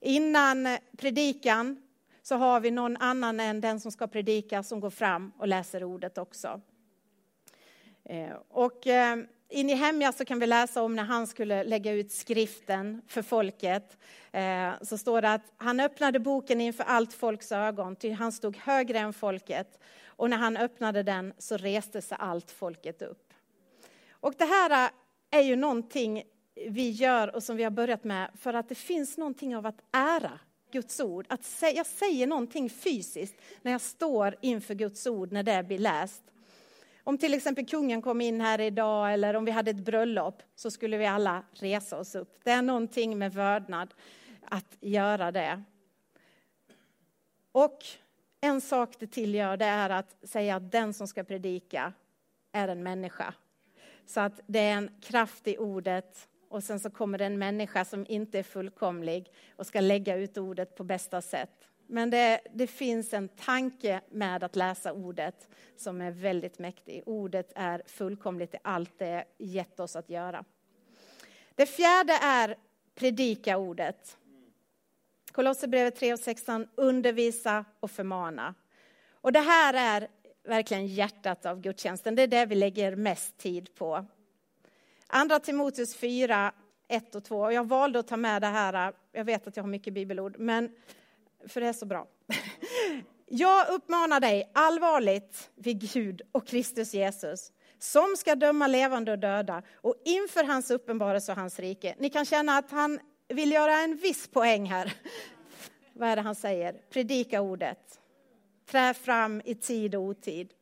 Innan 0.00 0.78
predikan 0.96 1.82
så 2.28 2.36
har 2.36 2.60
vi 2.60 2.70
någon 2.70 2.96
annan 2.96 3.40
än 3.40 3.60
den 3.60 3.80
som 3.80 3.92
ska 3.92 4.06
predika 4.06 4.62
som 4.62 4.80
går 4.80 4.90
fram 4.90 5.32
och 5.38 5.48
läser 5.48 5.84
ordet 5.84 6.18
också. 6.18 6.60
Eh, 8.04 8.36
och 8.48 8.86
eh, 8.86 9.18
i 9.48 9.64
Nehemja 9.64 10.12
så 10.12 10.24
kan 10.24 10.38
vi 10.38 10.46
läsa 10.46 10.82
om 10.82 10.96
när 10.96 11.02
han 11.04 11.26
skulle 11.26 11.64
lägga 11.64 11.92
ut 11.92 12.12
skriften 12.12 13.02
för 13.06 13.22
folket. 13.22 13.98
Eh, 14.32 14.72
så 14.82 14.98
står 14.98 15.22
det 15.22 15.32
att 15.32 15.52
han 15.56 15.80
öppnade 15.80 16.18
boken 16.18 16.60
inför 16.60 16.84
allt 16.84 17.12
folks 17.12 17.52
ögon, 17.52 17.96
ty 17.96 18.10
han 18.10 18.32
stod 18.32 18.56
högre 18.56 18.98
än 18.98 19.12
folket. 19.12 19.78
Och 20.06 20.30
när 20.30 20.36
han 20.36 20.56
öppnade 20.56 21.02
den 21.02 21.32
så 21.38 21.56
reste 21.56 22.02
sig 22.02 22.18
allt 22.20 22.50
folket 22.50 23.02
upp. 23.02 23.32
Och 24.10 24.34
det 24.38 24.44
här 24.44 24.90
är 25.30 25.42
ju 25.42 25.56
någonting 25.56 26.22
vi 26.54 26.90
gör 26.90 27.34
och 27.34 27.42
som 27.42 27.56
vi 27.56 27.64
har 27.64 27.70
börjat 27.70 28.04
med 28.04 28.30
för 28.38 28.54
att 28.54 28.68
det 28.68 28.74
finns 28.74 29.18
någonting 29.18 29.56
av 29.56 29.66
att 29.66 29.80
ära 29.92 30.38
Guds 30.70 31.00
ord. 31.00 31.26
Att 31.28 31.62
jag 31.74 31.86
säger 31.86 32.26
någonting 32.26 32.70
fysiskt 32.70 33.34
när 33.62 33.72
jag 33.72 33.80
står 33.80 34.34
inför 34.40 34.74
Guds 34.74 35.06
ord 35.06 35.32
när 35.32 35.42
det 35.42 35.62
blir 35.62 35.78
läst. 35.78 36.22
Om 37.04 37.18
till 37.18 37.34
exempel 37.34 37.66
kungen 37.66 38.02
kom 38.02 38.20
in 38.20 38.40
här 38.40 38.60
idag 38.60 39.12
eller 39.12 39.36
om 39.36 39.44
vi 39.44 39.50
hade 39.50 39.70
ett 39.70 39.84
bröllop 39.84 40.42
så 40.54 40.70
skulle 40.70 40.98
vi 40.98 41.06
alla 41.06 41.42
resa 41.52 41.98
oss 41.98 42.14
upp. 42.14 42.40
Det 42.44 42.50
är 42.50 42.62
någonting 42.62 43.18
med 43.18 43.32
vördnad 43.32 43.94
att 44.44 44.76
göra 44.80 45.32
det. 45.32 45.62
Och 47.52 47.84
en 48.40 48.60
sak 48.60 48.94
det 48.98 49.06
tillgör 49.06 49.56
det 49.56 49.64
är 49.64 49.90
att 49.90 50.16
säga 50.22 50.56
att 50.56 50.72
den 50.72 50.94
som 50.94 51.08
ska 51.08 51.24
predika 51.24 51.92
är 52.52 52.68
en 52.68 52.82
människa. 52.82 53.34
Så 54.06 54.20
att 54.20 54.40
det 54.46 54.58
är 54.58 54.72
en 54.72 54.90
kraft 55.00 55.48
i 55.48 55.58
ordet 55.58 56.28
och 56.48 56.64
sen 56.64 56.80
så 56.80 56.90
kommer 56.90 57.18
det 57.18 57.24
en 57.24 57.38
människa 57.38 57.84
som 57.84 58.06
inte 58.08 58.38
är 58.38 58.42
fullkomlig 58.42 59.32
och 59.56 59.66
ska 59.66 59.80
lägga 59.80 60.16
ut 60.16 60.38
ordet 60.38 60.76
på 60.76 60.84
bästa 60.84 61.22
sätt. 61.22 61.68
Men 61.86 62.10
det, 62.10 62.40
det, 62.52 62.66
finns 62.66 63.14
en 63.14 63.28
tanke 63.28 64.00
med 64.10 64.44
att 64.44 64.56
läsa 64.56 64.92
ordet 64.92 65.48
som 65.76 66.00
är 66.00 66.10
väldigt 66.10 66.58
mäktig. 66.58 67.02
Ordet 67.06 67.52
är 67.54 67.82
fullkomligt 67.86 68.54
i 68.54 68.58
allt 68.62 68.98
det 68.98 69.24
gett 69.38 69.80
oss 69.80 69.96
att 69.96 70.10
göra. 70.10 70.44
Det 71.54 71.66
fjärde 71.66 72.12
är 72.12 72.56
predika 72.94 73.56
ordet. 73.56 74.16
Kolosserbrevet 75.32 75.96
3 75.96 76.12
och 76.12 76.18
16, 76.18 76.68
undervisa 76.74 77.64
och 77.80 77.90
förmana. 77.90 78.54
Och 79.10 79.32
det 79.32 79.40
här 79.40 79.74
är 79.74 80.08
verkligen 80.44 80.86
hjärtat 80.86 81.46
av 81.46 81.60
gudstjänsten. 81.60 82.14
Det 82.14 82.22
är 82.22 82.26
det 82.26 82.46
vi 82.46 82.54
lägger 82.54 82.96
mest 82.96 83.38
tid 83.38 83.74
på. 83.74 84.06
Andra 85.10 85.38
Timoteus 85.40 85.94
4, 85.94 86.52
1 86.88 87.14
och 87.14 87.24
2. 87.24 87.52
Jag 87.52 87.68
valde 87.68 87.98
att 87.98 88.08
ta 88.08 88.16
med 88.16 88.42
det 88.42 88.46
här, 88.46 88.92
jag 89.12 89.24
vet 89.24 89.46
att 89.46 89.56
jag 89.56 89.64
har 89.64 89.70
mycket 89.70 89.94
bibelord, 89.94 90.38
men 90.38 90.70
för 91.46 91.60
det 91.60 91.66
är 91.66 91.72
så 91.72 91.86
bra. 91.86 92.06
Jag 93.30 93.68
uppmanar 93.68 94.20
dig 94.20 94.50
allvarligt 94.54 95.50
vid 95.54 95.92
Gud 95.92 96.22
och 96.32 96.46
Kristus 96.46 96.94
Jesus 96.94 97.52
som 97.78 98.16
ska 98.16 98.34
döma 98.34 98.66
levande 98.66 99.12
och 99.12 99.18
döda 99.18 99.62
och 99.74 99.94
inför 100.04 100.44
hans 100.44 100.70
uppenbarelse 100.70 101.32
och 101.32 101.38
hans 101.38 101.58
rike. 101.58 101.94
Ni 101.98 102.10
kan 102.10 102.24
känna 102.24 102.58
att 102.58 102.70
han 102.70 103.00
vill 103.28 103.52
göra 103.52 103.72
en 103.80 103.96
viss 103.96 104.28
poäng 104.28 104.66
här. 104.66 104.92
Vad 105.92 106.08
är 106.08 106.16
det 106.16 106.22
han 106.22 106.34
säger? 106.34 106.72
Predika 106.90 107.40
ordet. 107.40 108.00
Trä 108.70 108.94
fram 108.94 109.42
i 109.44 109.54
tid 109.54 109.94
och 109.94 110.02
otid. 110.02 110.52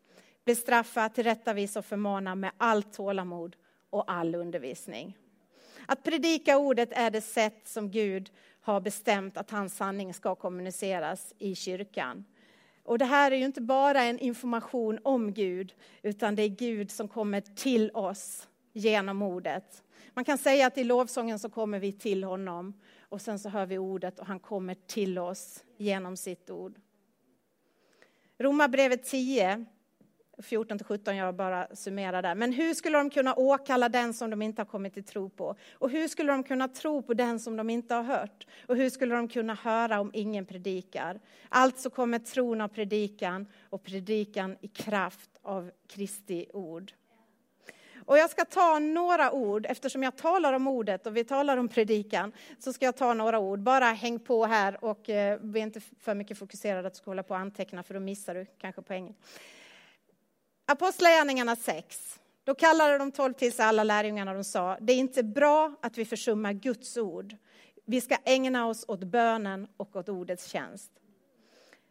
Bestraffa, 0.45 1.09
tillrättavisa 1.09 1.79
och 1.79 1.85
förmana 1.85 2.35
med 2.35 2.51
allt 2.57 2.93
tålamod 2.93 3.57
och 3.97 4.05
all 4.13 4.35
undervisning. 4.35 5.17
Att 5.87 6.03
predika 6.03 6.59
ordet 6.59 6.93
är 6.93 7.11
det 7.11 7.21
sätt 7.21 7.69
som 7.69 7.91
Gud 7.91 8.31
har 8.61 8.81
bestämt 8.81 9.37
att 9.37 9.51
hans 9.51 9.77
sanning 9.77 10.15
ska 10.15 10.35
kommuniceras 10.35 11.35
i 11.39 11.55
kyrkan. 11.55 12.25
Och 12.83 12.99
det 12.99 13.05
här 13.05 13.31
är 13.31 13.37
ju 13.37 13.45
inte 13.45 13.61
bara 13.61 14.03
en 14.03 14.19
information 14.19 14.99
om 15.03 15.33
Gud, 15.33 15.75
utan 16.03 16.35
det 16.35 16.43
är 16.43 16.49
Gud 16.49 16.91
som 16.91 17.09
kommer 17.09 17.41
till 17.41 17.91
oss 17.91 18.49
genom 18.73 19.23
ordet. 19.23 19.83
Man 20.15 20.25
kan 20.25 20.39
säga 20.39 20.67
att 20.67 20.79
i 20.79 20.85
lovsången 20.85 21.39
så 21.39 21.49
kommer 21.49 21.79
vi 21.79 21.93
till 21.93 22.25
honom 22.25 22.81
och 23.01 23.21
sen 23.21 23.39
så 23.39 23.49
hör 23.49 23.67
vi 23.67 23.79
ordet 23.79 24.19
och 24.19 24.27
han 24.27 24.41
kommer 24.41 24.75
till 24.75 25.19
oss 25.19 25.65
genom 25.77 26.17
sitt 26.17 26.51
ord. 26.51 26.81
Romarbrevet 28.39 29.05
10, 29.05 29.65
14 30.43 30.79
17, 30.79 31.17
jag 31.17 31.35
bara 31.35 31.77
summerar 31.77 32.23
där. 32.23 32.35
Men 32.35 32.53
hur 32.53 32.75
skulle 32.75 32.99
de 32.99 33.11
kunna 33.11 33.35
åkalla 33.35 33.89
den 33.89 34.15
som 34.15 34.31
de 34.31 34.43
inte 34.43 34.63
har 34.63 34.67
kommit 34.67 34.95
till 34.95 35.05
tro 35.05 35.29
på? 35.29 35.57
Och 35.73 35.91
hur 35.91 36.09
skulle 36.09 36.33
de 36.33 36.43
kunna 36.45 36.69
tro 36.69 37.03
på 37.03 37.15
den 37.15 37.41
som 37.41 37.57
de 37.57 37.71
inte 37.71 37.95
har 37.95 38.03
hört? 38.03 38.47
Och 38.67 38.77
hur 38.77 38.91
skulle 38.91 39.15
de 39.15 39.29
kunna 39.29 39.55
höra 39.55 40.01
om 40.01 40.11
ingen 40.15 40.47
predikar? 40.47 41.21
Alltså 41.49 41.91
kommer 41.91 42.19
tron 42.19 42.61
av 42.61 42.69
predikan 42.69 43.47
och 43.71 43.83
predikan 43.83 44.57
i 44.61 44.69
kraft 44.69 45.31
av 45.43 45.71
Kristi 45.87 46.47
ord. 46.53 46.93
Och 48.07 48.19
jag 48.19 48.31
ska 48.31 48.45
ta 48.45 48.79
några 48.79 49.33
ord, 49.33 49.67
eftersom 49.69 50.03
jag 50.03 50.17
talar 50.17 50.53
om 50.53 50.67
ordet 50.67 51.07
och 51.07 51.17
vi 51.17 51.25
talar 51.25 51.57
om 51.57 51.69
predikan, 51.69 52.33
så 52.59 52.73
ska 52.73 52.85
jag 52.85 52.97
ta 52.97 53.15
några 53.15 53.39
ord. 53.39 53.59
Bara 53.59 53.85
häng 53.85 54.19
på 54.19 54.47
här 54.47 54.85
och 54.85 55.11
eh, 55.11 55.41
bli 55.41 55.61
inte 55.61 55.81
för 55.81 56.15
mycket 56.15 56.39
fokuserad 56.39 56.87
att 56.87 56.93
du 56.93 56.97
ska 56.97 57.11
hålla 57.11 57.23
på 57.23 57.35
och 57.35 57.41
anteckna, 57.41 57.83
för 57.83 57.95
då 57.95 58.01
missar 58.01 58.35
du 58.35 58.47
kanske 58.59 58.83
poängen. 58.83 59.15
Apostlagärningarna 60.69 61.57
6. 61.57 62.21
Då 62.45 62.55
kallade 62.55 62.99
de 62.99 63.13
tolv 63.13 63.33
till 63.33 63.53
sig 63.53 63.65
alla 63.65 63.85
lärjungarna 63.85 64.31
och 64.31 64.37
de 64.37 64.45
sa, 64.45 64.79
det 64.81 64.93
är 64.93 64.97
inte 64.97 65.23
bra 65.23 65.75
att 65.83 65.99
vi 65.99 66.05
försummar 66.05 66.53
Guds 66.53 66.97
ord. 66.97 67.37
Vi 67.85 68.01
ska 68.01 68.17
ägna 68.25 68.67
oss 68.67 68.85
åt 68.89 69.05
bönen 69.05 69.69
och 69.77 69.97
åt 69.97 70.09
ordets 70.09 70.47
tjänst. 70.47 70.91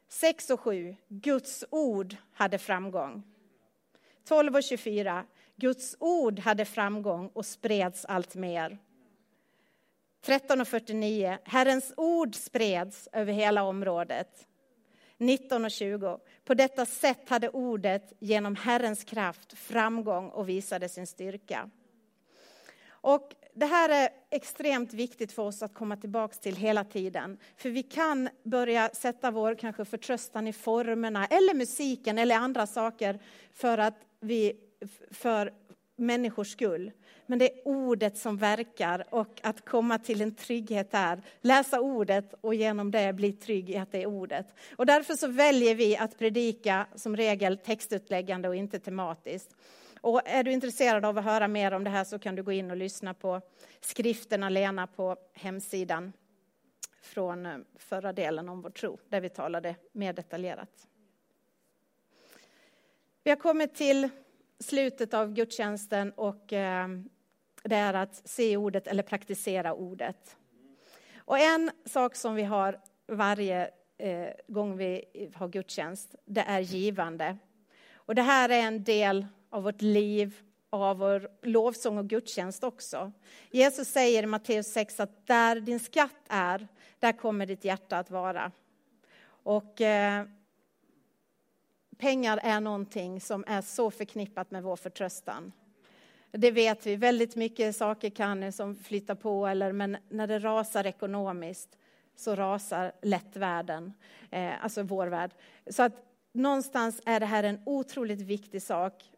6 0.07 0.49
och 0.49 0.59
7. 0.59 0.95
Guds 1.07 1.65
ord 1.69 2.15
hade 2.33 2.57
framgång. 2.57 3.23
12 4.27 4.55
och 4.55 4.63
24. 4.63 5.25
Guds 5.55 5.95
ord 5.99 6.39
hade 6.39 6.65
framgång 6.65 7.27
och 7.33 7.45
spreds 7.45 8.05
allt 8.05 8.35
mer. 8.35 8.77
13.49. 10.25 11.37
Herrens 11.43 11.93
ord 11.97 12.35
spreds 12.35 13.09
över 13.11 13.33
hela 13.33 13.63
området. 13.63 14.47
19 15.17 15.65
och 15.65 15.71
20. 15.71 16.19
På 16.45 16.53
detta 16.53 16.85
sätt 16.85 17.29
hade 17.29 17.49
ordet 17.49 18.13
genom 18.19 18.55
Herrens 18.55 19.03
kraft 19.03 19.57
framgång 19.57 20.29
och 20.29 20.49
visade 20.49 20.89
sin 20.89 21.07
styrka. 21.07 21.69
Och 22.87 23.35
det 23.53 23.65
här 23.65 23.89
är 23.89 24.09
extremt 24.29 24.93
viktigt 24.93 25.31
för 25.31 25.43
oss 25.43 25.63
att 25.63 25.73
komma 25.73 25.97
tillbaka 25.97 26.35
till 26.35 26.55
hela 26.55 26.83
tiden. 26.83 27.37
För 27.57 27.69
vi 27.69 27.83
kan 27.83 28.29
börja 28.43 28.89
sätta 28.89 29.31
vår 29.31 29.55
kanske 29.55 29.85
förtröstan 29.85 30.47
i 30.47 30.53
formerna 30.53 31.25
eller 31.25 31.53
musiken 31.53 32.17
eller 32.17 32.35
andra 32.35 32.67
saker 32.67 33.19
för 33.53 33.77
att 33.77 33.97
vi 34.19 34.53
för 35.11 35.53
människors 35.95 36.51
skull. 36.51 36.91
Men 37.25 37.39
det 37.39 37.53
är 37.53 37.67
ordet 37.67 38.17
som 38.17 38.37
verkar 38.37 39.05
och 39.09 39.39
att 39.43 39.65
komma 39.65 39.99
till 39.99 40.21
en 40.21 40.35
trygghet 40.35 40.91
där. 40.91 41.21
Läsa 41.41 41.79
ordet 41.79 42.33
och 42.41 42.55
genom 42.55 42.91
det 42.91 43.13
bli 43.13 43.33
trygg 43.33 43.69
i 43.69 43.77
att 43.77 43.91
det 43.91 44.03
är 44.03 44.05
ordet. 44.05 44.47
Och 44.75 44.85
därför 44.85 45.13
så 45.13 45.27
väljer 45.27 45.75
vi 45.75 45.97
att 45.97 46.17
predika 46.17 46.87
som 46.95 47.17
regel 47.17 47.57
textutläggande 47.57 48.47
och 48.47 48.55
inte 48.55 48.79
tematiskt. 48.79 49.55
Och 50.01 50.21
är 50.25 50.43
du 50.43 50.51
intresserad 50.51 51.05
av 51.05 51.17
att 51.17 51.23
höra 51.23 51.47
mer 51.47 51.71
om 51.71 51.83
det 51.83 51.89
här 51.89 52.03
så 52.03 52.19
kan 52.19 52.35
du 52.35 52.43
gå 52.43 52.51
in 52.51 52.71
och 52.71 52.77
lyssna 52.77 53.13
på 53.13 53.41
skriften 53.81 54.53
Lena 54.53 54.87
på 54.87 55.17
hemsidan 55.33 56.13
från 57.01 57.45
eh, 57.45 57.57
förra 57.77 58.13
delen 58.13 58.49
om 58.49 58.61
vår 58.61 58.69
tro, 58.69 58.99
där 59.09 59.21
vi 59.21 59.29
talade 59.29 59.75
mer 59.91 60.13
detaljerat. 60.13 60.87
Vi 63.23 63.31
har 63.31 63.37
kommit 63.37 63.75
till 63.75 64.09
slutet 64.59 65.13
av 65.13 65.33
gudstjänsten 65.33 66.11
och 66.11 66.53
eh, 66.53 66.87
det 67.69 67.75
är 67.75 67.93
att 67.93 68.21
se 68.25 68.57
ordet 68.57 68.87
eller 68.87 69.03
praktisera 69.03 69.73
ordet. 69.73 70.37
Och 71.17 71.39
en 71.39 71.71
sak 71.85 72.15
som 72.15 72.35
vi 72.35 72.43
har 72.43 72.79
varje 73.07 73.69
eh, 73.97 74.29
gång 74.47 74.77
vi 74.77 75.05
har 75.35 75.47
gudstjänst, 75.47 76.15
det 76.25 76.41
är 76.41 76.59
givande. 76.59 77.37
Och 77.93 78.15
det 78.15 78.21
här 78.21 78.49
är 78.49 78.59
en 78.59 78.83
del 78.83 79.27
av 79.49 79.63
vårt 79.63 79.81
liv, 79.81 80.35
av 80.69 80.97
vår 80.97 81.29
lovsång 81.41 81.97
och 81.97 82.07
gudstjänst 82.07 82.63
också. 82.63 83.11
Jesus 83.51 83.87
säger 83.87 84.23
i 84.23 84.25
Matteus 84.25 84.67
6 84.67 84.99
att 84.99 85.27
där 85.27 85.59
din 85.59 85.79
skatt 85.79 86.21
är, 86.29 86.67
där 86.99 87.11
kommer 87.11 87.45
ditt 87.45 87.65
hjärta 87.65 87.97
att 87.97 88.11
vara. 88.11 88.51
Och 89.25 89.81
eh, 89.81 90.25
pengar 91.97 92.39
är 92.43 92.59
någonting 92.59 93.21
som 93.21 93.43
är 93.47 93.61
så 93.61 93.91
förknippat 93.91 94.51
med 94.51 94.63
vår 94.63 94.75
förtröstan. 94.75 95.51
Det 96.37 96.51
vet 96.51 96.87
vi, 96.87 96.95
väldigt 96.95 97.35
mycket 97.35 97.75
saker 97.75 98.09
kan 98.09 98.51
som 98.51 98.75
flytta 98.75 99.15
på, 99.15 99.47
eller, 99.47 99.71
men 99.71 99.97
när 100.09 100.27
det 100.27 100.39
rasar 100.39 100.85
ekonomiskt 100.85 101.77
så 102.15 102.35
rasar 102.35 102.91
lätt 103.01 103.35
världen, 103.35 103.93
eh, 104.31 104.63
alltså 104.63 104.83
vår 104.83 105.07
värld. 105.07 105.31
Så 105.67 105.83
att 105.83 105.93
någonstans 106.33 107.01
är 107.05 107.19
det 107.19 107.25
här 107.25 107.43
en 107.43 107.59
otroligt 107.65 108.21
viktig 108.21 108.61
sak. 108.61 109.11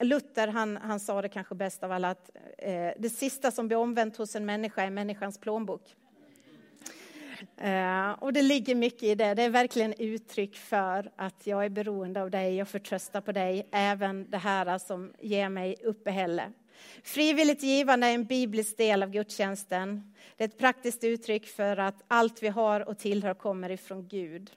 Luther 0.00 0.48
han, 0.48 0.76
han 0.76 1.00
sa 1.00 1.22
det 1.22 1.28
kanske 1.28 1.54
bäst 1.54 1.84
av 1.84 1.92
alla, 1.92 2.10
att 2.10 2.30
eh, 2.58 2.90
det 2.98 3.10
sista 3.10 3.50
som 3.50 3.66
blir 3.68 3.78
omvänt 3.78 4.16
hos 4.16 4.36
en 4.36 4.46
människa 4.46 4.82
är 4.82 4.90
människans 4.90 5.38
plånbok. 5.38 5.96
Eh, 7.56 8.10
och 8.10 8.32
det 8.32 8.42
ligger 8.42 8.74
mycket 8.74 9.02
i 9.02 9.14
det. 9.14 9.34
Det 9.34 9.42
är 9.42 9.50
verkligen 9.50 9.94
uttryck 9.98 10.56
för 10.56 11.10
att 11.16 11.46
jag 11.46 11.64
är 11.64 11.68
beroende 11.68 12.22
av 12.22 12.30
dig 12.30 12.56
Jag 12.56 12.68
förtröstar 12.68 13.20
på 13.20 13.32
dig, 13.32 13.68
även 13.72 14.30
det 14.30 14.38
här 14.38 14.78
som 14.78 15.12
ger 15.20 15.48
mig 15.48 15.76
uppehälle. 15.82 16.52
Frivilligt 17.02 17.62
givande 17.62 18.06
är 18.06 18.14
en 18.14 18.24
biblisk 18.24 18.76
del 18.76 19.02
av 19.02 19.10
gudstjänsten. 19.10 20.14
Det 20.36 20.44
är 20.44 20.48
ett 20.48 20.58
praktiskt 20.58 21.04
uttryck 21.04 21.46
för 21.46 21.76
att 21.76 22.02
allt 22.08 22.42
vi 22.42 22.48
har 22.48 22.88
och 22.88 22.98
tillhör 22.98 23.34
kommer 23.34 23.70
ifrån 23.70 24.08
Gud. 24.08 24.50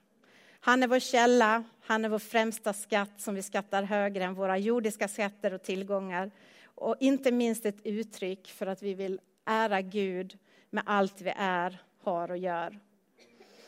Han 0.60 0.84
är 0.84 0.88
vår 0.88 1.00
källa, 1.00 1.64
han 1.82 2.06
är 2.06 2.10
vår 2.10 2.20
främsta 2.20 2.74
skatt 2.74 3.22
som 3.22 3.36
vi 3.36 3.44
skattar 3.44 3.84
högre 3.84 4.24
än 4.24 4.34
våra 4.34 4.58
jordiska 4.58 5.08
skatter 5.08 5.54
och 5.54 5.64
tillgångar. 5.64 6.32
Och 6.66 6.96
inte 7.00 7.32
minst 7.32 7.66
ett 7.66 7.86
uttryck 7.86 8.48
för 8.48 8.68
att 8.68 8.84
vi 8.84 8.94
vill 8.94 9.20
ära 9.46 9.82
Gud 9.82 10.38
med 10.70 10.84
allt 10.86 11.22
vi 11.22 11.34
är 11.38 11.82
har 12.04 12.32
och 12.32 12.38
gör. 12.38 12.80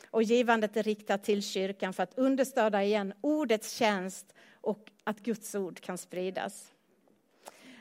Och 0.09 0.23
givandet 0.23 0.77
är 0.77 0.83
riktat 0.83 1.23
till 1.23 1.43
kyrkan 1.43 1.93
för 1.93 2.03
att 2.03 2.17
understödja 2.17 2.83
igen 2.83 3.13
ordets 3.21 3.73
tjänst 3.73 4.33
och 4.61 4.91
att 5.03 5.19
Guds 5.19 5.55
ord 5.55 5.79
kan 5.79 5.97
spridas. 5.97 6.71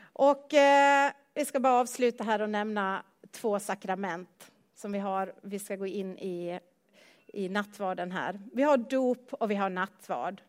Och 0.03 0.55
eh, 0.55 1.13
vi 1.35 1.45
ska 1.45 1.61
bara 1.61 1.81
avsluta 1.81 2.25
här 2.25 2.43
och 2.43 2.51
nämna 2.51 3.03
två 3.31 3.61
sakrament 3.61 4.51
som 4.75 4.93
vi 4.93 4.99
har. 4.99 5.35
Vi 5.43 5.59
ska 5.59 5.77
gå 5.77 5.87
in 5.87 6.19
i, 6.19 6.61
i 7.27 7.49
nattvarden 7.49 8.13
här. 8.13 8.41
Vi 8.53 8.63
har 8.63 8.77
dop 8.77 9.33
och 9.33 9.51
vi 9.51 9.55
har 9.55 9.71
nattvard. 9.71 10.43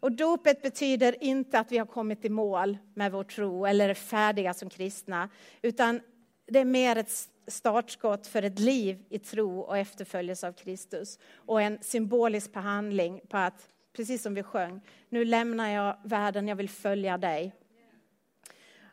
Och 0.00 0.12
dopet 0.12 0.62
betyder 0.62 1.24
inte 1.24 1.58
att 1.58 1.72
vi 1.72 1.78
har 1.78 1.86
kommit 1.86 2.24
i 2.24 2.28
mål 2.28 2.78
med 2.94 3.12
vår 3.12 3.24
tro 3.24 3.66
eller 3.66 3.88
är 3.88 3.94
färdiga 3.94 4.54
som 4.54 4.70
kristna, 4.70 5.28
utan 5.62 6.00
det 6.48 6.58
är 6.58 6.64
mer 6.64 6.96
ett 6.96 7.28
startskott 7.46 8.26
för 8.26 8.42
ett 8.42 8.58
liv 8.58 9.04
i 9.08 9.18
tro 9.18 9.60
och 9.60 9.78
efterföljelse 9.78 10.48
av 10.48 10.52
Kristus. 10.52 11.18
Och 11.34 11.62
en 11.62 11.78
symbolisk 11.80 12.52
behandling 12.52 13.20
på 13.28 13.36
att, 13.36 13.68
precis 13.92 14.22
som 14.22 14.34
vi 14.34 14.42
sjöng, 14.42 14.80
nu 15.08 15.24
lämnar 15.24 15.70
jag 15.70 15.96
världen, 16.04 16.48
jag 16.48 16.56
vill 16.56 16.68
följa 16.68 17.18
dig. 17.18 17.54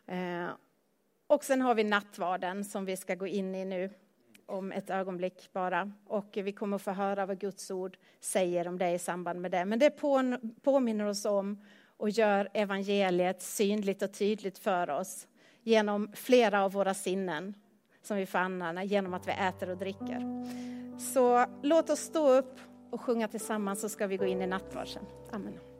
Eh, 0.05 0.47
och 1.27 1.43
sen 1.43 1.61
har 1.61 1.75
vi 1.75 1.83
nattvarden 1.83 2.65
som 2.65 2.85
vi 2.85 2.97
ska 2.97 3.15
gå 3.15 3.27
in 3.27 3.55
i 3.55 3.65
nu 3.65 3.89
om 4.45 4.71
ett 4.71 4.89
ögonblick 4.89 5.49
bara. 5.53 5.91
Och 6.07 6.29
vi 6.33 6.51
kommer 6.51 6.75
att 6.75 6.81
få 6.81 6.91
höra 6.91 7.25
vad 7.25 7.39
Guds 7.39 7.71
ord 7.71 7.97
säger 8.19 8.67
om 8.67 8.77
det 8.77 8.91
i 8.91 8.99
samband 8.99 9.41
med 9.41 9.51
det. 9.51 9.65
Men 9.65 9.79
det 9.79 9.89
påminner 10.61 11.05
oss 11.05 11.25
om 11.25 11.65
och 11.97 12.09
gör 12.09 12.49
evangeliet 12.53 13.41
synligt 13.41 14.01
och 14.01 14.13
tydligt 14.13 14.57
för 14.57 14.89
oss 14.89 15.27
genom 15.66 16.11
flera 16.13 16.63
av 16.63 16.72
våra 16.72 16.93
sinnen 16.93 17.53
som 18.01 18.18
vi 18.18 18.26
får 18.26 18.39
använda 18.39 18.84
genom 18.84 19.13
att 19.13 19.28
vi 19.28 19.32
äter 19.32 19.70
och 19.70 19.78
dricker. 19.78 20.45
Så 20.99 21.45
låt 21.61 21.89
oss 21.89 21.99
stå 21.99 22.32
upp 22.32 22.59
och 22.91 23.01
sjunga 23.01 23.28
tillsammans 23.28 23.82
så 23.82 23.89
ska 23.89 24.07
vi 24.07 24.18
gå 24.18 24.26
in 24.26 24.41
i 24.41 24.47
nattvarsen. 24.47 25.03
Amen. 25.32 25.74